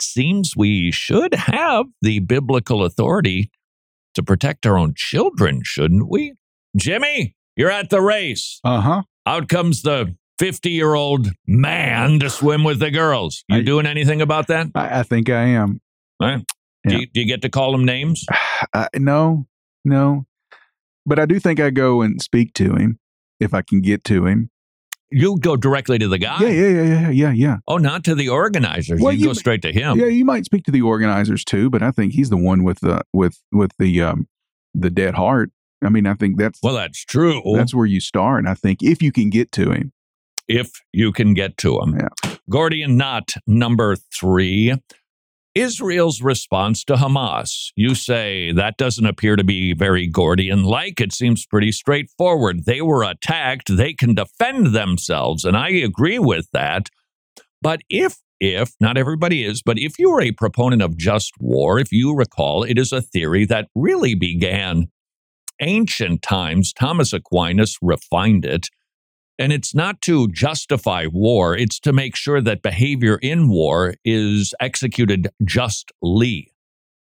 seems 0.02 0.56
we 0.56 0.92
should 0.92 1.34
have 1.34 1.86
the 2.02 2.20
biblical 2.20 2.86
authority 2.86 3.52
to 4.16 4.24
protect 4.24 4.66
our 4.66 4.78
own 4.78 4.94
children, 4.96 5.62
shouldn't 5.64 6.10
we? 6.10 6.34
Jimmy, 6.78 7.36
you're 7.56 7.72
at 7.72 7.90
the 7.90 8.02
race. 8.02 8.60
Uh 8.64 8.82
huh. 8.82 9.02
Out 9.26 9.50
comes 9.50 9.82
the 9.82 10.16
50 10.42 10.72
year 10.72 10.96
old 10.96 11.28
man 11.46 12.20
to 12.20 12.28
swim 12.28 12.64
with 12.64 12.80
the 12.80 12.90
girls. 12.90 13.44
You 13.48 13.58
I- 13.58 13.62
doing 13.62 13.86
anything 13.86 14.24
about 14.24 14.48
that? 14.48 14.70
I, 14.74 15.02
I 15.02 15.04
think 15.04 15.30
I 15.30 15.44
am. 15.44 15.80
Right? 16.20 16.44
Do, 16.88 16.98
you, 16.98 17.06
do 17.06 17.20
you 17.22 17.28
get 17.28 17.44
to 17.44 17.50
call 17.50 17.72
them 17.74 17.86
names? 17.86 18.26
I, 18.74 18.88
no, 18.96 19.46
no. 19.86 20.26
But 21.06 21.20
I 21.20 21.28
do 21.28 21.40
think 21.40 21.60
I 21.60 21.70
go 21.70 22.02
and 22.02 22.20
speak 22.20 22.56
to 22.56 22.74
him 22.74 22.98
if 23.40 23.54
I 23.54 23.62
can 23.62 23.82
get 23.82 24.04
to 24.06 24.26
him. 24.26 24.50
You 25.12 25.38
go 25.38 25.56
directly 25.56 26.00
to 26.00 26.08
the 26.08 26.18
guy. 26.18 26.40
Yeah, 26.42 26.48
yeah, 26.50 26.68
yeah, 26.70 26.84
yeah, 26.84 27.10
yeah, 27.12 27.32
yeah. 27.34 27.58
Oh, 27.68 27.78
not 27.78 28.04
to 28.06 28.16
the 28.16 28.30
organizers. 28.30 29.00
Well, 29.00 29.14
you, 29.14 29.20
you 29.20 29.26
go 29.28 29.34
straight 29.34 29.62
to 29.62 29.72
him. 29.72 30.00
Yeah, 30.00 30.08
you 30.08 30.26
might 30.26 30.46
speak 30.46 30.64
to 30.64 30.72
the 30.72 30.82
organizers 30.82 31.46
too, 31.46 31.70
but 31.70 31.84
I 31.84 31.92
think 31.92 32.14
he's 32.14 32.32
the 32.32 32.38
one 32.38 32.64
with 32.64 32.80
the 32.80 33.04
with 33.14 33.38
with 33.52 33.74
the 33.78 34.02
um 34.02 34.28
the 34.74 34.90
dead 34.90 35.14
heart. 35.14 35.52
I 35.84 35.90
mean, 35.90 36.08
I 36.08 36.16
think 36.16 36.40
that's 36.40 36.60
Well, 36.64 36.74
that's 36.74 37.06
true. 37.06 37.44
that's 37.54 37.76
where 37.76 37.86
you 37.86 38.00
start. 38.00 38.48
I 38.48 38.56
think 38.56 38.82
if 38.82 39.04
you 39.04 39.12
can 39.12 39.30
get 39.30 39.52
to 39.52 39.70
him. 39.72 39.92
If 40.52 40.70
you 40.92 41.12
can 41.12 41.34
get 41.34 41.58
to 41.58 41.80
them. 41.80 41.98
Yeah. 41.98 42.36
Gordian 42.50 42.98
knot 42.98 43.32
number 43.48 43.96
three. 43.96 44.76
Israel's 45.54 46.22
response 46.22 46.84
to 46.86 46.96
Hamas. 46.96 47.72
You 47.76 47.94
say 47.94 48.54
that 48.54 48.78
doesn't 48.78 49.06
appear 49.06 49.36
to 49.36 49.44
be 49.44 49.74
very 49.74 50.08
Gordian 50.08 50.64
like. 50.64 51.02
It 51.02 51.12
seems 51.14 51.46
pretty 51.46 51.72
straightforward. 51.72 52.66
They 52.66 52.82
were 52.82 53.04
attacked. 53.04 53.76
They 53.76 53.94
can 53.94 54.16
defend 54.16 54.68
themselves. 54.68 55.44
And 55.44 55.58
I 55.58 55.70
agree 55.70 56.20
with 56.20 56.48
that. 56.54 56.88
But 57.62 57.82
if, 57.90 58.18
if, 58.40 58.72
not 58.80 58.98
everybody 58.98 59.44
is, 59.46 59.62
but 59.62 59.78
if 59.78 60.00
you 60.00 60.10
are 60.12 60.22
a 60.22 60.32
proponent 60.32 60.82
of 60.82 60.98
just 60.98 61.34
war, 61.40 61.80
if 61.80 61.92
you 61.92 62.16
recall, 62.16 62.64
it 62.64 62.78
is 62.78 62.92
a 62.94 63.02
theory 63.02 63.46
that 63.46 63.68
really 63.76 64.16
began 64.16 64.88
ancient 65.62 66.22
times. 66.22 66.74
Thomas 66.74 67.14
Aquinas 67.14 67.78
refined 67.82 68.46
it. 68.46 68.70
And 69.40 69.52
it's 69.52 69.74
not 69.74 70.02
to 70.02 70.28
justify 70.30 71.08
war, 71.12 71.58
it's 71.58 71.80
to 71.82 71.94
make 71.94 72.16
sure 72.16 72.42
that 72.42 72.62
behavior 72.62 73.18
in 73.22 73.50
war 73.50 73.96
is 74.06 74.54
executed 74.60 75.30
justly. 75.44 76.54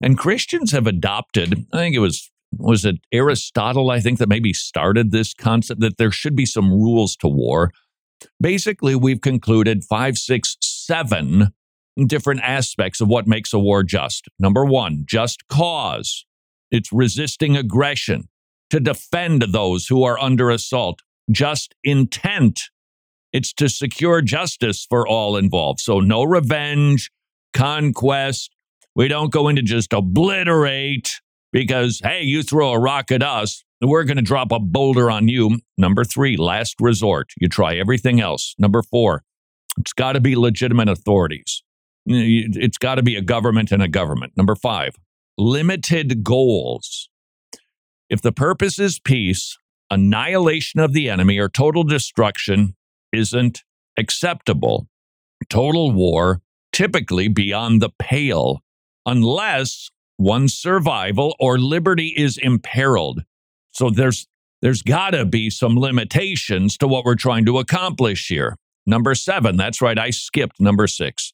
And 0.02 0.18
Christians 0.18 0.72
have 0.72 0.88
adopted, 0.88 1.66
I 1.74 1.78
think 1.78 1.96
it 1.96 2.00
was 2.00 2.30
was 2.60 2.86
it 2.86 2.98
Aristotle 3.12 3.90
I 3.90 4.00
think 4.00 4.20
that 4.20 4.30
maybe 4.30 4.54
started 4.54 5.12
this 5.12 5.34
concept 5.34 5.82
that 5.82 5.98
there 5.98 6.12
should 6.12 6.36
be 6.36 6.46
some 6.46 6.72
rules 6.72 7.16
to 7.18 7.28
war. 7.28 7.72
Basically, 8.40 8.96
we've 8.96 9.22
concluded 9.22 9.84
5 9.84 10.18
6 10.18 10.58
7 10.62 11.54
different 12.08 12.42
aspects 12.42 13.02
of 13.02 13.08
what 13.08 13.28
makes 13.28 13.54
a 13.54 13.60
war 13.60 13.84
just. 13.84 14.28
Number 14.40 14.66
1, 14.66 15.06
just 15.08 15.48
cause. 15.48 16.26
It's 16.72 16.92
resisting 16.92 17.56
aggression 17.56 18.30
to 18.72 18.80
defend 18.80 19.44
those 19.44 19.88
who 19.88 20.04
are 20.04 20.20
under 20.20 20.50
assault 20.50 21.02
just 21.32 21.74
intent. 21.84 22.62
It's 23.32 23.54
to 23.54 23.70
secure 23.70 24.22
justice 24.22 24.86
for 24.88 25.08
all 25.08 25.38
involved. 25.38 25.80
So, 25.80 26.00
no 26.00 26.24
revenge, 26.24 27.12
conquest. 27.54 28.56
We 28.96 29.08
don't 29.08 29.32
go 29.32 29.48
into 29.48 29.64
just 29.64 29.92
obliterate 29.92 31.10
because, 31.52 32.00
hey, 32.04 32.22
you 32.22 32.44
throw 32.44 32.72
a 32.72 32.80
rock 32.80 33.12
at 33.12 33.24
us, 33.24 33.64
we're 33.82 34.04
going 34.04 34.18
to 34.18 34.24
drop 34.24 34.52
a 34.52 34.60
boulder 34.60 35.10
on 35.10 35.28
you. 35.28 35.60
Number 35.78 36.04
three, 36.04 36.38
last 36.38 36.76
resort. 36.80 37.32
You 37.40 37.50
try 37.50 37.76
everything 37.76 38.20
else. 38.22 38.56
Number 38.58 38.82
four, 38.82 39.24
it's 39.78 39.94
got 39.94 40.14
to 40.14 40.22
be 40.22 40.36
legitimate 40.36 40.90
authorities. 40.90 41.64
It's 42.06 42.78
got 42.78 42.96
to 42.96 43.04
be 43.04 43.16
a 43.16 43.22
government 43.22 43.72
and 43.72 43.82
a 43.82 43.88
government. 43.88 44.34
Number 44.36 44.56
five, 44.56 44.96
limited 45.38 46.24
goals. 46.24 47.10
If 48.10 48.22
the 48.22 48.32
purpose 48.32 48.80
is 48.80 49.00
peace, 49.00 49.58
annihilation 49.94 50.80
of 50.80 50.94
the 50.94 51.10
enemy 51.10 51.38
or 51.38 51.48
total 51.48 51.84
destruction 51.84 52.76
isn't 53.12 53.64
acceptable. 53.98 54.88
Total 55.50 55.92
war, 55.92 56.42
typically 56.72 57.28
beyond 57.28 57.82
the 57.82 57.92
pale, 58.00 58.62
unless 59.06 59.92
one's 60.18 60.54
survival 60.54 61.36
or 61.40 61.60
liberty 61.60 62.14
is 62.18 62.38
imperiled. 62.38 63.24
So 63.72 63.90
there's 63.90 64.28
there's 64.62 64.82
got 64.82 65.10
to 65.12 65.26
be 65.26 65.50
some 65.50 65.78
limitations 65.78 66.78
to 66.78 66.88
what 66.88 67.04
we're 67.04 67.16
trying 67.16 67.46
to 67.46 67.60
accomplish 67.60 68.30
here. 68.30 68.58
Number 68.86 69.14
7, 69.14 69.58
that's 69.58 69.82
right, 69.82 70.00
I 70.00 70.10
skipped 70.10 70.60
number 70.60 70.88
6. 70.88 71.34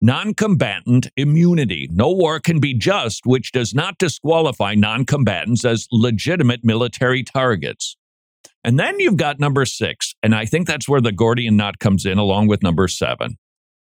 Non-combatant 0.00 1.08
immunity. 1.16 1.88
No 1.90 2.10
war 2.12 2.38
can 2.38 2.60
be 2.60 2.74
just 2.74 3.24
which 3.24 3.52
does 3.52 3.74
not 3.74 3.98
disqualify 3.98 4.74
non-combatants 4.74 5.64
as 5.64 5.88
legitimate 5.90 6.64
military 6.64 7.22
targets. 7.22 7.96
And 8.62 8.78
then 8.78 9.00
you've 9.00 9.16
got 9.16 9.40
number 9.40 9.64
6, 9.64 10.14
and 10.22 10.34
I 10.34 10.44
think 10.44 10.66
that's 10.66 10.88
where 10.88 11.00
the 11.00 11.12
Gordian 11.12 11.56
knot 11.56 11.78
comes 11.78 12.04
in 12.04 12.18
along 12.18 12.48
with 12.48 12.62
number 12.62 12.88
7. 12.88 13.36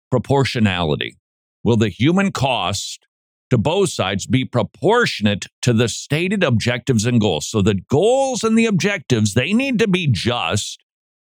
Proportionality. 0.09 1.17
Will 1.63 1.77
the 1.77 1.89
human 1.89 2.31
cost 2.31 3.05
to 3.51 3.57
both 3.57 3.89
sides 3.89 4.25
be 4.25 4.45
proportionate 4.45 5.45
to 5.61 5.73
the 5.73 5.89
stated 5.89 6.41
objectives 6.41 7.05
and 7.05 7.19
goals. 7.19 7.47
So 7.47 7.61
the 7.61 7.81
goals 7.89 8.45
and 8.45 8.57
the 8.57 8.65
objectives, 8.65 9.33
they 9.33 9.51
need 9.51 9.77
to 9.79 9.89
be 9.89 10.07
just. 10.07 10.81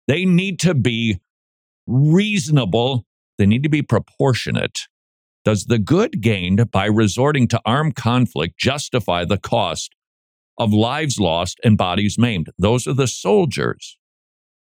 They 0.06 0.26
need 0.26 0.60
to 0.60 0.74
be 0.76 1.20
reasonable. 1.88 3.06
They 3.40 3.48
need 3.48 3.64
to 3.64 3.70
be 3.70 3.82
proportionate. 3.82 4.82
Does 5.46 5.66
the 5.66 5.80
good 5.80 6.22
gained 6.22 6.70
by 6.70 6.86
resorting 6.86 7.48
to 7.48 7.62
armed 7.66 7.96
conflict 7.96 8.60
justify 8.60 9.26
the 9.26 9.38
cost 9.38 9.96
of 10.58 10.74
lives 10.74 11.20
lost 11.20 11.58
and 11.64 11.78
bodies 11.78 12.18
maimed? 12.20 12.50
Those 12.60 12.86
are 12.86 12.94
the 12.94 13.08
soldiers. 13.08 13.98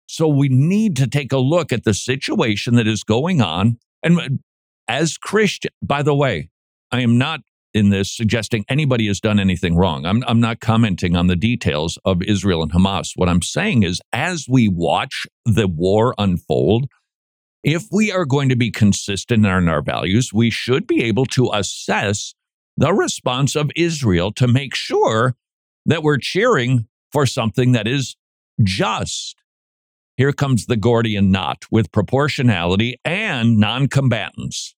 So 0.06 0.28
we 0.28 0.48
need 0.48 0.96
to 0.98 1.08
take 1.08 1.34
a 1.34 1.40
look 1.40 1.74
at 1.74 1.84
the 1.84 1.94
situation 1.94 2.76
that 2.76 2.88
is 2.88 3.04
going 3.04 3.42
on. 3.42 3.80
And 4.04 4.40
as 4.88 5.18
Christian, 5.18 5.72
by 5.82 6.04
the 6.04 6.16
way, 6.16 6.50
I 6.92 7.02
am 7.02 7.18
not 7.18 7.42
in 7.74 7.90
this 7.90 8.16
suggesting 8.16 8.64
anybody 8.70 9.08
has 9.08 9.20
done 9.20 9.40
anything 9.40 9.76
wrong. 9.76 10.06
I'm, 10.06 10.24
I'm 10.28 10.40
not 10.40 10.60
commenting 10.60 11.16
on 11.16 11.28
the 11.28 11.36
details 11.36 11.98
of 12.06 12.22
Israel 12.22 12.62
and 12.62 12.72
Hamas. 12.72 13.12
What 13.16 13.28
I'm 13.28 13.42
saying 13.42 13.84
is, 13.84 14.00
as 14.14 14.46
we 14.48 14.70
watch 14.70 15.26
the 15.46 15.68
war 15.68 16.16
unfold, 16.18 16.88
if 17.64 17.86
we 17.92 18.12
are 18.12 18.26
going 18.26 18.50
to 18.50 18.56
be 18.56 18.72
consistent 18.72 19.46
in 19.46 19.68
our 19.68 19.82
values, 19.82 20.32
we 20.34 20.50
should 20.50 20.88
be 20.88 21.04
able 21.04 21.26
to 21.26 21.50
assess 21.54 22.34
the 22.76 22.94
response 22.94 23.56
of 23.56 23.72
Israel 23.76 24.32
to 24.34 24.48
make 24.48 24.76
sure 24.76 25.36
that 25.86 26.04
we're 26.04 26.18
cheering 26.18 26.88
for 27.12 27.26
something 27.26 27.72
that 27.72 27.88
is 27.88 28.16
just. 28.62 29.36
Here 30.16 30.34
comes 30.34 30.66
the 30.66 30.78
Gordian 30.78 31.32
knot 31.32 31.66
with 31.72 31.92
proportionality 31.92 33.00
and 33.06 33.58
non 33.58 33.88
combatants. 33.88 34.76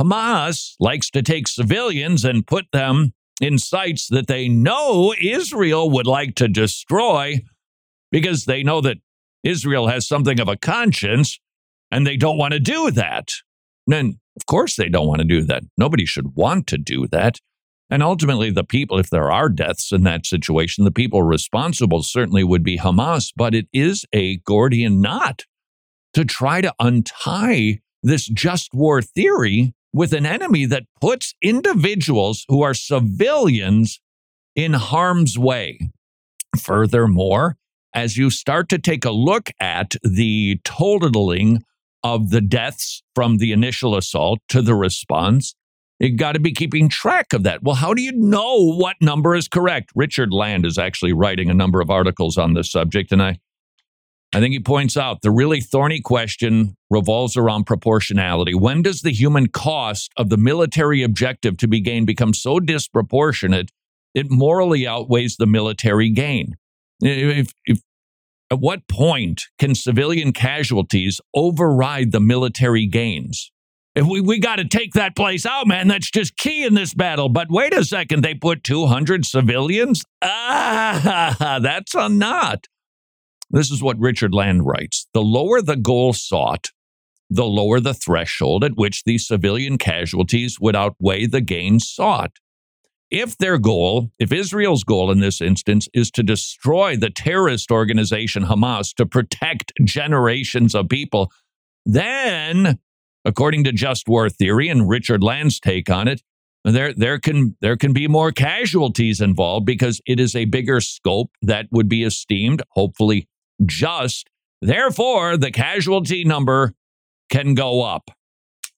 Hamas 0.00 0.74
likes 0.78 1.10
to 1.10 1.22
take 1.22 1.48
civilians 1.48 2.24
and 2.24 2.46
put 2.46 2.66
them 2.72 3.12
in 3.40 3.58
sites 3.58 4.08
that 4.08 4.26
they 4.26 4.48
know 4.48 5.14
Israel 5.20 5.90
would 5.90 6.06
like 6.06 6.34
to 6.36 6.48
destroy 6.48 7.40
because 8.10 8.44
they 8.44 8.62
know 8.62 8.80
that 8.80 8.98
Israel 9.42 9.88
has 9.88 10.06
something 10.06 10.40
of 10.40 10.48
a 10.48 10.56
conscience 10.56 11.38
and 11.90 12.06
they 12.06 12.16
don't 12.16 12.38
want 12.38 12.52
to 12.52 12.60
do 12.60 12.90
that. 12.90 13.28
And 13.90 14.16
of 14.36 14.46
course, 14.46 14.76
they 14.76 14.88
don't 14.88 15.06
want 15.06 15.20
to 15.20 15.26
do 15.26 15.42
that. 15.42 15.64
Nobody 15.76 16.04
should 16.04 16.34
want 16.36 16.66
to 16.68 16.78
do 16.78 17.06
that. 17.08 17.38
And 17.90 18.02
ultimately, 18.02 18.50
the 18.50 18.64
people, 18.64 18.98
if 18.98 19.08
there 19.08 19.32
are 19.32 19.48
deaths 19.48 19.92
in 19.92 20.02
that 20.04 20.26
situation, 20.26 20.84
the 20.84 20.90
people 20.90 21.22
responsible 21.22 22.02
certainly 22.02 22.44
would 22.44 22.62
be 22.62 22.78
Hamas. 22.78 23.32
But 23.34 23.54
it 23.54 23.66
is 23.72 24.04
a 24.12 24.38
Gordian 24.38 25.00
knot 25.00 25.44
to 26.12 26.24
try 26.24 26.60
to 26.60 26.74
untie 26.78 27.80
this 28.02 28.26
just 28.26 28.74
war 28.74 29.00
theory 29.00 29.74
with 29.92 30.12
an 30.12 30.26
enemy 30.26 30.66
that 30.66 30.84
puts 31.00 31.34
individuals 31.42 32.44
who 32.48 32.62
are 32.62 32.74
civilians 32.74 34.00
in 34.54 34.74
harm's 34.74 35.38
way. 35.38 35.78
Furthermore, 36.58 37.56
as 37.94 38.16
you 38.16 38.30
start 38.30 38.68
to 38.68 38.78
take 38.78 39.04
a 39.04 39.10
look 39.10 39.50
at 39.60 39.94
the 40.02 40.60
totaling 40.64 41.62
of 42.02 42.30
the 42.30 42.40
deaths 42.40 43.02
from 43.14 43.38
the 43.38 43.52
initial 43.52 43.96
assault 43.96 44.40
to 44.48 44.62
the 44.62 44.74
response, 44.74 45.54
you 45.98 46.16
got 46.16 46.32
to 46.32 46.40
be 46.40 46.52
keeping 46.52 46.88
track 46.88 47.32
of 47.32 47.42
that. 47.42 47.62
Well, 47.62 47.74
how 47.74 47.92
do 47.92 48.02
you 48.02 48.12
know 48.12 48.74
what 48.74 48.96
number 49.00 49.34
is 49.34 49.48
correct? 49.48 49.90
Richard 49.94 50.32
Land 50.32 50.64
is 50.64 50.78
actually 50.78 51.12
writing 51.12 51.50
a 51.50 51.54
number 51.54 51.80
of 51.80 51.90
articles 51.90 52.38
on 52.38 52.54
this 52.54 52.70
subject, 52.70 53.10
and 53.10 53.22
I 53.22 53.38
I 54.34 54.40
think 54.40 54.52
he 54.52 54.60
points 54.60 54.96
out 54.96 55.22
the 55.22 55.30
really 55.30 55.60
thorny 55.60 56.00
question 56.00 56.76
revolves 56.90 57.36
around 57.36 57.64
proportionality. 57.64 58.54
When 58.54 58.82
does 58.82 59.00
the 59.00 59.10
human 59.10 59.48
cost 59.48 60.12
of 60.18 60.28
the 60.28 60.36
military 60.36 61.02
objective 61.02 61.56
to 61.58 61.68
be 61.68 61.80
gained 61.80 62.06
become 62.06 62.34
so 62.34 62.60
disproportionate 62.60 63.70
it 64.14 64.30
morally 64.30 64.86
outweighs 64.86 65.36
the 65.36 65.46
military 65.46 66.10
gain? 66.10 66.56
If, 67.00 67.52
if, 67.64 67.80
at 68.50 68.60
what 68.60 68.88
point 68.88 69.42
can 69.58 69.74
civilian 69.74 70.32
casualties 70.32 71.20
override 71.34 72.12
the 72.12 72.20
military 72.20 72.86
gains? 72.86 73.50
If 73.94 74.06
we, 74.06 74.20
we 74.20 74.38
got 74.38 74.56
to 74.56 74.64
take 74.64 74.94
that 74.94 75.16
place 75.16 75.44
out, 75.44 75.66
man. 75.66 75.88
That's 75.88 76.10
just 76.10 76.36
key 76.36 76.64
in 76.64 76.74
this 76.74 76.94
battle. 76.94 77.28
But 77.28 77.48
wait 77.50 77.74
a 77.74 77.84
second, 77.84 78.22
they 78.22 78.34
put 78.34 78.62
200 78.62 79.24
civilians? 79.26 80.04
Ah, 80.22 81.58
that's 81.62 81.94
a 81.94 82.08
knot. 82.08 82.66
This 83.50 83.70
is 83.70 83.82
what 83.82 83.98
Richard 83.98 84.34
Land 84.34 84.66
writes. 84.66 85.06
The 85.14 85.22
lower 85.22 85.60
the 85.62 85.76
goal 85.76 86.12
sought, 86.12 86.68
the 87.28 87.46
lower 87.46 87.80
the 87.80 87.94
threshold 87.94 88.62
at 88.62 88.76
which 88.76 89.04
the 89.04 89.18
civilian 89.18 89.78
casualties 89.78 90.60
would 90.60 90.76
outweigh 90.76 91.26
the 91.26 91.40
gain 91.40 91.80
sought. 91.80 92.32
If 93.10 93.38
their 93.38 93.58
goal, 93.58 94.10
if 94.18 94.32
Israel's 94.32 94.84
goal 94.84 95.10
in 95.10 95.20
this 95.20 95.40
instance 95.40 95.88
is 95.94 96.10
to 96.12 96.22
destroy 96.22 96.96
the 96.96 97.08
terrorist 97.08 97.70
organization 97.70 98.44
Hamas 98.44 98.94
to 98.96 99.06
protect 99.06 99.72
generations 99.82 100.74
of 100.74 100.88
people, 100.90 101.32
then, 101.86 102.78
according 103.24 103.64
to 103.64 103.72
just 103.72 104.08
war 104.08 104.28
theory 104.28 104.68
and 104.68 104.88
Richard 104.88 105.22
Land's 105.22 105.58
take 105.58 105.88
on 105.88 106.06
it, 106.06 106.20
there 106.64 106.92
there 106.92 107.18
can 107.18 107.56
there 107.62 107.76
can 107.76 107.94
be 107.94 108.08
more 108.08 108.30
casualties 108.30 109.22
involved 109.22 109.64
because 109.64 110.02
it 110.06 110.20
is 110.20 110.36
a 110.36 110.44
bigger 110.44 110.80
scope 110.80 111.30
that 111.40 111.66
would 111.70 111.88
be 111.88 112.04
esteemed 112.04 112.62
hopefully 112.70 113.26
just. 113.64 114.28
Therefore 114.60 115.38
the 115.38 115.50
casualty 115.50 116.24
number 116.24 116.74
can 117.30 117.54
go 117.54 117.82
up. 117.82 118.10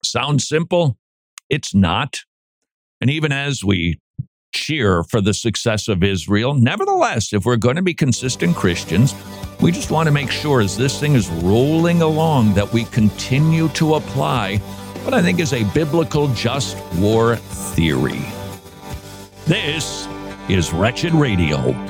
Sounds 0.05 0.47
simple. 0.47 0.99
It's 1.49 1.75
not. 1.75 2.21
And 3.01 3.11
even 3.11 3.33
as 3.33 3.65
we 3.65 3.99
cheer 4.53 5.03
for 5.05 5.21
the 5.21 5.35
success 5.35 5.89
of 5.89 6.03
Israel 6.03 6.55
nevertheless 6.55 7.33
if 7.33 7.45
we're 7.45 7.57
going 7.57 7.77
to 7.77 7.83
be 7.83 7.95
consistent 7.95 8.57
Christians 8.57 9.15
we 9.61 9.71
just 9.71 9.91
want 9.91 10.07
to 10.07 10.13
make 10.13 10.31
sure 10.31 10.61
as 10.61 10.77
this 10.77 10.99
thing 10.99 11.15
is 11.15 11.29
rolling 11.29 12.03
along 12.03 12.55
that 12.55 12.73
we 12.73 12.85
continue 12.87 13.69
to 13.71 13.97
apply 13.97 14.57
what 15.05 15.15
I 15.15 15.23
think 15.23 15.41
is 15.41 15.53
a 15.53 15.65
biblical 15.73 16.29
just 16.29 16.77
war 16.95 17.37
theory. 17.37 18.21
This 19.47 20.07
is 20.49 20.73
Wretched 20.73 21.15
Radio. 21.15 21.90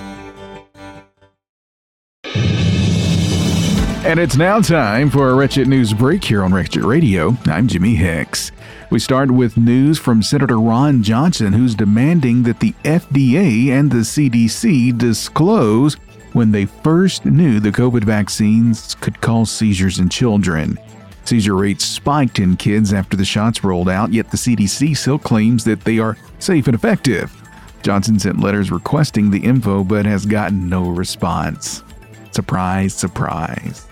And 4.10 4.18
it's 4.18 4.36
now 4.36 4.60
time 4.60 5.08
for 5.08 5.30
a 5.30 5.34
Wretched 5.36 5.68
News 5.68 5.92
break 5.92 6.24
here 6.24 6.42
on 6.42 6.52
Wretched 6.52 6.82
Radio. 6.82 7.36
I'm 7.44 7.68
Jimmy 7.68 7.94
Hicks. 7.94 8.50
We 8.90 8.98
start 8.98 9.30
with 9.30 9.56
news 9.56 10.00
from 10.00 10.20
Senator 10.20 10.58
Ron 10.58 11.04
Johnson, 11.04 11.52
who's 11.52 11.76
demanding 11.76 12.42
that 12.42 12.58
the 12.58 12.74
FDA 12.82 13.68
and 13.68 13.88
the 13.88 13.98
CDC 13.98 14.98
disclose 14.98 15.94
when 16.32 16.50
they 16.50 16.64
first 16.64 17.24
knew 17.24 17.60
the 17.60 17.70
COVID 17.70 18.02
vaccines 18.02 18.96
could 18.96 19.20
cause 19.20 19.48
seizures 19.48 20.00
in 20.00 20.08
children. 20.08 20.76
Seizure 21.24 21.54
rates 21.54 21.84
spiked 21.84 22.40
in 22.40 22.56
kids 22.56 22.92
after 22.92 23.16
the 23.16 23.24
shots 23.24 23.62
rolled 23.62 23.88
out, 23.88 24.12
yet 24.12 24.28
the 24.32 24.36
CDC 24.36 24.96
still 24.96 25.20
claims 25.20 25.62
that 25.62 25.84
they 25.84 26.00
are 26.00 26.18
safe 26.40 26.66
and 26.66 26.74
effective. 26.74 27.32
Johnson 27.84 28.18
sent 28.18 28.40
letters 28.40 28.72
requesting 28.72 29.30
the 29.30 29.44
info 29.44 29.84
but 29.84 30.04
has 30.04 30.26
gotten 30.26 30.68
no 30.68 30.88
response. 30.88 31.84
Surprise, 32.32 32.92
surprise. 32.92 33.86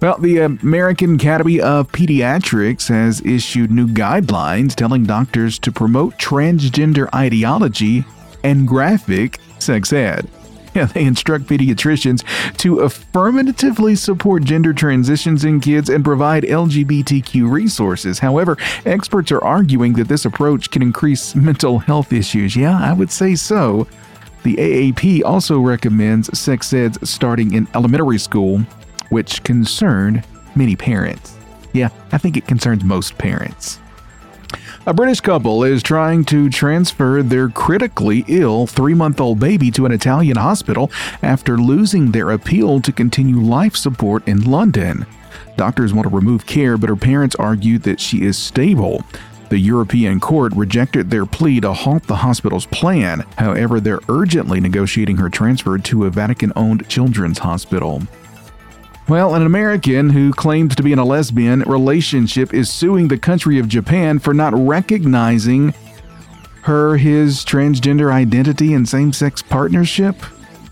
Well, 0.00 0.16
the 0.18 0.38
American 0.38 1.16
Academy 1.16 1.60
of 1.60 1.90
Pediatrics 1.90 2.88
has 2.88 3.20
issued 3.22 3.72
new 3.72 3.88
guidelines 3.88 4.76
telling 4.76 5.02
doctors 5.02 5.58
to 5.58 5.72
promote 5.72 6.16
transgender 6.18 7.12
ideology 7.12 8.04
and 8.44 8.68
graphic 8.68 9.40
sex 9.58 9.92
ed. 9.92 10.28
Yeah, 10.74 10.84
they 10.84 11.04
instruct 11.06 11.46
pediatricians 11.46 12.22
to 12.58 12.80
affirmatively 12.80 13.96
support 13.96 14.44
gender 14.44 14.72
transitions 14.72 15.44
in 15.44 15.60
kids 15.60 15.88
and 15.88 16.04
provide 16.04 16.44
LGBTQ 16.44 17.50
resources. 17.50 18.18
However, 18.18 18.56
experts 18.84 19.32
are 19.32 19.42
arguing 19.42 19.94
that 19.94 20.08
this 20.08 20.26
approach 20.26 20.70
can 20.70 20.82
increase 20.82 21.34
mental 21.34 21.78
health 21.80 22.12
issues. 22.12 22.54
Yeah, 22.54 22.78
I 22.78 22.92
would 22.92 23.10
say 23.10 23.34
so. 23.34 23.88
The 24.44 24.56
AAP 24.56 25.24
also 25.24 25.58
recommends 25.58 26.38
sex 26.38 26.72
eds 26.72 26.98
starting 27.08 27.54
in 27.54 27.66
elementary 27.74 28.18
school, 28.18 28.62
which 29.10 29.42
concern 29.42 30.22
many 30.54 30.76
parents. 30.76 31.36
Yeah, 31.72 31.90
I 32.12 32.18
think 32.18 32.36
it 32.36 32.46
concerns 32.46 32.84
most 32.84 33.18
parents. 33.18 33.78
A 34.86 34.94
British 34.94 35.20
couple 35.20 35.64
is 35.64 35.82
trying 35.82 36.24
to 36.26 36.48
transfer 36.48 37.22
their 37.22 37.50
critically 37.50 38.24
ill 38.26 38.66
three 38.66 38.94
month 38.94 39.20
old 39.20 39.38
baby 39.38 39.70
to 39.72 39.84
an 39.84 39.92
Italian 39.92 40.38
hospital 40.38 40.90
after 41.22 41.58
losing 41.58 42.10
their 42.10 42.30
appeal 42.30 42.80
to 42.80 42.92
continue 42.92 43.38
life 43.38 43.76
support 43.76 44.26
in 44.26 44.50
London. 44.50 45.04
Doctors 45.58 45.92
want 45.92 46.08
to 46.08 46.14
remove 46.14 46.46
care, 46.46 46.78
but 46.78 46.88
her 46.88 46.96
parents 46.96 47.36
argue 47.36 47.78
that 47.80 48.00
she 48.00 48.22
is 48.22 48.38
stable. 48.38 49.04
The 49.50 49.58
European 49.58 50.20
court 50.20 50.54
rejected 50.54 51.10
their 51.10 51.26
plea 51.26 51.60
to 51.60 51.72
halt 51.72 52.04
the 52.04 52.16
hospital's 52.16 52.66
plan. 52.66 53.24
However, 53.36 53.80
they're 53.80 54.00
urgently 54.08 54.60
negotiating 54.60 55.16
her 55.16 55.28
transfer 55.28 55.78
to 55.78 56.04
a 56.04 56.10
Vatican 56.10 56.52
owned 56.54 56.88
children's 56.88 57.38
hospital. 57.38 58.02
Well, 59.08 59.34
an 59.34 59.46
American 59.46 60.10
who 60.10 60.34
claims 60.34 60.76
to 60.76 60.82
be 60.82 60.92
in 60.92 60.98
a 60.98 61.04
lesbian 61.04 61.60
relationship 61.62 62.52
is 62.52 62.70
suing 62.70 63.08
the 63.08 63.16
country 63.16 63.58
of 63.58 63.66
Japan 63.66 64.18
for 64.18 64.34
not 64.34 64.52
recognizing 64.54 65.72
her 66.64 66.98
his 66.98 67.42
transgender 67.42 68.12
identity 68.12 68.74
and 68.74 68.86
same 68.86 69.14
sex 69.14 69.42
partnership. 69.42 70.16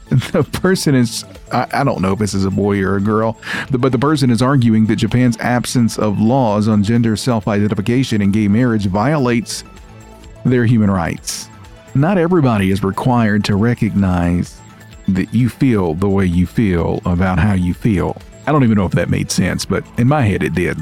The 0.08 0.44
person 0.44 0.94
is, 0.94 1.24
I, 1.50 1.66
I, 1.72 1.82
don't 1.82 2.00
know 2.00 2.12
if 2.12 2.20
this 2.20 2.32
is 2.32 2.44
a 2.44 2.50
boy 2.50 2.80
or 2.82 2.94
a 2.94 3.00
girl, 3.00 3.36
but 3.72 3.90
the 3.90 3.98
person 3.98 4.30
is 4.30 4.40
arguing 4.40 4.86
that 4.86 4.96
Japan's 4.96 5.36
absence 5.38 5.98
of 5.98 6.20
laws 6.20 6.68
on 6.68 6.84
gender 6.84 7.16
self 7.16 7.48
identification 7.48 8.22
and 8.22 8.32
gay 8.32 8.46
marriage 8.46 8.86
violates 8.86 9.64
their 10.44 10.64
human 10.64 10.92
rights. 10.92 11.48
Not 11.96 12.18
everybody 12.18 12.70
is 12.70 12.84
required 12.84 13.42
to 13.46 13.56
recognize 13.56 14.60
that 15.08 15.32
you 15.32 15.48
feel 15.48 15.94
the 15.94 16.08
way 16.08 16.26
you 16.26 16.46
feel 16.46 17.00
about 17.04 17.38
how 17.38 17.54
you 17.54 17.74
feel. 17.74 18.16
I 18.46 18.52
don't 18.52 18.64
even 18.64 18.76
know 18.76 18.86
if 18.86 18.92
that 18.92 19.08
made 19.08 19.30
sense, 19.30 19.64
but 19.64 19.84
in 19.98 20.08
my 20.08 20.22
head 20.22 20.42
it 20.42 20.54
did. 20.54 20.78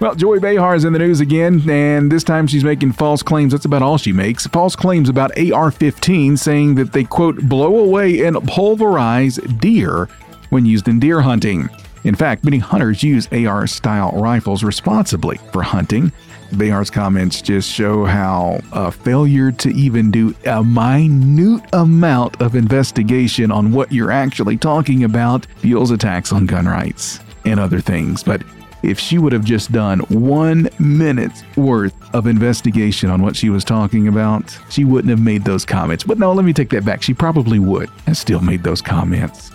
Well, 0.00 0.14
Joy 0.14 0.38
Behar 0.38 0.74
is 0.74 0.86
in 0.86 0.94
the 0.94 0.98
news 0.98 1.20
again, 1.20 1.68
and 1.68 2.10
this 2.10 2.24
time 2.24 2.46
she's 2.46 2.64
making 2.64 2.92
false 2.92 3.22
claims. 3.22 3.52
That's 3.52 3.66
about 3.66 3.82
all 3.82 3.98
she 3.98 4.12
makes. 4.12 4.46
False 4.46 4.74
claims 4.74 5.10
about 5.10 5.38
AR 5.38 5.70
15, 5.70 6.38
saying 6.38 6.76
that 6.76 6.92
they, 6.92 7.04
quote, 7.04 7.36
blow 7.42 7.78
away 7.80 8.24
and 8.24 8.36
pulverize 8.48 9.36
deer 9.58 10.08
when 10.48 10.64
used 10.64 10.88
in 10.88 11.00
deer 11.00 11.20
hunting. 11.20 11.68
In 12.04 12.14
fact, 12.14 12.44
many 12.44 12.56
hunters 12.56 13.02
use 13.02 13.28
AR 13.30 13.66
style 13.66 14.12
rifles 14.12 14.64
responsibly 14.64 15.38
for 15.52 15.62
hunting. 15.62 16.12
Behar's 16.56 16.90
comments 16.90 17.40
just 17.40 17.70
show 17.70 18.04
how 18.04 18.60
a 18.72 18.90
failure 18.90 19.52
to 19.52 19.70
even 19.70 20.10
do 20.10 20.34
a 20.46 20.62
minute 20.62 21.64
amount 21.72 22.40
of 22.40 22.54
investigation 22.54 23.50
on 23.50 23.72
what 23.72 23.92
you're 23.92 24.10
actually 24.10 24.56
talking 24.56 25.04
about 25.04 25.46
fuels 25.56 25.90
attacks 25.90 26.32
on 26.32 26.46
gun 26.46 26.66
rights 26.66 27.20
and 27.44 27.58
other 27.60 27.80
things. 27.80 28.22
But 28.22 28.42
if 28.82 28.98
she 28.98 29.18
would 29.18 29.32
have 29.32 29.44
just 29.44 29.72
done 29.72 30.00
one 30.08 30.68
minute's 30.78 31.42
worth 31.56 31.94
of 32.14 32.26
investigation 32.26 33.10
on 33.10 33.22
what 33.22 33.36
she 33.36 33.50
was 33.50 33.64
talking 33.64 34.08
about, 34.08 34.58
she 34.70 34.84
wouldn't 34.84 35.10
have 35.10 35.20
made 35.20 35.44
those 35.44 35.64
comments. 35.64 36.04
But 36.04 36.18
no, 36.18 36.32
let 36.32 36.44
me 36.44 36.52
take 36.52 36.70
that 36.70 36.84
back. 36.84 37.02
She 37.02 37.14
probably 37.14 37.58
would 37.58 37.90
and 38.06 38.16
still 38.16 38.40
made 38.40 38.62
those 38.62 38.80
comments. 38.80 39.50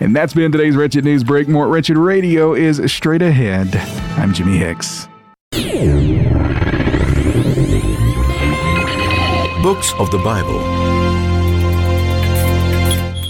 And 0.00 0.16
that's 0.16 0.32
been 0.32 0.50
today's 0.50 0.76
Wretched 0.76 1.04
News 1.04 1.22
Break. 1.22 1.46
More 1.46 1.68
Wretched 1.68 1.98
Radio 1.98 2.54
is 2.54 2.80
straight 2.90 3.20
ahead. 3.20 3.76
I'm 4.18 4.32
Jimmy 4.32 4.56
Hicks. 4.56 5.09
Books 9.62 9.94
of 9.94 10.10
the 10.10 10.20
Bible. 10.22 10.60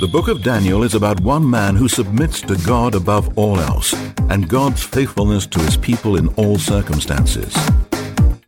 The 0.00 0.08
book 0.10 0.26
of 0.26 0.42
Daniel 0.42 0.82
is 0.82 0.96
about 0.96 1.20
one 1.20 1.48
man 1.48 1.76
who 1.76 1.86
submits 1.86 2.40
to 2.40 2.56
God 2.66 2.96
above 2.96 3.38
all 3.38 3.60
else 3.60 3.94
and 4.30 4.48
God's 4.48 4.82
faithfulness 4.82 5.46
to 5.46 5.60
his 5.60 5.76
people 5.76 6.16
in 6.16 6.26
all 6.34 6.58
circumstances. 6.58 7.54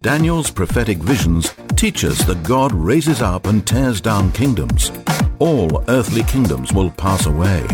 Daniel's 0.01 0.51
prophetic 0.51 0.99
visions 0.99 1.55
teach 1.77 2.05
us 2.05 2.25
that 2.25 2.43
God 2.43 2.73
raises 2.73 3.23
up 3.23 3.47
and 3.47 3.65
tears 3.65 4.01
down 4.01 4.33
kingdoms. 4.33 4.91
All 5.39 5.85
earthly 5.87 6.25
kingdoms 6.25 6.73
will 6.73 6.91
pass 6.91 7.27
away, 7.27 7.65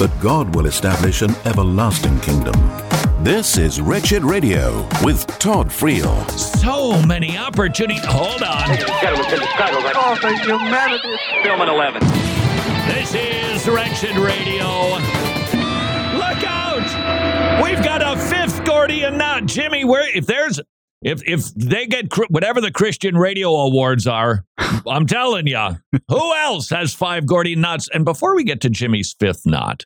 but 0.00 0.10
God 0.20 0.52
will 0.56 0.66
establish 0.66 1.22
an 1.22 1.36
everlasting 1.44 2.18
kingdom. 2.18 2.56
This 3.26 3.58
is 3.58 3.80
Wretched 3.80 4.22
Radio 4.22 4.88
with 5.02 5.26
Todd 5.40 5.66
Friel. 5.66 6.30
So 6.30 7.04
many 7.04 7.36
opportunities. 7.36 8.04
Hold 8.04 8.40
on. 8.44 8.62
Oh, 8.68 10.16
thank 10.22 10.42
humanity. 10.42 11.16
Film 11.42 11.60
at 11.60 11.68
11. 11.68 12.02
This 12.86 13.16
is 13.16 13.68
Wretched 13.68 14.16
Radio. 14.16 14.64
Look 16.14 16.44
out! 16.46 17.64
We've 17.64 17.82
got 17.82 18.00
a 18.00 18.16
fifth 18.16 18.64
Gordian 18.64 19.18
knot. 19.18 19.46
Jimmy, 19.46 19.84
where 19.84 20.08
if 20.16 20.26
there's 20.26 20.60
if 21.02 21.20
if 21.26 21.52
they 21.56 21.88
get 21.88 22.06
whatever 22.28 22.60
the 22.60 22.70
Christian 22.70 23.16
radio 23.16 23.50
awards 23.50 24.06
are, 24.06 24.44
I'm 24.86 25.08
telling 25.08 25.48
you, 25.48 25.78
who 26.06 26.34
else 26.36 26.70
has 26.70 26.94
five 26.94 27.26
Gordian 27.26 27.60
knots? 27.60 27.88
And 27.92 28.04
before 28.04 28.36
we 28.36 28.44
get 28.44 28.60
to 28.60 28.70
Jimmy's 28.70 29.16
fifth 29.18 29.44
knot, 29.44 29.82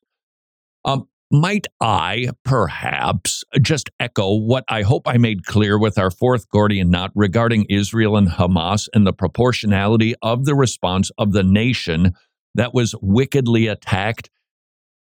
um, 0.85 1.09
might 1.31 1.66
I 1.81 2.31
perhaps 2.45 3.45
just 3.62 3.88
echo 4.01 4.35
what 4.35 4.64
I 4.69 4.83
hope 4.83 5.07
I 5.07 5.16
made 5.16 5.47
clear 5.47 5.79
with 5.79 5.97
our 5.99 6.11
fourth 6.11 6.49
Gordian 6.51 6.90
knot 6.90 7.12
regarding 7.14 7.66
Israel 7.71 8.16
and 8.16 8.29
Hamas 8.29 8.88
and 8.93 9.07
the 9.07 9.12
proportionality 9.12 10.14
of 10.23 10.45
the 10.45 10.55
response 10.55 11.11
of 11.19 11.33
the 11.33 11.45
nation 11.45 12.14
that 12.55 12.75
was 12.75 12.95
wickedly 13.01 13.69
attacked? 13.69 14.31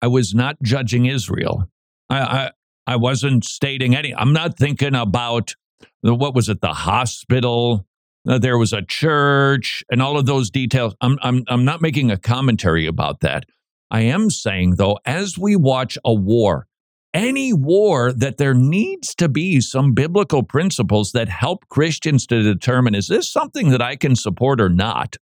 I 0.01 0.07
was 0.07 0.35
not 0.35 0.57
judging 0.63 1.07
Israel. 1.07 1.69
I, 2.09 2.21
I, 2.21 2.51
I 2.87 2.97
wasn't 2.97 3.45
stating 3.45 3.95
any. 3.95 4.15
I'm 4.15 4.33
not 4.33 4.57
thinking 4.57 4.95
about 4.95 5.55
the, 6.03 6.15
what 6.15 6.35
was 6.35 6.49
it, 6.49 6.61
the 6.61 6.69
hospital. 6.69 7.87
Uh, 8.27 8.39
there 8.39 8.57
was 8.57 8.73
a 8.73 8.83
church 8.83 9.85
and 9.91 10.01
all 10.01 10.17
of 10.17 10.25
those 10.25 10.51
details. 10.51 10.95
I'm, 11.03 11.19
I'm, 11.23 11.45
I'm 11.49 11.65
not 11.65 11.83
making 11.83 12.11
a 12.11 12.17
commentary 12.17 12.87
about 12.87 13.21
that. 13.21 13.45
I 13.91 14.03
am 14.03 14.31
saying, 14.31 14.77
though, 14.77 14.99
as 15.05 15.39
we 15.39 15.57
watch 15.57 15.99
a 16.05 16.13
war, 16.13 16.67
any 17.13 17.53
war, 17.53 18.13
that 18.13 18.39
there 18.39 18.55
needs 18.55 19.15
to 19.15 19.29
be 19.29 19.61
some 19.61 19.93
biblical 19.93 20.43
principles 20.43 21.13
that 21.13 21.29
help 21.29 21.69
Christians 21.69 22.27
to 22.27 22.43
determine 22.43 22.95
is 22.95 23.07
this 23.07 23.31
something 23.31 23.71
that 23.71 23.81
I 23.81 23.95
can 23.95 24.17
support 24.17 24.61
or 24.61 24.69
not? 24.69 25.17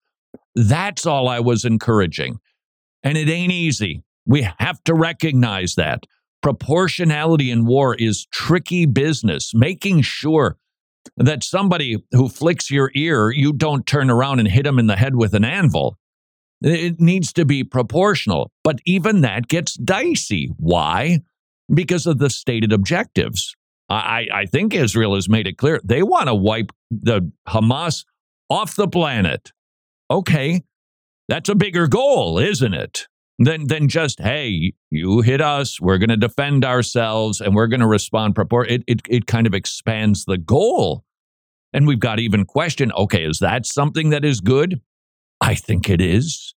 That's 0.55 1.05
all 1.05 1.29
I 1.29 1.41
was 1.41 1.65
encouraging. 1.65 2.39
And 3.03 3.19
it 3.19 3.29
ain't 3.29 3.53
easy. 3.53 4.05
We 4.25 4.47
have 4.59 4.83
to 4.85 4.95
recognize 4.95 5.75
that. 5.75 6.05
Proportionality 6.43 7.51
in 7.51 7.67
war 7.67 7.97
is 7.97 8.27
tricky 8.33 8.87
business, 8.87 9.53
making 9.53 10.03
sure 10.03 10.57
that 11.17 11.43
somebody 11.43 12.03
who 12.13 12.29
flicks 12.29 12.71
your 12.71 12.91
ear, 12.95 13.31
you 13.31 13.53
don't 13.53 13.87
turn 13.87 14.11
around 14.11 14.39
and 14.39 14.49
hit 14.49 14.67
him 14.67 14.79
in 14.79 14.87
the 14.87 14.97
head 14.97 15.17
with 15.17 15.35
an 15.35 15.45
anvil. 15.45 15.99
It 16.63 17.01
needs 17.01 17.33
to 17.35 17.45
be 17.45 17.65
proportional. 17.65 18.51
But 18.63 18.81
even 18.85 19.23
that 19.23 19.49
gets 19.49 19.75
dicey. 19.75 20.51
Why? 20.59 21.21
Because 21.73 22.07
of 22.07 22.19
the 22.19 22.31
stated 22.31 22.73
objectives. 22.73 23.55
I, 23.89 24.29
I 24.33 24.47
think 24.47 24.73
Israel 24.73 25.17
has 25.17 25.29
made 25.29 25.49
it 25.49 25.59
clear 25.59 25.81
they 25.83 26.03
want 26.03 26.29
to 26.29 26.35
wipe 26.35 26.71
the 26.91 27.33
Hamas 27.49 28.05
off 28.49 28.77
the 28.77 28.87
planet. 28.87 29.53
Okay, 30.11 30.63
that's 31.29 31.49
a 31.49 31.55
bigger 31.55 31.89
goal, 31.89 32.39
isn't 32.39 32.75
it? 32.75 33.07
Than, 33.39 33.69
than 33.69 33.89
just, 33.89 34.21
hey, 34.21 34.75
you 34.91 35.23
hit 35.23 35.41
us, 35.41 35.81
we're 35.81 35.97
going 35.97 36.11
to 36.11 36.17
defend 36.17 36.65
ourselves, 36.65 37.41
and 37.41 37.55
we're 37.55 37.69
going 37.69 37.81
to 37.81 37.87
respond. 37.87 38.35
Propor- 38.35 38.71
it, 38.71 38.85
it, 38.87 39.01
it 39.09 39.27
kind 39.27 39.47
of 39.47 39.55
expands 39.55 40.27
the 40.27 40.37
goal. 40.37 41.05
And 41.73 41.87
we've 41.87 42.01
got 42.01 42.19
even 42.19 42.45
question 42.45 42.93
okay, 42.93 43.25
is 43.25 43.39
that 43.39 43.65
something 43.65 44.11
that 44.11 44.25
is 44.25 44.41
good? 44.41 44.81
I 45.41 45.55
think 45.55 45.89
it 45.89 46.01
is 46.01 46.55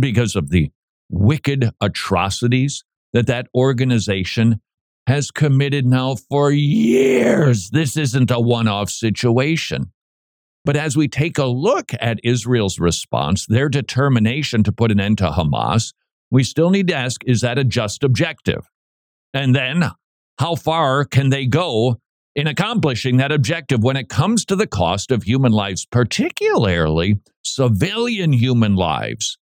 because 0.00 0.36
of 0.36 0.50
the 0.50 0.70
wicked 1.10 1.70
atrocities 1.80 2.84
that 3.12 3.26
that 3.26 3.48
organization 3.54 4.60
has 5.06 5.30
committed 5.30 5.86
now 5.86 6.16
for 6.16 6.50
years. 6.50 7.70
This 7.70 7.96
isn't 7.96 8.30
a 8.30 8.40
one 8.40 8.66
off 8.66 8.90
situation. 8.90 9.92
But 10.64 10.76
as 10.76 10.96
we 10.96 11.06
take 11.06 11.38
a 11.38 11.44
look 11.44 11.92
at 12.00 12.18
Israel's 12.24 12.80
response, 12.80 13.46
their 13.46 13.68
determination 13.68 14.64
to 14.64 14.72
put 14.72 14.90
an 14.90 14.98
end 14.98 15.18
to 15.18 15.30
Hamas, 15.30 15.92
we 16.30 16.42
still 16.42 16.70
need 16.70 16.88
to 16.88 16.94
ask 16.94 17.22
is 17.24 17.40
that 17.42 17.58
a 17.58 17.64
just 17.64 18.02
objective? 18.02 18.68
And 19.32 19.54
then, 19.54 19.90
how 20.40 20.56
far 20.56 21.04
can 21.04 21.30
they 21.30 21.46
go 21.46 22.00
in 22.36 22.46
accomplishing 22.46 23.16
that 23.16 23.32
objective 23.32 23.82
when 23.82 23.96
it 23.96 24.08
comes 24.08 24.44
to 24.44 24.54
the 24.54 24.66
cost 24.66 25.10
of 25.10 25.24
human 25.24 25.50
lives, 25.50 25.86
particularly 25.86 27.18
civilian 27.42 28.32
human 28.32 28.76
lives? 28.76 29.38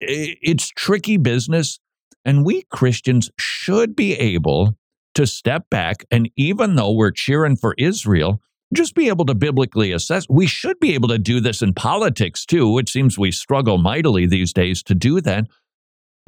It's 0.00 0.68
tricky 0.68 1.16
business, 1.16 1.80
and 2.24 2.46
we 2.46 2.62
Christians 2.70 3.30
should 3.38 3.96
be 3.96 4.14
able 4.14 4.78
to 5.16 5.26
step 5.26 5.68
back 5.68 6.04
and 6.12 6.30
even 6.36 6.76
though 6.76 6.92
we're 6.92 7.10
cheering 7.10 7.56
for 7.56 7.74
Israel, 7.76 8.40
just 8.72 8.94
be 8.94 9.08
able 9.08 9.24
to 9.24 9.34
biblically 9.34 9.90
assess. 9.90 10.26
We 10.28 10.46
should 10.46 10.78
be 10.78 10.94
able 10.94 11.08
to 11.08 11.18
do 11.18 11.40
this 11.40 11.60
in 11.60 11.74
politics 11.74 12.46
too. 12.46 12.78
It 12.78 12.88
seems 12.88 13.18
we 13.18 13.32
struggle 13.32 13.78
mightily 13.78 14.26
these 14.26 14.52
days 14.52 14.82
to 14.84 14.94
do 14.94 15.20
that. 15.22 15.46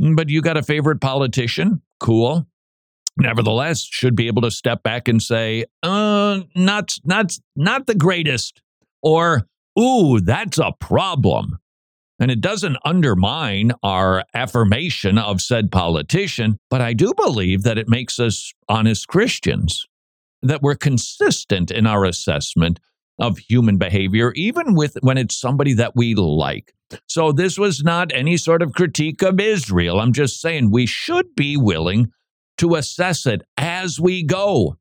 Mm, 0.02 0.16
but 0.16 0.28
you 0.28 0.42
got 0.42 0.56
a 0.56 0.62
favorite 0.62 1.00
politician? 1.00 1.82
Cool. 2.00 2.46
Nevertheless, 3.16 3.82
should 3.82 4.16
be 4.16 4.28
able 4.28 4.42
to 4.42 4.50
step 4.50 4.82
back 4.82 5.08
and 5.08 5.22
say, 5.22 5.64
uh, 5.82 6.40
not, 6.54 6.94
not, 7.04 7.36
not 7.56 7.86
the 7.86 7.94
greatest. 7.94 8.62
Or, 9.02 9.46
ooh, 9.78 10.20
that's 10.20 10.58
a 10.58 10.72
problem. 10.80 11.58
And 12.18 12.30
it 12.30 12.40
doesn't 12.42 12.76
undermine 12.84 13.72
our 13.82 14.24
affirmation 14.34 15.16
of 15.16 15.40
said 15.40 15.72
politician, 15.72 16.58
but 16.68 16.82
I 16.82 16.92
do 16.92 17.14
believe 17.14 17.62
that 17.62 17.78
it 17.78 17.88
makes 17.88 18.18
us 18.18 18.52
honest 18.68 19.08
Christians, 19.08 19.86
that 20.42 20.60
we're 20.60 20.74
consistent 20.74 21.70
in 21.70 21.86
our 21.86 22.04
assessment 22.04 22.78
of 23.18 23.38
human 23.38 23.78
behavior, 23.78 24.32
even 24.34 24.74
with 24.74 24.96
when 25.00 25.18
it's 25.18 25.38
somebody 25.38 25.72
that 25.74 25.96
we 25.96 26.14
like. 26.14 26.74
So 27.06 27.32
this 27.32 27.58
was 27.58 27.82
not 27.82 28.12
any 28.12 28.36
sort 28.36 28.62
of 28.62 28.74
critique 28.74 29.22
of 29.22 29.40
Israel. 29.40 30.00
I'm 30.00 30.12
just 30.12 30.40
saying 30.40 30.70
we 30.70 30.86
should 30.86 31.34
be 31.34 31.56
willing 31.56 32.12
to 32.60 32.74
assess 32.74 33.26
it 33.26 33.42
as 33.56 33.98
we 33.98 34.22
go 34.22 34.76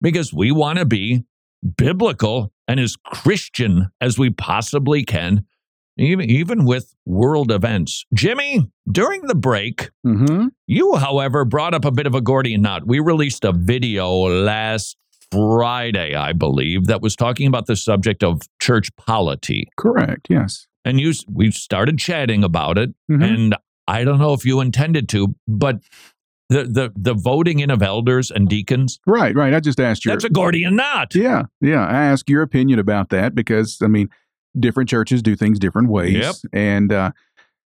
because 0.00 0.32
we 0.32 0.52
want 0.52 0.78
to 0.78 0.84
be 0.84 1.24
biblical 1.76 2.52
and 2.68 2.78
as 2.78 2.96
Christian 2.96 3.90
as 4.00 4.18
we 4.18 4.30
possibly 4.30 5.04
can 5.04 5.44
even, 5.98 6.30
even 6.30 6.64
with 6.64 6.94
world 7.04 7.50
events. 7.50 8.04
Jimmy, 8.14 8.70
during 8.90 9.22
the 9.22 9.34
break, 9.34 9.90
mm-hmm. 10.06 10.48
you, 10.66 10.94
however, 10.96 11.44
brought 11.44 11.74
up 11.74 11.84
a 11.84 11.90
bit 11.90 12.06
of 12.06 12.14
a 12.14 12.20
Gordian 12.20 12.62
knot. 12.62 12.86
We 12.86 13.00
released 13.00 13.44
a 13.44 13.52
video 13.52 14.08
last 14.10 14.96
Friday, 15.32 16.14
I 16.14 16.32
believe, 16.32 16.86
that 16.86 17.00
was 17.00 17.16
talking 17.16 17.46
about 17.48 17.66
the 17.66 17.76
subject 17.76 18.22
of 18.22 18.42
church 18.60 18.94
polity. 18.96 19.68
Correct, 19.76 20.28
yes. 20.30 20.66
And 20.84 21.00
you, 21.00 21.12
we 21.28 21.50
started 21.50 21.98
chatting 21.98 22.44
about 22.44 22.78
it, 22.78 22.90
mm-hmm. 23.10 23.22
and 23.22 23.56
I 23.88 24.04
don't 24.04 24.18
know 24.18 24.34
if 24.34 24.44
you 24.44 24.60
intended 24.60 25.08
to, 25.10 25.34
but 25.48 25.80
the, 26.48 26.64
the 26.64 26.92
the 26.94 27.14
voting 27.14 27.58
in 27.58 27.70
of 27.70 27.82
elders 27.82 28.30
and 28.30 28.48
deacons. 28.48 29.00
Right, 29.06 29.34
right. 29.34 29.52
I 29.52 29.60
just 29.60 29.80
asked 29.80 30.04
you. 30.04 30.12
That's 30.12 30.24
a 30.24 30.30
Gordian 30.30 30.76
knot. 30.76 31.14
Yeah, 31.14 31.44
yeah. 31.60 31.86
I 31.86 32.04
ask 32.04 32.28
your 32.28 32.42
opinion 32.42 32.78
about 32.78 33.10
that 33.10 33.34
because 33.34 33.78
I 33.82 33.88
mean, 33.88 34.08
different 34.58 34.88
churches 34.88 35.22
do 35.22 35.36
things 35.36 35.58
different 35.58 35.88
ways. 35.88 36.14
Yep. 36.14 36.34
And 36.52 36.92
uh, 36.92 37.10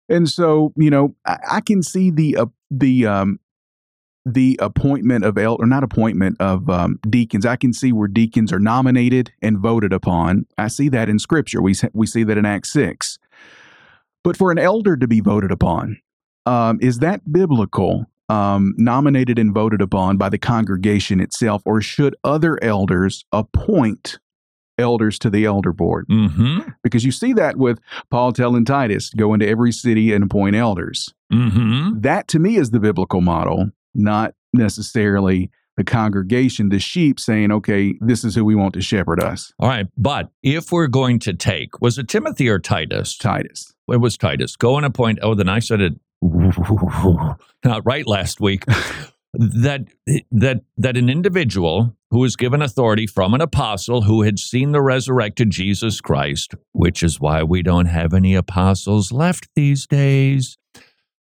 and 0.08 0.28
so 0.28 0.72
you 0.76 0.90
know, 0.90 1.14
I, 1.26 1.38
I 1.50 1.60
can 1.60 1.82
see 1.82 2.10
the 2.10 2.36
uh, 2.36 2.46
the 2.70 3.06
um, 3.06 3.40
the 4.24 4.58
appointment 4.62 5.24
of 5.24 5.38
el 5.38 5.56
or 5.58 5.66
not 5.66 5.82
appointment 5.82 6.36
of 6.40 6.70
um, 6.70 7.00
deacons. 7.08 7.44
I 7.44 7.56
can 7.56 7.72
see 7.72 7.92
where 7.92 8.08
deacons 8.08 8.52
are 8.52 8.60
nominated 8.60 9.32
and 9.42 9.58
voted 9.58 9.92
upon. 9.92 10.46
I 10.56 10.68
see 10.68 10.88
that 10.90 11.08
in 11.08 11.18
Scripture. 11.18 11.60
We 11.60 11.74
we 11.92 12.06
see 12.06 12.22
that 12.24 12.38
in 12.38 12.46
Acts 12.46 12.72
six. 12.72 13.18
But 14.22 14.36
for 14.36 14.52
an 14.52 14.58
elder 14.58 14.96
to 14.96 15.08
be 15.08 15.20
voted 15.20 15.50
upon, 15.50 16.00
um, 16.46 16.78
is 16.80 16.98
that 16.98 17.32
biblical? 17.32 18.06
Um, 18.30 18.74
nominated 18.76 19.38
and 19.38 19.54
voted 19.54 19.80
upon 19.80 20.18
by 20.18 20.28
the 20.28 20.36
congregation 20.36 21.18
itself, 21.18 21.62
or 21.64 21.80
should 21.80 22.14
other 22.22 22.62
elders 22.62 23.24
appoint 23.32 24.18
elders 24.78 25.18
to 25.20 25.30
the 25.30 25.44
elder 25.44 25.72
board. 25.72 26.06
Mm-hmm. 26.08 26.70
Because 26.82 27.04
you 27.04 27.10
see 27.10 27.32
that 27.32 27.56
with 27.56 27.80
Paul 28.10 28.32
telling 28.32 28.64
Titus, 28.64 29.10
go 29.10 29.34
into 29.34 29.48
every 29.48 29.72
city 29.72 30.12
and 30.12 30.24
appoint 30.24 30.56
elders. 30.56 31.08
Mm-hmm. 31.32 32.00
That 32.00 32.28
to 32.28 32.38
me 32.38 32.56
is 32.56 32.70
the 32.70 32.80
biblical 32.80 33.20
model, 33.20 33.70
not 33.94 34.34
necessarily 34.52 35.50
the 35.76 35.84
congregation, 35.84 36.70
the 36.70 36.78
sheep 36.78 37.20
saying, 37.20 37.52
okay, 37.52 37.94
this 38.00 38.24
is 38.24 38.34
who 38.34 38.44
we 38.44 38.54
want 38.54 38.74
to 38.74 38.80
shepherd 38.80 39.22
us. 39.22 39.52
All 39.58 39.68
right. 39.68 39.86
But 39.96 40.30
if 40.42 40.72
we're 40.72 40.88
going 40.88 41.18
to 41.20 41.34
take, 41.34 41.80
was 41.80 41.98
it 41.98 42.08
Timothy 42.08 42.48
or 42.48 42.58
Titus? 42.58 43.16
Titus. 43.16 43.72
It 43.88 44.00
was 44.00 44.16
Titus. 44.16 44.56
Go 44.56 44.76
and 44.76 44.84
appoint, 44.84 45.20
oh, 45.22 45.34
then 45.34 45.48
I 45.48 45.60
said 45.60 45.80
it 45.80 45.94
not 46.22 47.82
right 47.84 48.06
last 48.06 48.40
week. 48.40 48.64
that 49.34 49.86
that 50.30 50.62
that 50.76 50.96
an 50.96 51.08
individual 51.08 51.94
who 52.10 52.20
was 52.20 52.36
given 52.36 52.62
authority 52.62 53.06
from 53.06 53.34
an 53.34 53.40
apostle 53.40 54.02
who 54.02 54.22
had 54.22 54.38
seen 54.38 54.72
the 54.72 54.80
resurrected 54.80 55.50
Jesus 55.50 56.00
Christ, 56.00 56.54
which 56.72 57.02
is 57.02 57.20
why 57.20 57.42
we 57.42 57.62
don't 57.62 57.86
have 57.86 58.14
any 58.14 58.34
apostles 58.34 59.12
left 59.12 59.48
these 59.54 59.86
days. 59.86 60.56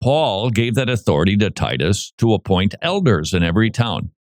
Paul 0.02 0.50
gave 0.50 0.74
that 0.74 0.88
authority 0.88 1.36
to 1.36 1.50
Titus 1.50 2.12
to 2.18 2.32
appoint 2.32 2.74
elders 2.82 3.34
in 3.34 3.42
every 3.42 3.70
town. 3.70 4.10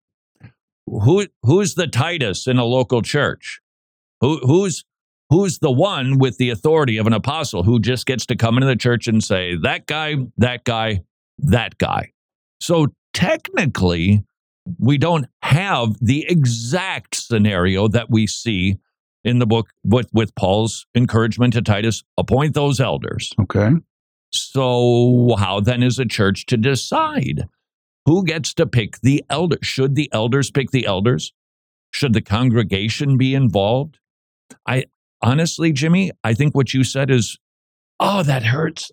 Who 0.86 1.26
who's 1.42 1.74
the 1.74 1.86
Titus 1.86 2.46
in 2.46 2.58
a 2.58 2.64
local 2.64 3.02
church? 3.02 3.60
Who 4.20 4.38
who's 4.38 4.84
who's 5.32 5.60
the 5.60 5.70
one 5.70 6.18
with 6.18 6.36
the 6.36 6.50
authority 6.50 6.98
of 6.98 7.06
an 7.06 7.14
apostle 7.14 7.62
who 7.62 7.80
just 7.80 8.04
gets 8.04 8.26
to 8.26 8.36
come 8.36 8.56
into 8.56 8.66
the 8.66 8.76
church 8.76 9.08
and 9.08 9.24
say 9.24 9.56
that 9.62 9.86
guy, 9.86 10.14
that 10.36 10.62
guy, 10.64 11.00
that 11.38 11.78
guy. 11.78 12.12
So 12.60 12.88
technically, 13.14 14.24
we 14.78 14.98
don't 14.98 15.26
have 15.42 15.96
the 16.02 16.26
exact 16.28 17.14
scenario 17.14 17.88
that 17.88 18.10
we 18.10 18.26
see 18.26 18.76
in 19.24 19.38
the 19.38 19.46
book 19.46 19.70
with, 19.84 20.10
with 20.12 20.34
Paul's 20.34 20.84
encouragement 20.94 21.54
to 21.54 21.62
Titus 21.62 22.02
appoint 22.18 22.52
those 22.52 22.78
elders. 22.78 23.32
Okay. 23.40 23.70
So, 24.34 25.34
how 25.38 25.60
then 25.60 25.82
is 25.82 25.98
a 25.98 26.04
church 26.04 26.44
to 26.46 26.58
decide? 26.58 27.44
Who 28.04 28.22
gets 28.24 28.52
to 28.54 28.66
pick 28.66 29.00
the 29.00 29.24
elder? 29.30 29.56
Should 29.62 29.94
the 29.94 30.10
elders 30.12 30.50
pick 30.50 30.72
the 30.72 30.84
elders? 30.84 31.32
Should 31.90 32.12
the 32.12 32.22
congregation 32.22 33.16
be 33.16 33.34
involved? 33.34 33.98
I 34.66 34.84
honestly, 35.22 35.72
Jimmy, 35.72 36.10
I 36.24 36.34
think 36.34 36.54
what 36.54 36.74
you 36.74 36.84
said 36.84 37.10
is, 37.10 37.38
oh, 38.00 38.22
that 38.22 38.42
hurts. 38.42 38.90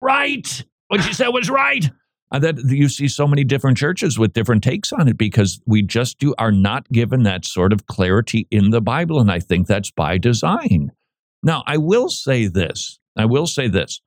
Right. 0.00 0.64
What 0.88 1.06
you 1.06 1.12
said 1.12 1.28
was 1.28 1.48
right. 1.48 1.88
Uh, 2.30 2.38
that 2.38 2.58
you 2.64 2.88
see 2.88 3.08
so 3.08 3.26
many 3.26 3.44
different 3.44 3.76
churches 3.76 4.18
with 4.18 4.32
different 4.32 4.64
takes 4.64 4.92
on 4.92 5.06
it 5.06 5.18
because 5.18 5.60
we 5.66 5.82
just 5.82 6.18
do 6.18 6.34
are 6.38 6.50
not 6.50 6.88
given 6.90 7.24
that 7.24 7.44
sort 7.44 7.72
of 7.72 7.86
clarity 7.86 8.46
in 8.50 8.70
the 8.70 8.80
Bible, 8.80 9.20
and 9.20 9.30
I 9.30 9.38
think 9.38 9.66
that's 9.66 9.90
by 9.90 10.16
design. 10.16 10.92
Now, 11.42 11.62
I 11.66 11.76
will 11.76 12.08
say 12.08 12.46
this. 12.46 12.98
I 13.16 13.26
will 13.26 13.46
say 13.46 13.68
this. 13.68 14.00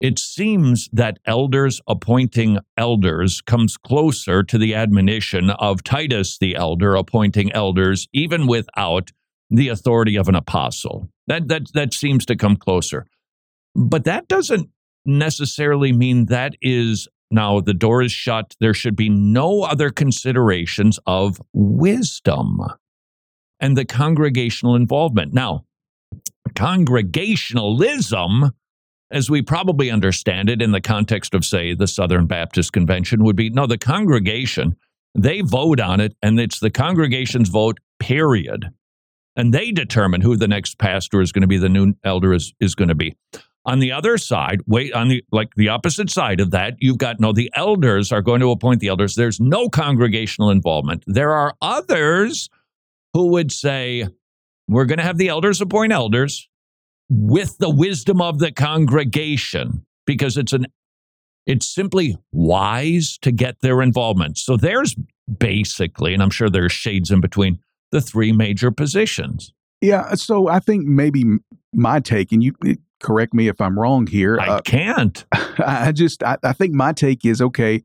It 0.00 0.18
seems 0.18 0.90
that 0.92 1.18
elders 1.24 1.80
appointing 1.88 2.58
elders 2.76 3.40
comes 3.40 3.78
closer 3.78 4.42
to 4.42 4.58
the 4.58 4.74
admonition 4.74 5.48
of 5.48 5.82
Titus 5.82 6.36
the 6.38 6.54
elder 6.54 6.94
appointing 6.94 7.50
elders, 7.52 8.06
even 8.12 8.46
without 8.46 9.12
the 9.50 9.68
authority 9.68 10.16
of 10.16 10.28
an 10.28 10.34
apostle. 10.34 11.08
That, 11.26 11.48
that, 11.48 11.72
that 11.74 11.94
seems 11.94 12.26
to 12.26 12.36
come 12.36 12.56
closer. 12.56 13.06
But 13.74 14.04
that 14.04 14.28
doesn't 14.28 14.70
necessarily 15.04 15.92
mean 15.92 16.26
that 16.26 16.54
is 16.60 17.08
now 17.30 17.60
the 17.60 17.74
door 17.74 18.02
is 18.02 18.12
shut. 18.12 18.54
There 18.60 18.74
should 18.74 18.96
be 18.96 19.08
no 19.08 19.62
other 19.62 19.90
considerations 19.90 20.98
of 21.06 21.40
wisdom 21.52 22.60
and 23.60 23.76
the 23.76 23.84
congregational 23.84 24.76
involvement. 24.76 25.34
Now, 25.34 25.64
congregationalism, 26.54 28.52
as 29.10 29.28
we 29.30 29.42
probably 29.42 29.90
understand 29.90 30.48
it 30.48 30.62
in 30.62 30.72
the 30.72 30.80
context 30.80 31.34
of, 31.34 31.44
say, 31.44 31.74
the 31.74 31.88
Southern 31.88 32.26
Baptist 32.26 32.72
Convention, 32.72 33.24
would 33.24 33.36
be 33.36 33.50
no, 33.50 33.66
the 33.66 33.78
congregation, 33.78 34.76
they 35.14 35.40
vote 35.40 35.80
on 35.80 36.00
it, 36.00 36.14
and 36.22 36.38
it's 36.38 36.60
the 36.60 36.70
congregation's 36.70 37.48
vote, 37.48 37.78
period. 37.98 38.66
And 39.36 39.52
they 39.52 39.70
determine 39.70 40.22
who 40.22 40.36
the 40.36 40.48
next 40.48 40.78
pastor 40.78 41.20
is 41.20 41.30
going 41.30 41.42
to 41.42 41.46
be, 41.46 41.58
the 41.58 41.68
new 41.68 41.94
elder 42.04 42.32
is, 42.32 42.54
is 42.60 42.74
going 42.74 42.88
to 42.88 42.94
be. 42.94 43.14
On 43.66 43.80
the 43.80 43.92
other 43.92 44.16
side, 44.16 44.60
wait 44.66 44.92
on 44.92 45.08
the 45.08 45.24
like 45.32 45.54
the 45.56 45.68
opposite 45.68 46.08
side 46.08 46.40
of 46.40 46.52
that, 46.52 46.74
you've 46.78 46.98
got 46.98 47.18
no 47.18 47.32
the 47.32 47.50
elders 47.56 48.12
are 48.12 48.22
going 48.22 48.40
to 48.40 48.52
appoint 48.52 48.80
the 48.80 48.86
elders. 48.86 49.16
There's 49.16 49.40
no 49.40 49.68
congregational 49.68 50.50
involvement. 50.50 51.02
There 51.06 51.32
are 51.32 51.54
others 51.60 52.48
who 53.12 53.26
would 53.32 53.50
say 53.50 54.06
we're 54.68 54.84
going 54.84 54.98
to 54.98 55.04
have 55.04 55.18
the 55.18 55.28
elders 55.28 55.60
appoint 55.60 55.92
elders 55.92 56.48
with 57.08 57.58
the 57.58 57.70
wisdom 57.70 58.20
of 58.20 58.38
the 58.38 58.52
congregation 58.52 59.84
because 60.06 60.36
it's 60.36 60.52
an 60.52 60.66
it's 61.44 61.66
simply 61.66 62.16
wise 62.32 63.18
to 63.22 63.32
get 63.32 63.60
their 63.60 63.82
involvement. 63.82 64.38
So 64.38 64.56
there's 64.56 64.96
basically, 65.38 66.12
and 66.12 66.22
I'm 66.22 66.30
sure 66.30 66.50
there's 66.50 66.72
shades 66.72 67.10
in 67.10 67.20
between, 67.20 67.60
the 67.92 68.00
three 68.00 68.32
major 68.32 68.70
positions. 68.70 69.52
Yeah, 69.80 70.14
so 70.14 70.48
I 70.48 70.58
think 70.58 70.86
maybe 70.86 71.24
my 71.72 72.00
take, 72.00 72.32
and 72.32 72.42
you 72.42 72.54
correct 73.00 73.34
me 73.34 73.48
if 73.48 73.60
I'm 73.60 73.78
wrong 73.78 74.06
here. 74.06 74.38
I 74.40 74.48
uh, 74.48 74.60
can't. 74.60 75.24
I 75.32 75.92
just 75.92 76.22
I, 76.22 76.38
I, 76.42 76.52
think 76.52 76.74
my 76.74 76.92
take 76.92 77.24
is 77.24 77.40
okay. 77.42 77.84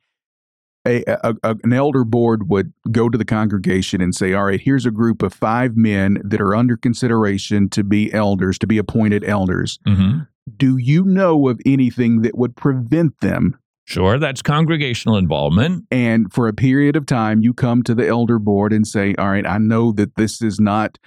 A, 0.88 1.04
a, 1.06 1.36
a, 1.43 1.56
an 1.64 1.74
elder 1.74 2.04
board 2.04 2.49
would 2.49 2.74
go 2.91 3.08
to 3.08 3.18
the 3.18 3.26
congregation 3.26 4.02
and 4.02 4.16
say, 4.16 4.34
"All 4.34 4.45
right, 4.45 4.60
here's 4.60 4.86
a 4.86 4.91
group 4.91 5.22
of 5.22 5.34
five 5.34 5.78
men 5.78 6.20
that 6.24 6.41
are 6.41 6.56
under 6.56 6.76
consideration 6.76 7.70
to 7.70 7.84
be 7.84 8.12
elders, 8.14 8.58
to 8.60 8.68
be 8.68 8.78
appointed 8.78 9.24
elders. 9.24 9.78
Mm-hmm. 9.88 10.22
Do 10.58 10.78
you 10.78 11.04
know 11.06 11.49
of 11.49 11.62
anything 11.66 12.22
that 12.22 12.38
would 12.38 12.56
prevent 12.56 13.20
them?" 13.20 13.60
Sure, 13.86 14.20
that's 14.20 14.42
congregational 14.42 15.18
involvement. 15.18 15.86
And 15.92 16.32
for 16.32 16.48
a 16.48 16.54
period 16.54 16.96
of 16.96 17.06
time, 17.06 17.42
you 17.42 17.54
come 17.54 17.84
to 17.84 17.96
the 17.96 18.08
elder 18.08 18.40
board 18.40 18.72
and 18.74 18.88
say, 18.88 19.16
"All 19.18 19.30
right, 19.30 19.46
I 19.46 19.58
know 19.58 19.92
that 19.94 20.16
this 20.16 20.42
is 20.42 20.60
not." 20.60 20.98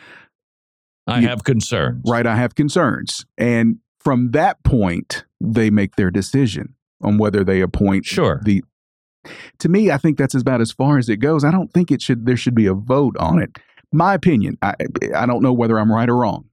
I 1.07 1.21
you, 1.21 1.29
have 1.29 1.45
concerns. 1.45 2.03
Right, 2.07 2.27
I 2.27 2.37
have 2.37 2.55
concerns. 2.55 3.27
And 3.37 3.79
from 4.01 4.33
that 4.33 4.63
point, 4.65 5.25
they 5.41 5.71
make 5.71 5.97
their 5.97 6.11
decision 6.11 6.75
on 7.01 7.19
whether 7.19 7.45
they 7.45 7.61
appoint 7.61 8.07
sure. 8.07 8.41
the 8.45 8.63
to 9.59 9.69
me, 9.69 9.91
I 9.91 9.97
think 9.97 10.19
that's 10.19 10.35
about 10.35 10.61
as 10.61 10.73
far 10.73 10.99
as 10.99 11.09
it 11.09 11.17
goes. 11.17 11.45
I 11.45 11.51
don't 11.51 11.73
think 11.73 11.91
it 11.91 12.03
should 12.03 12.27
there 12.27 12.37
should 12.37 12.55
be 12.55 12.67
a 12.67 12.75
vote 12.75 13.17
on 13.19 13.41
it. 13.41 13.59
My 13.93 14.15
opinion. 14.15 14.59
I 14.61 14.75
I 15.15 15.27
don't 15.27 15.43
know 15.43 15.53
whether 15.53 15.79
I'm 15.79 15.93
right 15.93 16.09
or 16.09 16.17
wrong. 16.17 16.49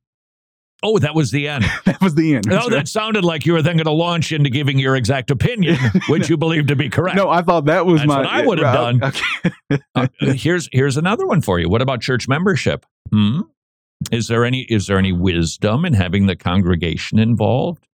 Oh, 0.83 0.97
that 0.97 1.13
was 1.13 1.31
the 1.31 1.47
end. 1.47 1.63
that 1.85 2.01
was 2.01 2.15
the 2.15 2.35
end. 2.35 2.47
No, 2.47 2.57
right. 2.57 2.69
that 2.71 2.87
sounded 2.87 3.23
like 3.23 3.45
you 3.45 3.53
were 3.53 3.61
then 3.61 3.77
going 3.77 3.85
to 3.85 3.91
launch 3.91 4.31
into 4.31 4.49
giving 4.49 4.79
your 4.79 4.95
exact 4.95 5.29
opinion, 5.29 5.77
which 6.09 6.29
you 6.29 6.37
believe 6.37 6.67
to 6.67 6.75
be 6.75 6.89
correct. 6.89 7.15
No, 7.15 7.29
I 7.29 7.41
thought 7.41 7.65
that 7.65 7.85
was 7.85 8.01
That's 8.01 8.07
my. 8.07 8.17
What 8.17 8.27
I 8.27 8.45
would 8.45 8.59
have 8.59 8.73
done. 8.73 9.03
Okay. 9.03 9.83
uh, 9.95 10.07
here's 10.19 10.69
here's 10.71 10.97
another 10.97 11.27
one 11.27 11.41
for 11.41 11.59
you. 11.59 11.69
What 11.69 11.81
about 11.81 12.01
church 12.01 12.27
membership? 12.27 12.85
Hmm? 13.11 13.41
Is 14.11 14.27
there 14.27 14.43
any 14.43 14.61
is 14.61 14.87
there 14.87 14.97
any 14.97 15.11
wisdom 15.11 15.85
in 15.85 15.93
having 15.93 16.25
the 16.25 16.35
congregation 16.35 17.19
involved? 17.19 17.85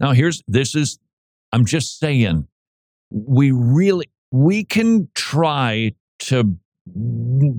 Now 0.00 0.12
here's 0.12 0.42
this 0.48 0.74
is 0.74 0.98
I'm 1.52 1.66
just 1.66 1.98
saying 1.98 2.48
we 3.10 3.52
really 3.52 4.10
we 4.30 4.64
can 4.64 5.10
try 5.14 5.92
to 6.20 6.56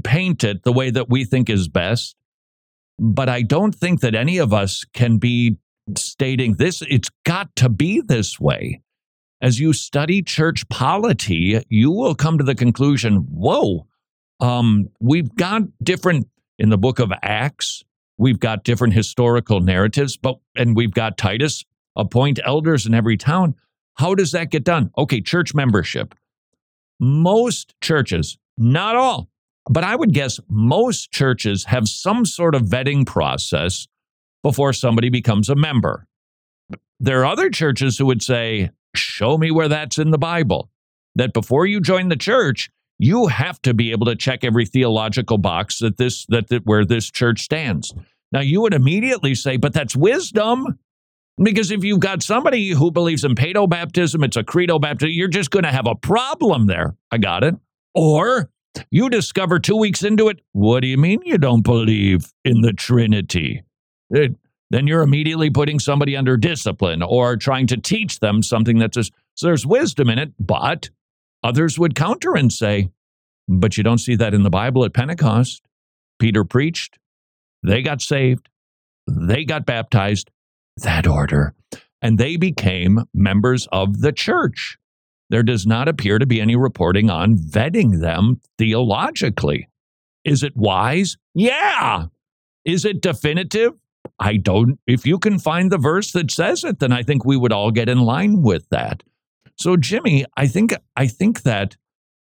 paint 0.03 0.43
it 0.43 0.63
the 0.63 0.73
way 0.73 0.89
that 0.89 1.09
we 1.09 1.23
think 1.25 1.49
is 1.49 1.67
best, 1.67 2.15
but 3.03 3.27
I 3.27 3.41
don't 3.41 3.75
think 3.75 3.99
that 3.99 4.15
any 4.15 4.37
of 4.37 4.53
us 4.53 4.85
can 4.93 5.17
be 5.17 5.57
stating 5.97 6.53
this 6.53 6.81
it's 6.87 7.09
got 7.25 7.53
to 7.57 7.67
be 7.67 7.99
this 7.99 8.39
way. 8.39 8.81
As 9.41 9.59
you 9.59 9.73
study 9.73 10.21
church 10.21 10.67
polity, 10.69 11.61
you 11.67 11.91
will 11.91 12.15
come 12.15 12.37
to 12.37 12.45
the 12.45 12.55
conclusion, 12.55 13.27
whoa, 13.29 13.85
um, 14.39 14.87
we've 15.01 15.35
got 15.35 15.63
different 15.83 16.29
in 16.57 16.69
the 16.69 16.77
book 16.77 16.99
of 16.99 17.11
Acts, 17.21 17.83
we've 18.17 18.39
got 18.39 18.63
different 18.63 18.93
historical 18.93 19.59
narratives, 19.59 20.15
but 20.15 20.37
and 20.55 20.73
we've 20.73 20.93
got 20.93 21.17
Titus 21.17 21.65
appoint 21.97 22.39
elders 22.45 22.85
in 22.85 22.93
every 22.93 23.17
town. 23.17 23.55
How 23.95 24.15
does 24.15 24.31
that 24.31 24.49
get 24.49 24.63
done? 24.63 24.91
Okay, 24.97 25.19
church 25.19 25.53
membership. 25.53 26.15
Most 27.01 27.75
churches, 27.81 28.37
not 28.57 28.95
all, 28.95 29.27
but 29.69 29.83
I 29.83 29.95
would 29.95 30.13
guess 30.13 30.39
most 30.49 31.11
churches 31.11 31.65
have 31.65 31.87
some 31.87 32.25
sort 32.25 32.55
of 32.55 32.63
vetting 32.63 33.05
process 33.05 33.87
before 34.43 34.73
somebody 34.73 35.09
becomes 35.09 35.49
a 35.49 35.55
member. 35.55 36.05
There 36.99 37.21
are 37.21 37.25
other 37.25 37.49
churches 37.49 37.97
who 37.97 38.05
would 38.07 38.21
say, 38.21 38.71
Show 38.95 39.37
me 39.37 39.49
where 39.49 39.67
that's 39.67 39.97
in 39.97 40.11
the 40.11 40.19
Bible. 40.19 40.69
That 41.15 41.33
before 41.33 41.65
you 41.65 41.79
join 41.81 42.09
the 42.09 42.15
church, 42.15 42.69
you 42.99 43.27
have 43.27 43.61
to 43.63 43.73
be 43.73 43.91
able 43.91 44.05
to 44.05 44.15
check 44.15 44.43
every 44.43 44.65
theological 44.65 45.37
box 45.37 45.79
that 45.79 45.97
this 45.97 46.25
that, 46.27 46.49
that 46.49 46.65
where 46.65 46.85
this 46.85 47.09
church 47.09 47.41
stands. 47.41 47.93
Now 48.31 48.41
you 48.41 48.61
would 48.61 48.73
immediately 48.73 49.35
say, 49.35 49.57
but 49.57 49.73
that's 49.73 49.95
wisdom. 49.95 50.79
Because 51.41 51.71
if 51.71 51.83
you've 51.83 51.99
got 51.99 52.21
somebody 52.21 52.69
who 52.69 52.91
believes 52.91 53.23
in 53.23 53.33
paedo 53.33 53.67
baptism, 53.67 54.23
it's 54.23 54.37
a 54.37 54.43
credo 54.43 54.77
baptism, 54.77 55.13
you're 55.13 55.27
just 55.27 55.49
going 55.49 55.63
to 55.63 55.71
have 55.71 55.87
a 55.87 55.95
problem 55.95 56.67
there. 56.67 56.95
I 57.09 57.17
got 57.17 57.43
it. 57.43 57.55
Or 57.95 58.51
you 58.89 59.09
discover 59.09 59.59
two 59.59 59.77
weeks 59.77 60.03
into 60.03 60.29
it, 60.29 60.39
what 60.51 60.81
do 60.81 60.87
you 60.87 60.97
mean 60.97 61.21
you 61.23 61.37
don't 61.37 61.63
believe 61.63 62.31
in 62.43 62.61
the 62.61 62.73
Trinity? 62.73 63.63
It, 64.09 64.35
then 64.69 64.87
you're 64.87 65.03
immediately 65.03 65.49
putting 65.49 65.79
somebody 65.79 66.15
under 66.15 66.37
discipline 66.37 67.03
or 67.03 67.37
trying 67.37 67.67
to 67.67 67.77
teach 67.77 68.19
them 68.19 68.41
something 68.41 68.79
that's 68.79 68.95
just, 68.95 69.13
so 69.35 69.47
there's 69.47 69.65
wisdom 69.65 70.09
in 70.09 70.17
it, 70.17 70.33
but 70.39 70.89
Others 71.43 71.77
would 71.77 71.93
counter 71.93 72.35
and 72.35 72.51
say, 72.51 72.89
but 73.47 73.75
you 73.77 73.83
don't 73.83 73.97
see 73.97 74.15
that 74.15 74.33
in 74.33 74.43
the 74.43 74.49
Bible 74.49 74.85
at 74.85 74.93
Pentecost. 74.93 75.61
Peter 76.19 76.45
preached, 76.45 76.97
they 77.61 77.81
got 77.81 78.01
saved, 78.01 78.47
they 79.07 79.43
got 79.43 79.65
baptized, 79.65 80.31
that 80.77 81.05
order, 81.05 81.53
and 82.01 82.17
they 82.17 82.37
became 82.37 83.03
members 83.13 83.67
of 83.71 83.99
the 83.99 84.13
church. 84.13 84.77
There 85.33 85.41
does 85.41 85.65
not 85.65 85.87
appear 85.87 86.19
to 86.19 86.27
be 86.27 86.39
any 86.39 86.55
reporting 86.55 87.09
on 87.09 87.37
vetting 87.37 88.01
them 88.01 88.39
theologically. 88.59 89.67
Is 90.23 90.43
it 90.43 90.55
wise? 90.55 91.17
Yeah. 91.33 92.05
Is 92.65 92.85
it 92.85 93.01
definitive? 93.01 93.73
I 94.19 94.37
don't. 94.37 94.77
If 94.85 95.07
you 95.07 95.17
can 95.17 95.39
find 95.39 95.71
the 95.71 95.79
verse 95.79 96.11
that 96.11 96.29
says 96.29 96.63
it, 96.63 96.77
then 96.77 96.91
I 96.91 97.01
think 97.01 97.25
we 97.25 97.35
would 97.35 97.51
all 97.51 97.71
get 97.71 97.89
in 97.89 98.01
line 98.01 98.43
with 98.43 98.69
that. 98.69 99.01
So, 99.55 99.75
Jimmy, 99.75 100.23
I 100.37 100.45
think 100.45 100.75
I 100.95 101.07
think 101.07 101.41
that 101.41 101.77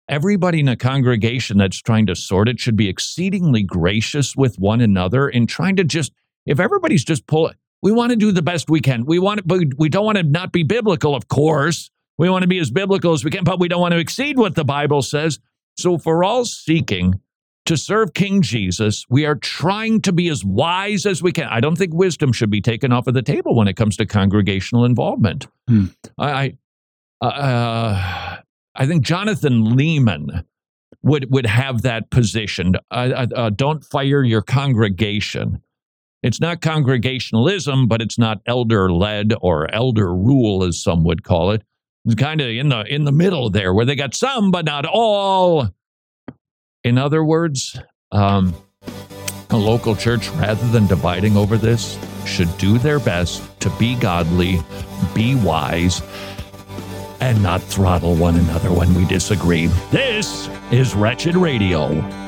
everybody 0.08 0.58
in 0.58 0.68
a 0.68 0.74
congregation 0.74 1.56
that's 1.56 1.80
trying 1.80 2.06
to 2.06 2.16
sort 2.16 2.48
it 2.48 2.58
should 2.58 2.76
be 2.76 2.88
exceedingly 2.88 3.62
gracious 3.62 4.34
with 4.34 4.58
one 4.58 4.80
another 4.80 5.28
and 5.28 5.48
trying 5.48 5.76
to 5.76 5.84
just 5.84 6.12
if 6.46 6.58
everybody's 6.58 7.04
just 7.04 7.28
pull 7.28 7.52
we 7.80 7.92
want 7.92 8.10
to 8.10 8.16
do 8.16 8.32
the 8.32 8.42
best 8.42 8.68
we 8.68 8.80
can. 8.80 9.04
We 9.04 9.20
want 9.20 9.38
to, 9.38 9.44
but 9.44 9.60
we 9.78 9.88
don't 9.88 10.04
want 10.04 10.18
to 10.18 10.24
not 10.24 10.50
be 10.50 10.64
biblical, 10.64 11.14
of 11.14 11.28
course. 11.28 11.90
We 12.18 12.28
want 12.28 12.42
to 12.42 12.48
be 12.48 12.58
as 12.58 12.70
biblical 12.70 13.12
as 13.12 13.24
we 13.24 13.30
can, 13.30 13.44
but 13.44 13.60
we 13.60 13.68
don't 13.68 13.80
want 13.80 13.92
to 13.92 13.98
exceed 13.98 14.38
what 14.38 14.54
the 14.54 14.64
Bible 14.64 15.02
says. 15.02 15.38
So, 15.76 15.96
for 15.98 16.24
all 16.24 16.44
seeking 16.44 17.20
to 17.66 17.76
serve 17.76 18.14
King 18.14 18.42
Jesus, 18.42 19.04
we 19.08 19.24
are 19.24 19.36
trying 19.36 20.00
to 20.02 20.12
be 20.12 20.28
as 20.28 20.44
wise 20.44 21.06
as 21.06 21.22
we 21.22 21.32
can. 21.32 21.46
I 21.48 21.60
don't 21.60 21.76
think 21.76 21.94
wisdom 21.94 22.32
should 22.32 22.50
be 22.50 22.60
taken 22.60 22.92
off 22.92 23.06
of 23.06 23.14
the 23.14 23.22
table 23.22 23.54
when 23.54 23.68
it 23.68 23.76
comes 23.76 23.96
to 23.98 24.06
congregational 24.06 24.84
involvement. 24.84 25.46
Hmm. 25.68 25.86
I, 26.18 26.56
uh, 27.20 28.38
I 28.74 28.86
think 28.86 29.04
Jonathan 29.04 29.76
Leeman 29.76 30.44
would 31.02 31.30
would 31.30 31.46
have 31.46 31.82
that 31.82 32.10
position. 32.10 32.74
Uh, 32.90 32.94
uh, 33.14 33.26
uh, 33.34 33.50
don't 33.50 33.84
fire 33.84 34.24
your 34.24 34.42
congregation. 34.42 35.62
It's 36.22 36.40
not 36.40 36.60
congregationalism, 36.60 37.86
but 37.86 38.02
it's 38.02 38.18
not 38.18 38.40
elder 38.46 38.90
led 38.90 39.34
or 39.40 39.72
elder 39.72 40.12
rule, 40.12 40.64
as 40.64 40.82
some 40.82 41.04
would 41.04 41.22
call 41.22 41.52
it. 41.52 41.62
Kind 42.16 42.40
of 42.40 42.48
in 42.48 42.68
the 42.70 42.82
in 42.82 43.04
the 43.04 43.12
middle 43.12 43.50
there, 43.50 43.74
where 43.74 43.84
they 43.84 43.94
got 43.94 44.14
some, 44.14 44.50
but 44.50 44.64
not 44.64 44.86
all. 44.86 45.68
In 46.84 46.96
other 46.96 47.22
words, 47.22 47.78
um, 48.12 48.54
a 49.50 49.56
local 49.56 49.94
church, 49.94 50.28
rather 50.30 50.66
than 50.68 50.86
dividing 50.86 51.36
over 51.36 51.56
this, 51.56 51.98
should 52.24 52.56
do 52.56 52.78
their 52.78 52.98
best 52.98 53.42
to 53.60 53.70
be 53.78 53.94
godly, 53.94 54.60
be 55.14 55.34
wise, 55.34 56.02
and 57.20 57.42
not 57.42 57.62
throttle 57.62 58.14
one 58.14 58.36
another 58.36 58.72
when 58.72 58.94
we 58.94 59.04
disagree. 59.04 59.66
This 59.90 60.48
is 60.70 60.94
Wretched 60.94 61.34
Radio. 61.34 62.27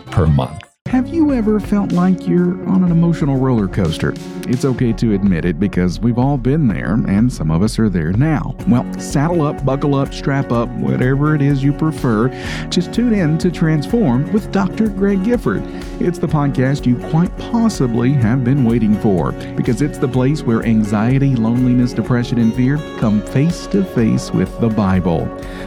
per 0.00 0.26
month? 0.26 0.63
Have 0.94 1.08
you 1.08 1.32
ever 1.32 1.58
felt 1.58 1.90
like 1.90 2.28
you're 2.28 2.64
on 2.68 2.84
an 2.84 2.92
emotional 2.92 3.36
roller 3.36 3.66
coaster? 3.66 4.14
It's 4.46 4.64
okay 4.64 4.92
to 4.92 5.12
admit 5.12 5.44
it 5.44 5.58
because 5.58 5.98
we've 5.98 6.18
all 6.18 6.38
been 6.38 6.68
there 6.68 6.92
and 7.08 7.32
some 7.32 7.50
of 7.50 7.64
us 7.64 7.80
are 7.80 7.88
there 7.88 8.12
now. 8.12 8.54
Well, 8.68 8.86
saddle 9.00 9.42
up, 9.42 9.64
buckle 9.64 9.96
up, 9.96 10.14
strap 10.14 10.52
up, 10.52 10.68
whatever 10.68 11.34
it 11.34 11.42
is 11.42 11.64
you 11.64 11.72
prefer. 11.72 12.28
Just 12.68 12.94
tune 12.94 13.12
in 13.12 13.38
to 13.38 13.50
Transform 13.50 14.32
with 14.32 14.52
Dr. 14.52 14.88
Greg 14.88 15.24
Gifford. 15.24 15.64
It's 16.00 16.20
the 16.20 16.28
podcast 16.28 16.86
you 16.86 16.96
quite 17.10 17.36
possibly 17.38 18.12
have 18.12 18.44
been 18.44 18.64
waiting 18.64 18.96
for 19.00 19.32
because 19.56 19.82
it's 19.82 19.98
the 19.98 20.06
place 20.06 20.44
where 20.44 20.62
anxiety, 20.62 21.34
loneliness, 21.34 21.92
depression, 21.92 22.38
and 22.38 22.54
fear 22.54 22.78
come 22.98 23.20
face 23.20 23.66
to 23.68 23.84
face 23.84 24.30
with 24.30 24.60
the 24.60 24.68
Bible. 24.68 25.22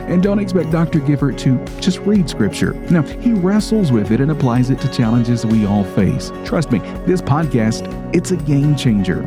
And 0.08 0.24
don't 0.24 0.40
expect 0.40 0.72
Dr. 0.72 1.02
Gifford 1.02 1.38
to 1.40 1.58
just 1.82 2.00
read 2.00 2.30
scripture. 2.30 2.76
No, 2.92 3.02
he 3.02 3.34
wrestles 3.34 3.92
with 3.92 4.12
it 4.12 4.22
and 4.22 4.32
applies 4.32 4.70
it 4.70 4.80
to 4.80 4.88
challenges 4.88 5.17
we 5.26 5.66
all 5.66 5.84
face. 5.84 6.32
Trust 6.46 6.72
me, 6.72 6.80
this 7.06 7.22
podcast, 7.22 7.88
it's 8.14 8.32
a 8.32 8.38
game 8.38 8.76
changer. 8.76 9.22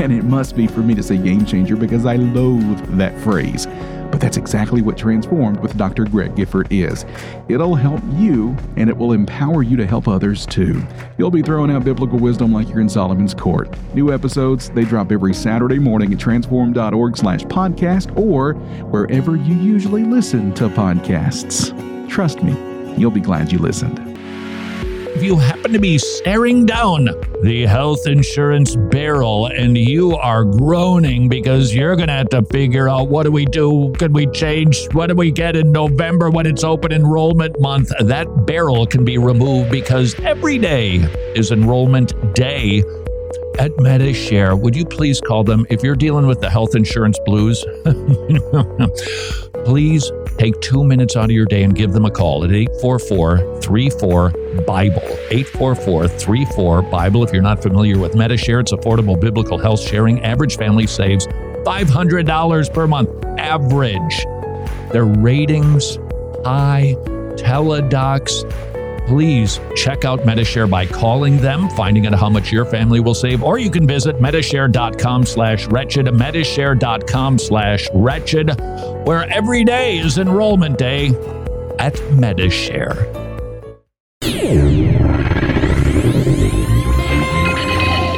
And 0.00 0.12
it 0.12 0.24
must 0.24 0.56
be 0.56 0.66
for 0.66 0.80
me 0.80 0.94
to 0.94 1.02
say 1.02 1.16
game 1.16 1.44
changer 1.44 1.76
because 1.76 2.04
I 2.04 2.16
loathe 2.16 2.98
that 2.98 3.16
phrase. 3.20 3.66
But 4.10 4.20
that's 4.20 4.36
exactly 4.36 4.82
what 4.82 4.98
Transformed 4.98 5.60
with 5.60 5.76
Dr. 5.76 6.04
Greg 6.04 6.34
Gifford 6.34 6.66
is. 6.72 7.04
It'll 7.48 7.76
help 7.76 8.02
you 8.14 8.56
and 8.76 8.90
it 8.90 8.96
will 8.96 9.12
empower 9.12 9.62
you 9.62 9.76
to 9.76 9.86
help 9.86 10.08
others 10.08 10.46
too. 10.46 10.82
You'll 11.16 11.30
be 11.30 11.42
throwing 11.42 11.70
out 11.70 11.84
biblical 11.84 12.18
wisdom 12.18 12.52
like 12.52 12.68
you're 12.68 12.80
in 12.80 12.88
Solomon's 12.88 13.34
court. 13.34 13.72
New 13.94 14.12
episodes, 14.12 14.70
they 14.70 14.84
drop 14.84 15.12
every 15.12 15.34
Saturday 15.34 15.78
morning 15.78 16.12
at 16.12 16.18
transform.org 16.18 17.16
slash 17.16 17.42
podcast 17.42 18.16
or 18.18 18.54
wherever 18.90 19.36
you 19.36 19.54
usually 19.54 20.02
listen 20.02 20.52
to 20.54 20.68
podcasts. 20.68 21.70
Trust 22.08 22.42
me, 22.42 22.56
you'll 22.96 23.12
be 23.12 23.20
glad 23.20 23.52
you 23.52 23.58
listened 23.58 24.09
if 25.14 25.22
you 25.22 25.36
happen 25.36 25.72
to 25.72 25.78
be 25.78 25.98
staring 25.98 26.64
down 26.64 27.08
the 27.42 27.66
health 27.66 28.06
insurance 28.06 28.76
barrel 28.76 29.46
and 29.46 29.76
you 29.76 30.16
are 30.16 30.44
groaning 30.44 31.28
because 31.28 31.74
you're 31.74 31.96
going 31.96 32.08
to 32.08 32.14
have 32.14 32.28
to 32.28 32.42
figure 32.44 32.88
out 32.88 33.08
what 33.08 33.24
do 33.24 33.32
we 33.32 33.44
do? 33.44 33.92
Could 33.98 34.14
we 34.14 34.26
change? 34.28 34.86
What 34.92 35.08
do 35.08 35.14
we 35.14 35.30
get 35.30 35.56
in 35.56 35.72
November 35.72 36.30
when 36.30 36.46
it's 36.46 36.64
open 36.64 36.92
enrollment 36.92 37.60
month? 37.60 37.90
That 38.00 38.46
barrel 38.46 38.86
can 38.86 39.04
be 39.04 39.18
removed 39.18 39.70
because 39.70 40.14
every 40.20 40.58
day 40.58 40.96
is 41.34 41.50
enrollment 41.50 42.12
day 42.34 42.84
at 43.58 43.78
Medi-Share. 43.78 44.56
Would 44.56 44.76
you 44.76 44.84
please 44.84 45.20
call 45.20 45.44
them 45.44 45.66
if 45.70 45.82
you're 45.82 45.96
dealing 45.96 46.26
with 46.26 46.40
the 46.40 46.50
health 46.50 46.74
insurance 46.74 47.18
blues? 47.26 47.64
please 49.64 50.10
take 50.40 50.58
two 50.62 50.82
minutes 50.82 51.16
out 51.16 51.24
of 51.24 51.32
your 51.32 51.44
day 51.44 51.62
and 51.64 51.76
give 51.76 51.92
them 51.92 52.06
a 52.06 52.10
call 52.10 52.44
at 52.44 52.50
844 52.50 53.60
34 53.60 54.30
Bible. 54.66 55.02
844 55.30 56.08
34 56.08 56.82
Bible. 56.82 57.22
If 57.22 57.30
you're 57.30 57.42
not 57.42 57.62
familiar 57.62 57.98
with 57.98 58.14
Medi-Share, 58.14 58.60
it's 58.60 58.72
affordable 58.72 59.20
biblical 59.20 59.58
health 59.58 59.80
sharing. 59.80 60.24
Average 60.24 60.56
family 60.56 60.86
saves 60.86 61.26
$500 61.26 62.72
per 62.72 62.86
month. 62.86 63.10
Average. 63.38 64.24
Their 64.92 65.04
ratings 65.04 65.96
high. 66.42 66.96
Teledocs 67.36 68.42
please 69.10 69.58
check 69.74 70.04
out 70.04 70.24
Medi-Share 70.24 70.68
by 70.68 70.86
calling 70.86 71.38
them, 71.38 71.68
finding 71.70 72.06
out 72.06 72.14
how 72.14 72.30
much 72.30 72.52
your 72.52 72.64
family 72.64 73.00
will 73.00 73.12
save, 73.12 73.42
or 73.42 73.58
you 73.58 73.68
can 73.68 73.84
visit 73.84 74.20
Medi-Share.com 74.20 75.26
slash 75.26 75.66
wretched, 75.66 76.14
Medi-Share.com 76.14 77.36
slash 77.36 77.88
wretched, 77.92 78.60
where 79.04 79.28
every 79.28 79.64
day 79.64 79.98
is 79.98 80.18
enrollment 80.18 80.78
day 80.78 81.08
at 81.80 82.00
Medi-Share. 82.12 82.94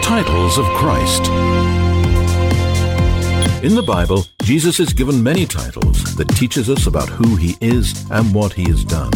Titles 0.02 0.58
of 0.58 0.66
Christ. 0.76 1.22
In 3.64 3.74
the 3.74 3.84
Bible, 3.86 4.26
Jesus 4.42 4.78
is 4.78 4.92
given 4.92 5.22
many 5.22 5.46
titles 5.46 6.14
that 6.16 6.28
teaches 6.36 6.68
us 6.68 6.86
about 6.86 7.08
who 7.08 7.34
he 7.36 7.56
is 7.62 8.10
and 8.10 8.34
what 8.34 8.52
he 8.52 8.64
has 8.64 8.84
done. 8.84 9.12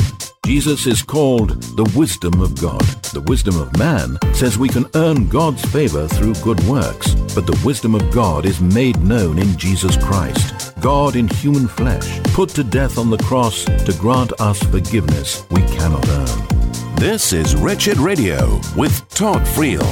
Jesus 0.46 0.86
is 0.86 1.02
called 1.02 1.60
the 1.74 1.92
wisdom 1.98 2.40
of 2.40 2.60
God. 2.60 2.80
The 3.12 3.20
wisdom 3.22 3.60
of 3.60 3.76
man 3.76 4.16
says 4.32 4.56
we 4.56 4.68
can 4.68 4.86
earn 4.94 5.28
God's 5.28 5.60
favor 5.72 6.06
through 6.06 6.34
good 6.34 6.60
works, 6.68 7.16
but 7.34 7.48
the 7.48 7.60
wisdom 7.64 7.96
of 7.96 8.08
God 8.12 8.46
is 8.46 8.60
made 8.60 8.96
known 9.00 9.40
in 9.40 9.58
Jesus 9.58 9.96
Christ. 9.96 10.72
God 10.80 11.16
in 11.16 11.26
human 11.26 11.66
flesh, 11.66 12.20
put 12.26 12.50
to 12.50 12.62
death 12.62 12.96
on 12.96 13.10
the 13.10 13.18
cross 13.18 13.64
to 13.64 13.96
grant 13.98 14.40
us 14.40 14.62
forgiveness 14.62 15.44
we 15.50 15.62
cannot 15.62 16.08
earn. 16.08 16.94
This 16.94 17.32
is 17.32 17.56
Wretched 17.56 17.98
Radio 17.98 18.60
with 18.76 19.08
Todd 19.08 19.42
Friel. 19.42 19.82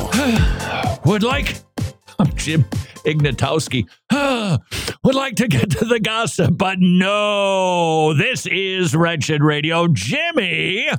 Would 1.04 1.24
like 1.24 1.56
Jim 2.36 2.64
Ignatowski. 3.04 3.86
Ah, 4.12 4.58
would 5.02 5.14
like 5.14 5.36
to 5.36 5.48
get 5.48 5.70
to 5.70 5.84
the 5.84 6.00
gossip, 6.00 6.56
but 6.56 6.78
no, 6.80 8.14
this 8.14 8.46
is 8.46 8.94
Wretched 8.94 9.42
Radio. 9.42 9.88
Jimmy 9.88 10.90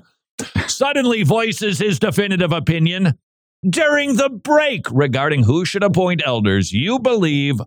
suddenly 0.68 1.24
voices 1.24 1.80
his 1.80 1.99
definitive 1.99 2.51
opinion 2.51 3.18
during 3.68 4.16
the 4.16 4.30
break 4.30 4.86
regarding 4.91 5.43
who 5.43 5.66
should 5.66 5.84
appoint 5.84 6.22
elders. 6.26 6.72
You 6.72 6.99
believe 6.99 7.59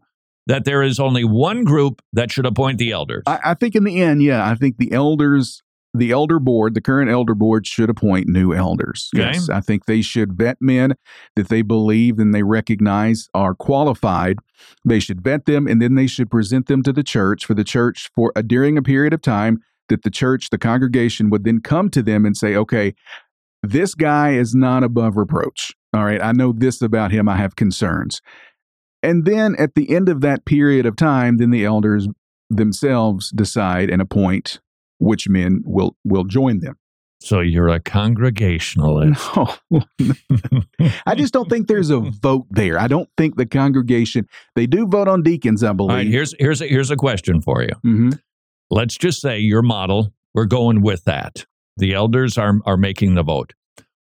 that 0.47 0.65
there 0.65 0.83
is 0.83 0.99
only 0.99 1.25
one 1.25 1.65
group 1.65 2.03
that 2.13 2.31
should 2.31 2.47
appoint 2.47 2.79
the 2.79 2.93
elders. 2.93 3.23
I, 3.27 3.39
I 3.45 3.55
think 3.55 3.75
in 3.75 3.85
the 3.85 4.01
end, 4.01 4.23
yeah, 4.23 4.49
I 4.49 4.55
think 4.55 4.79
the 4.79 4.93
elders 4.93 5.63
the 5.95 6.11
elder 6.11 6.39
board, 6.39 6.75
the 6.75 6.81
current 6.81 7.11
elder 7.11 7.35
board, 7.35 7.67
should 7.67 7.91
appoint 7.91 8.29
new 8.29 8.53
elders. 8.53 9.11
Okay. 9.15 9.25
Yes, 9.25 9.49
I 9.49 9.61
think 9.61 9.87
they 9.87 10.03
should 10.03 10.35
vet 10.35 10.59
men 10.61 10.95
that 11.37 11.49
they 11.49 11.63
believe 11.63 12.19
and 12.19 12.35
they 12.35 12.43
recognize 12.43 13.29
are 13.35 13.55
qualified. 13.55 14.39
They 14.85 15.01
should 15.01 15.23
vet 15.23 15.47
them, 15.47 15.67
and 15.67 15.81
then 15.81 15.95
they 15.95 16.07
should 16.07 16.31
present 16.31 16.67
them 16.67 16.83
to 16.83 16.93
the 16.93 17.03
church 17.03 17.45
for 17.45 17.55
the 17.55 17.65
church 17.65 18.11
for 18.15 18.33
uh, 18.37 18.43
during 18.43 18.77
a 18.77 18.83
period 18.83 19.15
of 19.15 19.23
time 19.23 19.63
that 19.89 20.03
the 20.03 20.11
church, 20.11 20.51
the 20.51 20.59
congregation, 20.59 21.31
would 21.31 21.45
then 21.45 21.61
come 21.61 21.89
to 21.91 22.03
them 22.03 22.27
and 22.27 22.37
say, 22.37 22.55
"Okay, 22.55 22.95
this 23.63 23.95
guy 23.95 24.33
is 24.33 24.55
not 24.55 24.85
above 24.85 25.17
reproach. 25.17 25.73
All 25.95 26.05
right, 26.05 26.23
I 26.23 26.33
know 26.33 26.53
this 26.53 26.83
about 26.83 27.13
him. 27.13 27.29
I 27.29 27.37
have 27.37 27.57
concerns." 27.57 28.21
And 29.03 29.25
then 29.25 29.55
at 29.57 29.75
the 29.75 29.95
end 29.95 30.09
of 30.09 30.21
that 30.23 30.45
period 30.45 30.85
of 30.85 30.97
time, 30.97 31.37
then 31.37 31.51
the 31.51 31.65
elders 31.65 32.09
themselves 32.51 33.31
decide 33.31 33.91
and 33.91 34.03
appoint 34.03 34.61
which 34.99 35.29
men 35.29 35.63
will 35.65 35.97
will 36.05 36.25
join 36.25 36.61
them. 36.61 36.77
So 37.21 37.41
you're 37.41 37.69
a 37.69 37.81
congregationalist. 37.81 39.21
No, 39.37 39.57
I 41.07 41.15
just 41.17 41.33
don't 41.33 41.51
think 41.51 41.67
there's 41.67 41.91
a 41.91 41.99
vote 41.99 42.47
there. 42.51 42.79
I 42.79 42.87
don't 42.87 43.09
think 43.17 43.37
the 43.37 43.47
congregation 43.47 44.29
they 44.55 44.67
do 44.67 44.87
vote 44.87 45.09
on 45.09 45.23
deacons. 45.23 45.65
I 45.65 45.73
believe. 45.73 45.91
All 45.91 45.97
right, 45.97 46.07
here's 46.07 46.35
here's 46.39 46.61
a, 46.61 46.67
here's 46.69 46.91
a 46.91 46.97
question 46.97 47.41
for 47.41 47.63
you. 47.63 47.73
hmm 47.83 48.11
Let's 48.71 48.97
just 48.97 49.21
say 49.21 49.39
your 49.39 49.63
model. 49.63 50.13
We're 50.35 50.45
going 50.45 50.83
with 50.83 51.05
that. 51.05 51.45
The 51.77 51.95
elders 51.95 52.39
are 52.39 52.61
are 52.65 52.77
making 52.77 53.15
the 53.15 53.23
vote. 53.25 53.53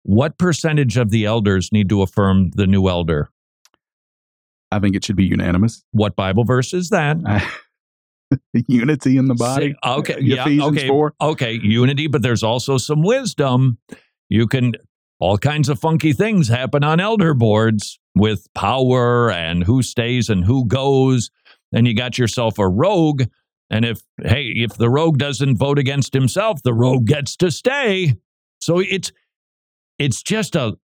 What 0.03 0.39
percentage 0.39 0.97
of 0.97 1.11
the 1.11 1.25
elders 1.25 1.71
need 1.73 1.89
to 1.89 2.03
affirm 2.03 2.51
the 2.55 2.67
new 2.67 2.89
elder? 2.89 3.31
I 4.71 4.79
think 4.79 4.95
it 4.97 5.05
should 5.05 5.17
be 5.17 5.25
unanimous. 5.25 5.83
What 5.93 6.17
Bible 6.17 6.45
verse 6.45 6.75
is 6.75 6.91
that? 6.91 7.17
Unity 8.69 9.17
in 9.17 9.27
the 9.27 9.35
body. 9.35 9.71
Say- 9.73 9.91
okay, 9.91 10.15
uh, 10.15 10.19
yeah, 10.19 10.43
Ephesians 10.43 10.79
okay, 10.79 10.89
4. 10.89 11.15
okay, 11.21 11.61
unity, 11.63 12.07
but 12.07 12.23
there's 12.23 12.43
also 12.43 12.79
some 12.79 13.03
wisdom. 13.03 13.79
You 14.29 14.47
can 14.47 14.73
all 15.19 15.39
kinds 15.39 15.69
of 15.69 15.79
funky 15.79 16.13
things 16.13 16.49
happen 16.49 16.85
on 16.85 17.01
elder 17.01 17.35
boards 17.35 17.99
with 18.15 18.47
power 18.55 19.31
and 19.31 19.65
who 19.65 19.83
stays 19.83 20.29
and 20.29 20.45
who 20.45 20.67
goes. 20.67 21.31
And 21.73 21.87
you 21.87 21.95
got 21.95 22.19
yourself 22.19 22.59
a 22.59 22.69
rogue. 22.69 23.25
And 23.71 23.85
if 23.85 24.01
hey, 24.23 24.53
if 24.55 24.75
the 24.77 24.91
rogue 24.91 25.19
doesn't 25.19 25.57
vote 25.57 25.79
against 25.79 26.13
himself, 26.15 26.63
the 26.63 26.75
rogue 26.75 27.07
gets 27.07 27.37
to 27.37 27.51
stay. 27.51 28.15
So 28.61 28.79
it's 28.79 29.11
it's 29.99 30.23
just 30.23 30.55
a 30.55 30.77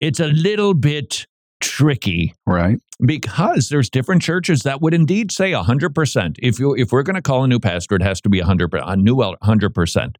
it's 0.00 0.20
a 0.20 0.28
little 0.28 0.74
bit 0.74 1.26
tricky 1.60 2.34
Right. 2.46 2.78
because 3.04 3.68
there's 3.68 3.88
different 3.90 4.22
churches 4.22 4.60
that 4.60 4.80
would 4.80 4.94
indeed 4.94 5.30
say 5.32 5.52
100%. 5.52 6.36
If 6.40 6.58
you 6.58 6.74
if 6.74 6.92
we're 6.92 7.02
going 7.02 7.16
to 7.16 7.22
call 7.22 7.44
a 7.44 7.48
new 7.48 7.60
pastor, 7.60 7.94
it 7.96 8.02
has 8.02 8.20
to 8.22 8.28
be 8.28 8.40
100 8.40 8.70
a 8.74 8.96
new 8.96 9.16
100%. 9.16 10.16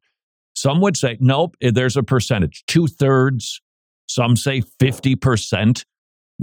Some 0.55 0.81
would 0.81 0.97
say 0.97 1.17
nope, 1.19 1.55
eh, 1.61 1.71
there's 1.73 1.97
a 1.97 2.03
percentage, 2.03 2.63
two 2.67 2.87
thirds. 2.87 3.61
Some 4.07 4.35
say 4.35 4.61
50%. 4.81 5.85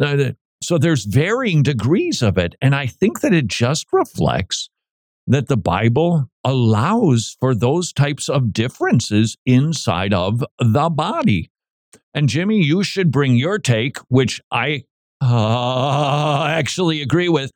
Uh, 0.00 0.32
So 0.60 0.76
there's 0.78 1.04
varying 1.04 1.62
degrees 1.62 2.20
of 2.22 2.36
it, 2.38 2.54
and 2.60 2.74
I 2.74 2.86
think 2.86 3.20
that 3.20 3.32
it 3.32 3.46
just 3.46 3.86
reflects 3.92 4.68
that 5.26 5.46
the 5.46 5.56
Bible 5.56 6.28
allows 6.42 7.36
for 7.38 7.54
those 7.54 7.92
types 7.92 8.28
of 8.28 8.52
differences 8.52 9.36
inside 9.46 10.12
of 10.14 10.42
the 10.58 10.88
body. 10.90 11.50
And 12.14 12.28
Jimmy, 12.28 12.62
you 12.62 12.82
should 12.82 13.10
bring 13.10 13.36
your 13.36 13.58
take, 13.58 13.98
which 14.08 14.40
I 14.50 14.84
uh, 15.20 16.46
actually 16.48 17.02
agree 17.02 17.28
with, 17.28 17.50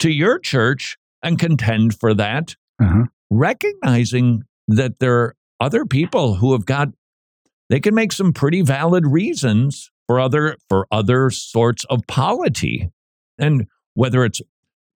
to 0.00 0.10
your 0.10 0.38
church 0.38 0.96
and 1.22 1.38
contend 1.38 1.98
for 1.98 2.14
that, 2.14 2.54
Uh-huh. 2.80 3.04
recognizing 3.30 4.42
that 4.68 4.98
there 5.00 5.16
are 5.18 5.34
other 5.60 5.84
people 5.84 6.36
who 6.36 6.52
have 6.52 6.64
got 6.66 6.88
they 7.70 7.80
can 7.80 7.94
make 7.94 8.12
some 8.12 8.32
pretty 8.32 8.62
valid 8.62 9.06
reasons 9.06 9.90
for 10.06 10.18
other 10.20 10.56
for 10.68 10.86
other 10.90 11.28
sorts 11.30 11.84
of 11.90 12.00
polity. 12.06 12.88
And 13.38 13.66
whether 13.94 14.24
it's 14.24 14.40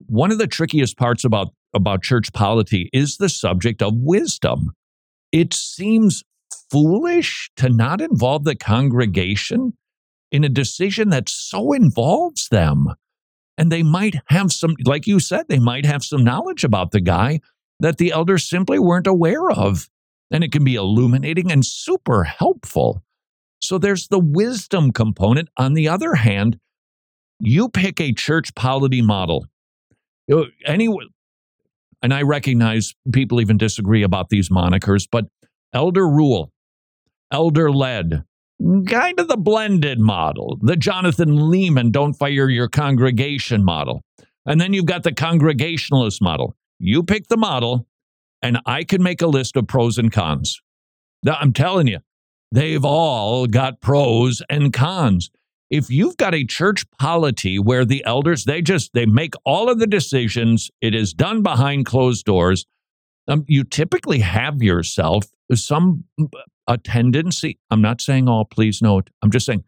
one 0.07 0.31
of 0.31 0.37
the 0.39 0.47
trickiest 0.47 0.97
parts 0.97 1.23
about 1.23 1.49
about 1.73 2.01
church 2.01 2.31
polity 2.33 2.89
is 2.93 3.17
the 3.17 3.29
subject 3.29 3.81
of 3.83 3.93
wisdom. 3.95 4.71
It 5.31 5.53
seems 5.53 6.23
foolish 6.71 7.49
to 7.57 7.69
not 7.69 8.01
involve 8.01 8.43
the 8.43 8.55
congregation 8.55 9.73
in 10.31 10.43
a 10.43 10.49
decision 10.49 11.09
that 11.09 11.29
so 11.29 11.73
involves 11.73 12.47
them. 12.49 12.87
And 13.57 13.71
they 13.71 13.83
might 13.83 14.15
have 14.27 14.51
some, 14.51 14.75
like 14.85 15.05
you 15.05 15.19
said, 15.19 15.45
they 15.47 15.59
might 15.59 15.85
have 15.85 16.03
some 16.03 16.23
knowledge 16.23 16.63
about 16.63 16.91
the 16.91 17.01
guy 17.01 17.39
that 17.79 17.97
the 17.97 18.11
elders 18.11 18.49
simply 18.49 18.79
weren't 18.79 19.07
aware 19.07 19.51
of. 19.51 19.89
And 20.31 20.43
it 20.43 20.51
can 20.51 20.63
be 20.63 20.75
illuminating 20.75 21.51
and 21.51 21.63
super 21.63 22.23
helpful. 22.23 23.03
So 23.61 23.77
there's 23.77 24.07
the 24.07 24.19
wisdom 24.19 24.91
component. 24.91 25.49
On 25.57 25.73
the 25.73 25.87
other 25.87 26.15
hand, 26.15 26.57
you 27.39 27.69
pick 27.69 28.01
a 28.01 28.13
church 28.13 28.55
polity 28.55 29.01
model. 29.01 29.45
Any, 30.65 30.89
and 32.01 32.13
I 32.13 32.23
recognize 32.23 32.93
people 33.11 33.39
even 33.39 33.57
disagree 33.57 34.01
about 34.01 34.29
these 34.29 34.49
monikers, 34.49 35.07
but 35.09 35.25
elder 35.73 36.07
rule, 36.07 36.51
elder 37.31 37.71
led, 37.71 38.23
kind 38.87 39.19
of 39.19 39.27
the 39.27 39.37
blended 39.37 39.99
model, 39.99 40.57
the 40.61 40.75
Jonathan 40.75 41.35
Leeman 41.35 41.91
don't 41.91 42.13
fire 42.13 42.49
your 42.49 42.69
congregation 42.69 43.63
model. 43.63 44.01
And 44.45 44.59
then 44.59 44.73
you've 44.73 44.85
got 44.85 45.03
the 45.03 45.13
congregationalist 45.13 46.21
model. 46.21 46.55
You 46.79 47.03
pick 47.03 47.27
the 47.27 47.37
model, 47.37 47.87
and 48.41 48.59
I 48.65 48.83
can 48.83 49.01
make 49.01 49.21
a 49.21 49.27
list 49.27 49.55
of 49.55 49.67
pros 49.67 49.97
and 49.97 50.11
cons. 50.11 50.61
Now, 51.23 51.37
I'm 51.39 51.53
telling 51.53 51.87
you, 51.87 51.99
they've 52.51 52.83
all 52.83 53.47
got 53.47 53.81
pros 53.81 54.41
and 54.49 54.73
cons. 54.73 55.29
If 55.69 55.89
you've 55.89 56.17
got 56.17 56.35
a 56.35 56.45
church 56.45 56.85
polity 56.99 57.57
where 57.57 57.85
the 57.85 58.03
elders, 58.05 58.43
they 58.43 58.61
just, 58.61 58.91
they 58.93 59.05
make 59.05 59.33
all 59.45 59.69
of 59.69 59.79
the 59.79 59.87
decisions, 59.87 60.69
it 60.81 60.93
is 60.93 61.13
done 61.13 61.41
behind 61.41 61.85
closed 61.85 62.25
doors, 62.25 62.65
um, 63.27 63.45
you 63.47 63.63
typically 63.63 64.19
have 64.19 64.61
yourself 64.61 65.25
some 65.53 66.05
a 66.67 66.77
tendency. 66.77 67.59
I'm 67.69 67.81
not 67.81 68.01
saying 68.01 68.27
all, 68.27 68.45
please 68.45 68.81
note. 68.81 69.09
I'm 69.21 69.31
just 69.31 69.45
saying 69.45 69.63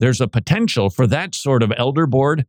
there's 0.00 0.20
a 0.20 0.28
potential 0.28 0.90
for 0.90 1.06
that 1.06 1.34
sort 1.34 1.62
of 1.62 1.72
elder 1.76 2.06
board 2.06 2.46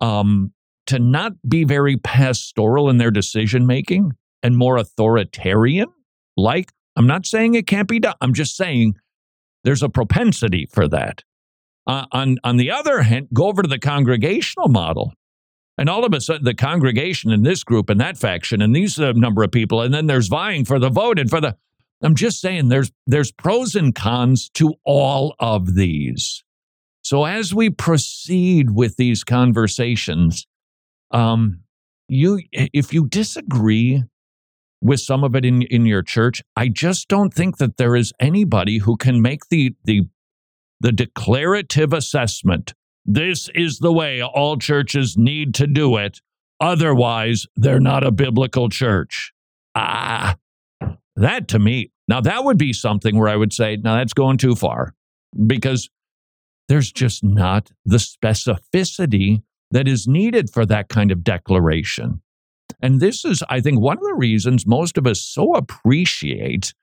um, 0.00 0.52
to 0.86 0.98
not 0.98 1.32
be 1.48 1.64
very 1.64 1.96
pastoral 1.96 2.90
in 2.90 2.98
their 2.98 3.10
decision 3.10 3.66
making 3.66 4.12
and 4.42 4.56
more 4.56 4.76
authoritarian. 4.76 5.88
Like, 6.36 6.72
I'm 6.96 7.06
not 7.06 7.26
saying 7.26 7.54
it 7.54 7.66
can't 7.66 7.88
be 7.88 8.00
done. 8.00 8.14
I'm 8.20 8.34
just 8.34 8.56
saying 8.56 8.94
there's 9.64 9.82
a 9.82 9.88
propensity 9.88 10.66
for 10.70 10.88
that. 10.88 11.22
Uh, 11.86 12.06
on 12.12 12.36
on 12.44 12.56
the 12.56 12.70
other 12.70 13.02
hand, 13.02 13.28
go 13.32 13.48
over 13.48 13.62
to 13.62 13.68
the 13.68 13.78
congregational 13.78 14.68
model. 14.68 15.12
And 15.80 15.88
all 15.88 16.04
of 16.04 16.12
a 16.12 16.20
sudden, 16.20 16.44
the 16.44 16.52
congregation 16.52 17.30
in 17.30 17.42
this 17.42 17.64
group 17.64 17.88
and 17.88 17.98
that 18.02 18.18
faction 18.18 18.60
and 18.60 18.76
these 18.76 19.00
uh, 19.00 19.12
number 19.12 19.42
of 19.42 19.50
people, 19.50 19.80
and 19.80 19.94
then 19.94 20.08
there's 20.08 20.28
vying 20.28 20.66
for 20.66 20.78
the 20.78 20.90
vote 20.90 21.18
and 21.18 21.30
for 21.30 21.40
the. 21.40 21.56
I'm 22.02 22.14
just 22.14 22.38
saying 22.38 22.68
there's 22.68 22.92
there's 23.06 23.32
pros 23.32 23.74
and 23.74 23.94
cons 23.94 24.50
to 24.50 24.74
all 24.84 25.34
of 25.38 25.74
these. 25.74 26.44
So 27.00 27.24
as 27.24 27.54
we 27.54 27.70
proceed 27.70 28.72
with 28.72 28.96
these 28.96 29.24
conversations, 29.24 30.46
um, 31.12 31.60
you 32.08 32.42
if 32.52 32.92
you 32.92 33.08
disagree 33.08 34.04
with 34.82 35.00
some 35.00 35.24
of 35.24 35.34
it 35.34 35.46
in 35.46 35.62
in 35.62 35.86
your 35.86 36.02
church, 36.02 36.42
I 36.56 36.68
just 36.68 37.08
don't 37.08 37.32
think 37.32 37.56
that 37.56 37.78
there 37.78 37.96
is 37.96 38.12
anybody 38.20 38.78
who 38.78 38.98
can 38.98 39.22
make 39.22 39.48
the 39.48 39.74
the 39.84 40.02
the 40.78 40.92
declarative 40.92 41.94
assessment. 41.94 42.74
This 43.04 43.48
is 43.54 43.78
the 43.78 43.92
way 43.92 44.22
all 44.22 44.56
churches 44.56 45.16
need 45.16 45.54
to 45.54 45.66
do 45.66 45.96
it. 45.96 46.20
Otherwise, 46.60 47.46
they're 47.56 47.80
not 47.80 48.04
a 48.04 48.10
biblical 48.10 48.68
church. 48.68 49.32
Ah, 49.74 50.36
that 51.16 51.48
to 51.48 51.58
me, 51.58 51.90
now 52.08 52.20
that 52.20 52.44
would 52.44 52.58
be 52.58 52.72
something 52.72 53.18
where 53.18 53.28
I 53.28 53.36
would 53.36 53.52
say, 53.52 53.76
now 53.76 53.96
that's 53.96 54.12
going 54.12 54.36
too 54.36 54.54
far 54.54 54.94
because 55.46 55.88
there's 56.68 56.92
just 56.92 57.24
not 57.24 57.70
the 57.84 57.96
specificity 57.96 59.42
that 59.70 59.88
is 59.88 60.06
needed 60.06 60.50
for 60.50 60.66
that 60.66 60.88
kind 60.88 61.10
of 61.10 61.24
declaration. 61.24 62.20
And 62.82 63.00
this 63.00 63.24
is, 63.24 63.42
I 63.48 63.60
think, 63.60 63.80
one 63.80 63.96
of 63.96 64.04
the 64.04 64.14
reasons 64.14 64.66
most 64.66 64.98
of 64.98 65.06
us 65.06 65.20
so 65.20 65.54
appreciate 65.54 66.74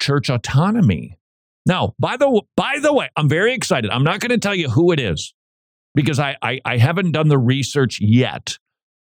church 0.00 0.28
autonomy. 0.28 1.18
Now, 1.66 1.94
by 1.98 2.16
the 2.16 2.42
by 2.56 2.78
the 2.80 2.92
way, 2.92 3.08
I'm 3.16 3.28
very 3.28 3.54
excited. 3.54 3.90
I'm 3.90 4.04
not 4.04 4.20
going 4.20 4.30
to 4.30 4.38
tell 4.38 4.54
you 4.54 4.68
who 4.68 4.92
it 4.92 5.00
is 5.00 5.34
because 5.94 6.18
I, 6.18 6.36
I 6.42 6.60
I 6.64 6.78
haven't 6.78 7.12
done 7.12 7.28
the 7.28 7.38
research 7.38 8.00
yet, 8.00 8.58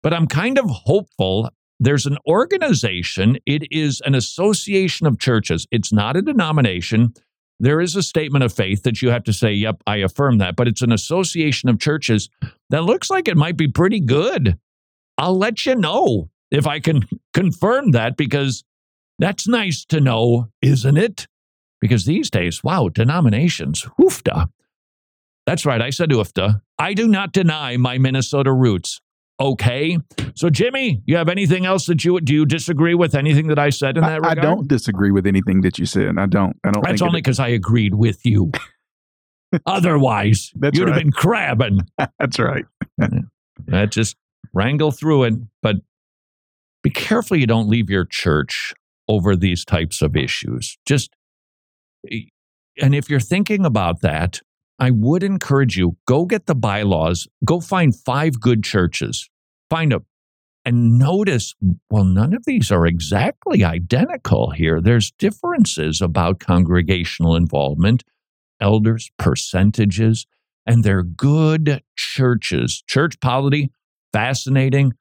but 0.03 0.13
I'm 0.13 0.28
kind 0.28 0.57
of 0.57 0.69
hopeful. 0.69 1.49
There's 1.80 2.05
an 2.05 2.17
organization. 2.28 3.38
It 3.45 3.67
is 3.71 4.01
an 4.05 4.15
association 4.15 5.07
of 5.07 5.19
churches. 5.19 5.67
It's 5.71 5.91
not 5.91 6.15
a 6.15 6.21
denomination. 6.21 7.13
There 7.59 7.82
is 7.82 7.95
a 7.95 8.03
statement 8.03 8.43
of 8.43 8.53
faith 8.53 8.84
that 8.84 9.01
you 9.01 9.09
have 9.09 9.23
to 9.26 9.34
say, 9.34 9.53
"Yep, 9.53 9.82
I 9.88 9.97
affirm 9.97 10.38
that." 10.39 10.55
But 10.55 10.67
it's 10.67 10.82
an 10.82 10.91
association 10.91 11.69
of 11.69 11.80
churches 11.80 12.30
that 12.69 12.84
looks 12.84 13.09
like 13.09 13.28
it 13.28 13.38
might 13.38 13.57
be 13.57 13.67
pretty 13.67 13.99
good. 13.99 14.57
I'll 15.17 15.38
let 15.38 15.65
you 15.65 15.76
know 15.76 16.30
if 16.51 16.67
I 16.67 16.80
can 16.80 17.01
confirm 17.34 17.91
that 17.91 18.17
because 18.17 18.63
that's 19.19 19.47
nice 19.47 19.86
to 19.86 20.01
know, 20.01 20.49
isn't 20.61 20.97
it? 20.97 21.28
Because 21.80 22.05
these 22.05 22.30
days, 22.30 22.63
wow, 22.63 22.89
denominations, 22.89 23.86
hoofda. 23.99 24.49
That's 25.45 25.65
right, 25.65 25.81
I 25.81 25.91
said 25.91 26.09
hoofda. 26.09 26.61
I 26.79 26.93
do 26.93 27.07
not 27.07 27.31
deny 27.31 27.77
my 27.77 27.97
Minnesota 27.97 28.51
roots. 28.51 28.99
Okay. 29.39 29.97
So, 30.35 30.49
Jimmy, 30.49 31.01
you 31.05 31.17
have 31.17 31.27
anything 31.27 31.65
else 31.65 31.85
that 31.87 32.05
you 32.05 32.19
do 32.21 32.33
you 32.33 32.45
disagree 32.45 32.93
with 32.93 33.15
anything 33.15 33.47
that 33.47 33.59
I 33.59 33.69
said 33.69 33.97
in 33.97 34.03
that 34.03 34.11
I 34.11 34.15
regard? 34.15 34.39
I 34.39 34.41
don't 34.41 34.67
disagree 34.67 35.11
with 35.11 35.27
anything 35.27 35.61
that 35.61 35.77
you 35.77 35.85
said. 35.85 36.17
I 36.17 36.25
don't. 36.25 36.57
I 36.63 36.71
don't. 36.71 36.83
That's 36.83 37.01
only 37.01 37.19
because 37.19 37.39
I 37.39 37.49
agreed 37.49 37.95
with 37.95 38.25
you. 38.25 38.51
Otherwise, 39.65 40.51
That's 40.55 40.77
you'd 40.77 40.87
have 40.87 40.97
been 40.97 41.11
crabbing. 41.11 41.81
That's 42.19 42.39
right. 42.39 42.65
That 43.67 43.89
just 43.89 44.17
wrangle 44.53 44.91
through 44.91 45.23
it. 45.23 45.33
But 45.61 45.77
be 46.83 46.89
careful 46.89 47.37
you 47.37 47.47
don't 47.47 47.69
leave 47.69 47.89
your 47.89 48.03
church 48.03 48.73
over 49.07 49.33
these 49.35 49.63
types 49.63 50.01
of 50.01 50.17
issues. 50.17 50.77
Just, 50.85 51.15
eh, 52.11 52.23
and 52.81 52.93
if 52.93 53.09
you're 53.09 53.21
thinking 53.21 53.65
about 53.65 54.01
that, 54.01 54.41
I 54.80 54.91
would 54.91 55.23
encourage 55.23 55.78
you 55.78 55.97
go 56.05 56.26
get 56.26 56.45
the 56.45 56.55
bylaws, 56.55 57.28
go 57.45 57.59
find 57.59 57.95
five 57.95 58.39
good 58.39 58.63
churches, 58.63 59.30
find 59.69 59.93
a, 59.93 60.01
and 60.65 60.97
notice, 60.97 61.53
well, 61.89 62.03
none 62.03 62.34
of 62.34 62.43
these 62.45 62.71
are 62.71 62.86
exactly 62.86 63.63
identical 63.63 64.49
here. 64.49 64.82
There's 64.82 65.11
differences 65.11 66.01
about 66.01 66.39
congregational 66.39 67.36
involvement, 67.36 68.03
elders, 68.59 69.11
percentages, 69.17 70.26
and 70.65 70.84
they're 70.84 71.03
good 71.03 71.84
churches. 71.95 72.84
Church 72.88 73.19
polity, 73.19 73.71
fascinating. 74.11 74.93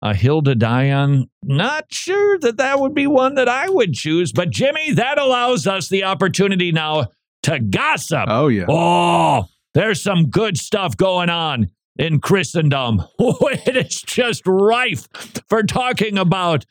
A 0.00 0.14
hill 0.14 0.42
to 0.42 0.54
die 0.54 0.92
on, 0.92 1.28
not 1.42 1.86
sure 1.90 2.38
that 2.38 2.58
that 2.58 2.78
would 2.78 2.94
be 2.94 3.08
one 3.08 3.34
that 3.34 3.48
I 3.48 3.68
would 3.68 3.94
choose. 3.94 4.30
But 4.30 4.50
Jimmy, 4.50 4.92
that 4.92 5.18
allows 5.18 5.66
us 5.66 5.88
the 5.88 6.04
opportunity 6.04 6.70
now 6.70 7.08
to 7.44 7.60
gossip. 7.60 8.26
Oh, 8.28 8.48
yeah. 8.48 8.66
Oh, 8.68 9.44
there's 9.74 10.02
some 10.02 10.28
good 10.28 10.56
stuff 10.56 10.96
going 10.96 11.30
on 11.30 11.68
in 11.96 12.20
Christendom. 12.20 13.02
Oh, 13.20 13.48
it 13.50 13.76
is 13.76 14.00
just 14.02 14.42
rife 14.46 15.08
for 15.48 15.62
talking 15.62 16.16
about. 16.16 16.64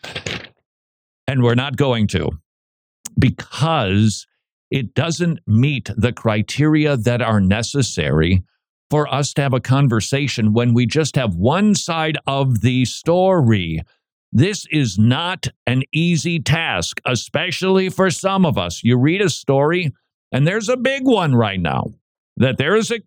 And 1.28 1.43
we're 1.43 1.55
not 1.55 1.76
going 1.76 2.07
to 2.07 2.30
because 3.20 4.26
it 4.72 4.93
doesn't 4.93 5.39
meet 5.45 5.89
the 5.95 6.13
criteria 6.13 6.97
that 6.97 7.22
are 7.22 7.41
necessary 7.41 8.43
for 8.89 9.13
us 9.13 9.34
to 9.34 9.41
have 9.41 9.53
a 9.53 9.59
conversation 9.59 10.53
when 10.53 10.74
we 10.74 10.86
just 10.86 11.15
have 11.15 11.36
one 11.36 11.76
side 11.76 12.18
of 12.26 12.61
the 12.61 12.86
story. 12.86 13.82
This 14.32 14.65
is 14.72 14.97
not 14.97 15.47
an 15.65 15.84
easy 15.93 16.39
task, 16.39 17.01
especially 17.05 17.89
for 17.89 18.09
some 18.09 18.45
of 18.45 18.57
us. 18.57 18.82
You 18.84 18.97
read 18.97 19.22
a 19.22 19.30
story, 19.30 19.91
and 20.32 20.47
there's 20.47 20.69
a 20.69 20.78
big 20.78 21.05
one 21.05 21.36
right 21.36 21.59
now 21.59 21.86
that 22.38 22.57
there 22.57 22.75
is 22.75 22.91
a. 22.91 22.99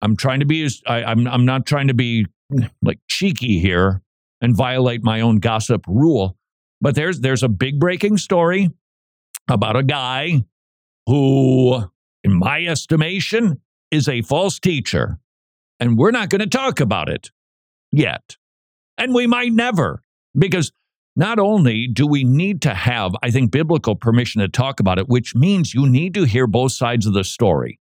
I'm 0.00 0.16
trying 0.16 0.40
to 0.40 0.46
be. 0.46 0.68
I, 0.86 1.04
I'm. 1.04 1.26
I'm 1.26 1.44
not 1.44 1.66
trying 1.66 1.88
to 1.88 1.94
be 1.94 2.26
like 2.82 3.00
cheeky 3.08 3.58
here 3.58 4.02
and 4.40 4.56
violate 4.56 5.02
my 5.02 5.20
own 5.20 5.38
gossip 5.38 5.84
rule, 5.86 6.36
but 6.80 6.94
there's 6.94 7.20
there's 7.20 7.42
a 7.42 7.48
big 7.48 7.78
breaking 7.78 8.16
story 8.16 8.70
about 9.48 9.76
a 9.76 9.82
guy 9.82 10.44
who, 11.06 11.90
in 12.22 12.34
my 12.34 12.64
estimation, 12.64 13.60
is 13.90 14.08
a 14.08 14.22
false 14.22 14.58
teacher. 14.58 15.18
And 15.80 15.96
we're 15.96 16.10
not 16.10 16.28
going 16.28 16.40
to 16.40 16.46
talk 16.46 16.80
about 16.80 17.08
it 17.08 17.30
yet. 17.92 18.36
And 18.98 19.14
we 19.14 19.26
might 19.26 19.52
never, 19.52 20.02
because 20.36 20.72
not 21.18 21.40
only 21.40 21.88
do 21.88 22.06
we 22.06 22.22
need 22.22 22.62
to 22.62 22.72
have, 22.72 23.12
I 23.24 23.32
think, 23.32 23.50
biblical 23.50 23.96
permission 23.96 24.40
to 24.40 24.48
talk 24.48 24.78
about 24.78 25.00
it, 25.00 25.08
which 25.08 25.34
means 25.34 25.74
you 25.74 25.86
need 25.86 26.14
to 26.14 26.24
hear 26.24 26.46
both 26.46 26.70
sides 26.70 27.06
of 27.06 27.12
the 27.12 27.24
story. 27.24 27.80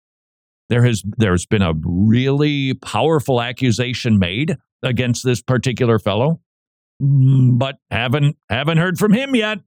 There 0.69 0.83
has 0.83 1.03
there's 1.17 1.45
been 1.45 1.61
a 1.61 1.73
really 1.83 2.73
powerful 2.73 3.39
accusation 3.39 4.17
made 4.17 4.57
against 4.81 5.23
this 5.23 5.43
particular 5.43 5.99
fellow, 5.99 6.41
mm, 7.01 7.57
but 7.59 7.77
haven't 7.91 8.35
haven't 8.49 8.79
heard 8.79 8.97
from 8.97 9.13
him 9.13 9.35
yet. 9.35 9.59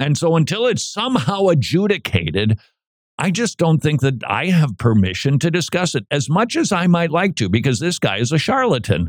And 0.00 0.18
so 0.18 0.34
until 0.34 0.66
it's 0.66 0.84
somehow 0.84 1.46
adjudicated, 1.46 2.58
I 3.16 3.30
just 3.30 3.58
don't 3.58 3.80
think 3.80 4.00
that 4.00 4.22
I 4.26 4.46
have 4.46 4.76
permission 4.76 5.38
to 5.40 5.52
discuss 5.52 5.94
it 5.94 6.04
as 6.10 6.28
much 6.28 6.56
as 6.56 6.72
I 6.72 6.88
might 6.88 7.12
like 7.12 7.36
to, 7.36 7.48
because 7.48 7.78
this 7.78 8.00
guy 8.00 8.18
is 8.18 8.32
a 8.32 8.38
charlatan. 8.38 9.08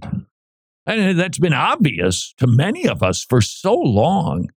And 0.90 1.20
that's 1.20 1.38
been 1.38 1.54
obvious 1.54 2.34
to 2.38 2.48
many 2.48 2.88
of 2.88 3.04
us 3.04 3.24
for 3.24 3.42
so 3.42 3.76
long. 3.76 4.50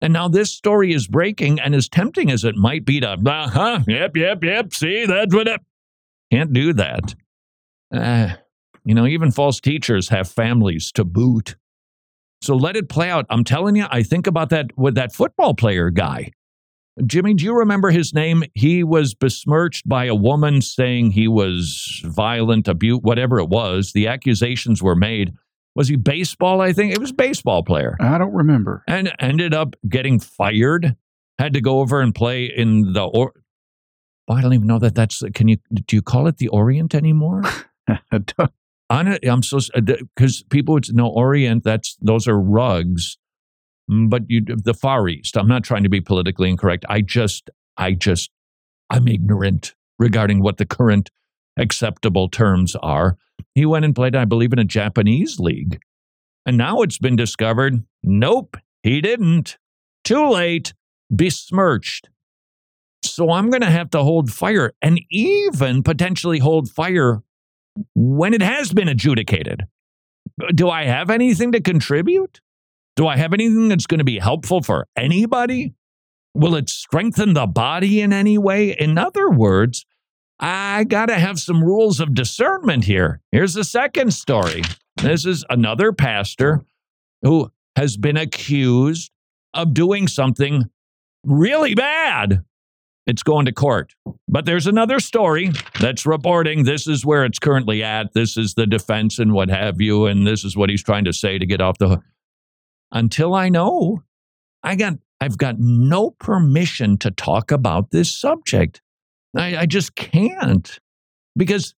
And 0.00 0.12
now 0.12 0.26
this 0.26 0.52
story 0.52 0.92
is 0.92 1.06
breaking, 1.06 1.60
and 1.60 1.74
as 1.74 1.88
tempting 1.88 2.30
as 2.30 2.44
it 2.44 2.56
might 2.56 2.84
be 2.84 3.00
to, 3.00 3.10
uh 3.12 3.48
huh, 3.48 3.80
yep, 3.86 4.16
yep, 4.16 4.42
yep, 4.42 4.72
see, 4.72 5.06
that's 5.06 5.34
what 5.34 5.46
it. 5.46 5.60
Can't 6.32 6.52
do 6.52 6.72
that. 6.72 7.14
Uh, 7.92 8.30
you 8.84 8.94
know, 8.94 9.06
even 9.06 9.30
false 9.30 9.60
teachers 9.60 10.08
have 10.08 10.28
families 10.28 10.90
to 10.92 11.04
boot. 11.04 11.56
So 12.42 12.56
let 12.56 12.76
it 12.76 12.88
play 12.88 13.10
out. 13.10 13.26
I'm 13.30 13.44
telling 13.44 13.76
you, 13.76 13.86
I 13.90 14.02
think 14.02 14.26
about 14.26 14.50
that 14.50 14.76
with 14.76 14.94
that 14.96 15.12
football 15.12 15.54
player 15.54 15.90
guy. 15.90 16.32
Jimmy, 17.06 17.34
do 17.34 17.44
you 17.44 17.56
remember 17.56 17.90
his 17.90 18.12
name? 18.12 18.42
He 18.54 18.82
was 18.82 19.14
besmirched 19.14 19.88
by 19.88 20.06
a 20.06 20.14
woman 20.14 20.60
saying 20.60 21.12
he 21.12 21.28
was 21.28 22.02
violent, 22.04 22.66
abuse, 22.66 23.00
whatever 23.02 23.38
it 23.38 23.48
was. 23.48 23.92
The 23.92 24.08
accusations 24.08 24.82
were 24.82 24.96
made. 24.96 25.32
Was 25.78 25.88
he 25.88 25.96
baseball? 25.96 26.60
I 26.60 26.72
think 26.72 26.92
it 26.92 26.98
was 26.98 27.12
baseball 27.12 27.62
player. 27.62 27.96
I 28.00 28.18
don't 28.18 28.34
remember. 28.34 28.82
And 28.86 29.12
ended 29.20 29.54
up 29.54 29.76
getting 29.88 30.18
fired. 30.18 30.96
Had 31.38 31.54
to 31.54 31.60
go 31.60 31.78
over 31.80 32.00
and 32.00 32.14
play 32.14 32.46
in 32.46 32.92
the. 32.92 33.04
Or- 33.04 33.32
I 34.28 34.42
don't 34.42 34.52
even 34.52 34.66
know 34.66 34.80
that 34.80 34.94
that's. 34.94 35.22
Can 35.34 35.48
you 35.48 35.56
do 35.72 35.96
you 35.96 36.02
call 36.02 36.26
it 36.26 36.38
the 36.38 36.48
Orient 36.48 36.94
anymore? 36.94 37.42
On 38.90 39.06
it, 39.06 39.26
I'm 39.26 39.42
so 39.42 39.60
because 40.16 40.42
people 40.50 40.74
would 40.74 40.92
know 40.94 41.06
Orient. 41.06 41.64
That's 41.64 41.96
those 42.02 42.26
are 42.26 42.38
rugs 42.38 43.16
Mm, 43.90 44.10
but 44.10 44.22
you, 44.28 44.42
the 44.44 44.74
Far 44.74 45.08
East. 45.08 45.36
I'm 45.36 45.48
not 45.48 45.64
trying 45.64 45.82
to 45.82 45.88
be 45.88 46.00
politically 46.00 46.50
incorrect. 46.50 46.84
I 46.88 47.00
just, 47.00 47.50
I 47.76 47.92
just, 47.92 48.30
I'm 48.90 49.08
ignorant 49.08 49.74
regarding 49.98 50.42
what 50.42 50.58
the 50.58 50.66
current 50.66 51.10
acceptable 51.58 52.28
terms 52.28 52.76
are. 52.76 53.16
He 53.54 53.66
went 53.66 53.84
and 53.84 53.94
played, 53.94 54.16
I 54.16 54.24
believe, 54.24 54.52
in 54.52 54.58
a 54.58 54.64
Japanese 54.64 55.38
league. 55.38 55.80
And 56.46 56.56
now 56.56 56.80
it's 56.80 56.98
been 56.98 57.16
discovered 57.16 57.84
nope, 58.02 58.56
he 58.82 59.00
didn't. 59.00 59.58
Too 60.04 60.28
late, 60.28 60.72
besmirched. 61.10 62.08
So 63.02 63.30
I'm 63.30 63.50
going 63.50 63.62
to 63.62 63.70
have 63.70 63.90
to 63.90 64.02
hold 64.02 64.32
fire 64.32 64.72
and 64.80 65.00
even 65.10 65.82
potentially 65.82 66.38
hold 66.38 66.70
fire 66.70 67.22
when 67.94 68.34
it 68.34 68.42
has 68.42 68.72
been 68.72 68.88
adjudicated. 68.88 69.66
Do 70.54 70.70
I 70.70 70.84
have 70.84 71.10
anything 71.10 71.52
to 71.52 71.60
contribute? 71.60 72.40
Do 72.96 73.06
I 73.06 73.16
have 73.16 73.32
anything 73.32 73.68
that's 73.68 73.86
going 73.86 73.98
to 73.98 74.04
be 74.04 74.18
helpful 74.18 74.62
for 74.62 74.86
anybody? 74.96 75.74
Will 76.34 76.54
it 76.54 76.68
strengthen 76.68 77.34
the 77.34 77.46
body 77.46 78.00
in 78.00 78.12
any 78.12 78.38
way? 78.38 78.70
In 78.70 78.98
other 78.98 79.30
words, 79.30 79.84
I 80.40 80.84
got 80.84 81.06
to 81.06 81.18
have 81.18 81.38
some 81.38 81.64
rules 81.64 82.00
of 82.00 82.14
discernment 82.14 82.84
here. 82.84 83.20
Here's 83.32 83.54
the 83.54 83.64
second 83.64 84.12
story. 84.12 84.62
This 84.96 85.26
is 85.26 85.44
another 85.50 85.92
pastor 85.92 86.64
who 87.22 87.50
has 87.76 87.96
been 87.96 88.16
accused 88.16 89.10
of 89.54 89.74
doing 89.74 90.06
something 90.06 90.64
really 91.24 91.74
bad. 91.74 92.44
It's 93.06 93.22
going 93.22 93.46
to 93.46 93.52
court. 93.52 93.94
But 94.28 94.44
there's 94.44 94.66
another 94.66 95.00
story 95.00 95.50
that's 95.80 96.04
reporting 96.04 96.64
this 96.64 96.86
is 96.86 97.06
where 97.06 97.24
it's 97.24 97.38
currently 97.38 97.82
at. 97.82 98.12
This 98.12 98.36
is 98.36 98.54
the 98.54 98.66
defense 98.66 99.18
and 99.18 99.32
what 99.32 99.48
have 99.48 99.80
you. 99.80 100.06
And 100.06 100.26
this 100.26 100.44
is 100.44 100.56
what 100.56 100.68
he's 100.68 100.82
trying 100.82 101.06
to 101.06 101.12
say 101.12 101.38
to 101.38 101.46
get 101.46 101.60
off 101.60 101.78
the 101.78 101.88
hook 101.88 102.04
until 102.92 103.34
I 103.34 103.48
know 103.48 104.02
I 104.62 104.74
got 104.76 104.94
I've 105.20 105.38
got 105.38 105.58
no 105.58 106.10
permission 106.12 106.96
to 106.98 107.10
talk 107.10 107.50
about 107.50 107.90
this 107.90 108.14
subject. 108.14 108.82
I, 109.38 109.58
I 109.58 109.66
just 109.66 109.94
can't 109.94 110.78
because 111.36 111.74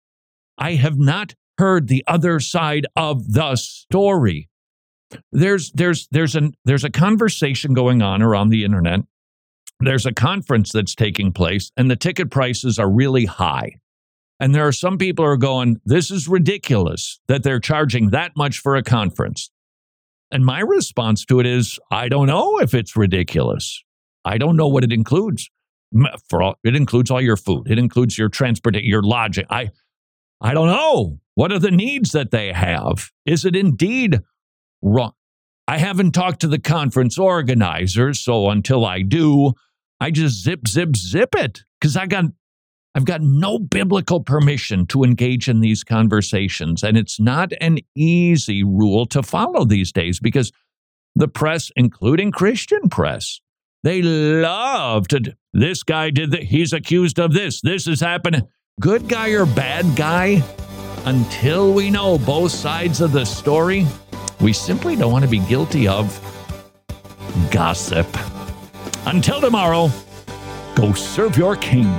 I 0.58 0.74
have 0.74 0.98
not 0.98 1.34
heard 1.58 1.88
the 1.88 2.02
other 2.06 2.40
side 2.40 2.86
of 2.96 3.32
the 3.32 3.56
story. 3.56 4.48
There's 5.32 5.70
there's 5.72 6.08
there's 6.10 6.36
an 6.36 6.52
there's 6.64 6.84
a 6.84 6.90
conversation 6.90 7.74
going 7.74 8.00
on 8.00 8.22
around 8.22 8.48
the 8.48 8.64
internet. 8.64 9.00
There's 9.80 10.06
a 10.06 10.12
conference 10.12 10.72
that's 10.72 10.94
taking 10.94 11.32
place 11.32 11.70
and 11.76 11.90
the 11.90 11.96
ticket 11.96 12.30
prices 12.30 12.78
are 12.78 12.90
really 12.90 13.26
high. 13.26 13.76
And 14.38 14.54
there 14.54 14.66
are 14.66 14.72
some 14.72 14.96
people 14.96 15.24
who 15.24 15.30
are 15.30 15.36
going, 15.36 15.80
this 15.84 16.10
is 16.10 16.26
ridiculous 16.26 17.20
that 17.28 17.42
they're 17.42 17.60
charging 17.60 18.10
that 18.10 18.32
much 18.36 18.58
for 18.58 18.74
a 18.74 18.82
conference. 18.82 19.50
And 20.30 20.46
my 20.46 20.60
response 20.60 21.26
to 21.26 21.40
it 21.40 21.46
is, 21.46 21.78
I 21.90 22.08
don't 22.08 22.26
know 22.26 22.58
if 22.58 22.72
it's 22.72 22.96
ridiculous. 22.96 23.82
I 24.24 24.38
don't 24.38 24.56
know 24.56 24.68
what 24.68 24.84
it 24.84 24.92
includes. 24.92 25.50
For 26.28 26.42
all, 26.42 26.58
it 26.62 26.76
includes 26.76 27.10
all 27.10 27.20
your 27.20 27.36
food. 27.36 27.70
It 27.70 27.78
includes 27.78 28.16
your 28.16 28.28
transport, 28.28 28.76
your 28.76 29.02
lodging. 29.02 29.46
I, 29.50 29.70
I 30.40 30.54
don't 30.54 30.68
know. 30.68 31.18
What 31.34 31.52
are 31.52 31.58
the 31.58 31.70
needs 31.70 32.12
that 32.12 32.30
they 32.30 32.52
have? 32.52 33.10
Is 33.26 33.44
it 33.44 33.56
indeed 33.56 34.20
wrong? 34.82 35.12
I 35.66 35.78
haven't 35.78 36.12
talked 36.12 36.40
to 36.40 36.48
the 36.48 36.58
conference 36.58 37.18
organizers, 37.18 38.20
so 38.20 38.50
until 38.50 38.84
I 38.84 39.02
do, 39.02 39.52
I 40.00 40.10
just 40.10 40.42
zip, 40.42 40.66
zip, 40.66 40.96
zip 40.96 41.34
it 41.36 41.62
because 41.80 41.96
I 41.96 42.06
got 42.06 42.24
I've 42.94 43.04
got 43.04 43.20
no 43.20 43.58
biblical 43.58 44.20
permission 44.20 44.84
to 44.86 45.04
engage 45.04 45.48
in 45.48 45.60
these 45.60 45.84
conversations. 45.84 46.82
And 46.82 46.96
it's 46.96 47.20
not 47.20 47.52
an 47.60 47.78
easy 47.94 48.64
rule 48.64 49.06
to 49.06 49.22
follow 49.22 49.64
these 49.64 49.92
days 49.92 50.18
because 50.18 50.50
the 51.14 51.28
press, 51.28 51.70
including 51.76 52.32
Christian 52.32 52.88
press, 52.88 53.40
they 53.82 54.02
love 54.02 55.08
to. 55.08 55.36
This 55.52 55.82
guy 55.82 56.10
did 56.10 56.30
that. 56.32 56.44
He's 56.44 56.72
accused 56.72 57.18
of 57.18 57.32
this. 57.32 57.60
This 57.60 57.86
has 57.86 58.00
happened. 58.00 58.46
Good 58.80 59.08
guy 59.08 59.30
or 59.30 59.46
bad 59.46 59.96
guy? 59.96 60.42
Until 61.04 61.72
we 61.72 61.90
know 61.90 62.18
both 62.18 62.52
sides 62.52 63.00
of 63.00 63.12
the 63.12 63.24
story, 63.24 63.86
we 64.40 64.52
simply 64.52 64.96
don't 64.96 65.12
want 65.12 65.24
to 65.24 65.30
be 65.30 65.40
guilty 65.40 65.88
of 65.88 66.18
gossip. 67.50 68.06
Until 69.06 69.40
tomorrow, 69.40 69.90
go 70.74 70.92
serve 70.92 71.36
your 71.36 71.56
king. 71.56 71.90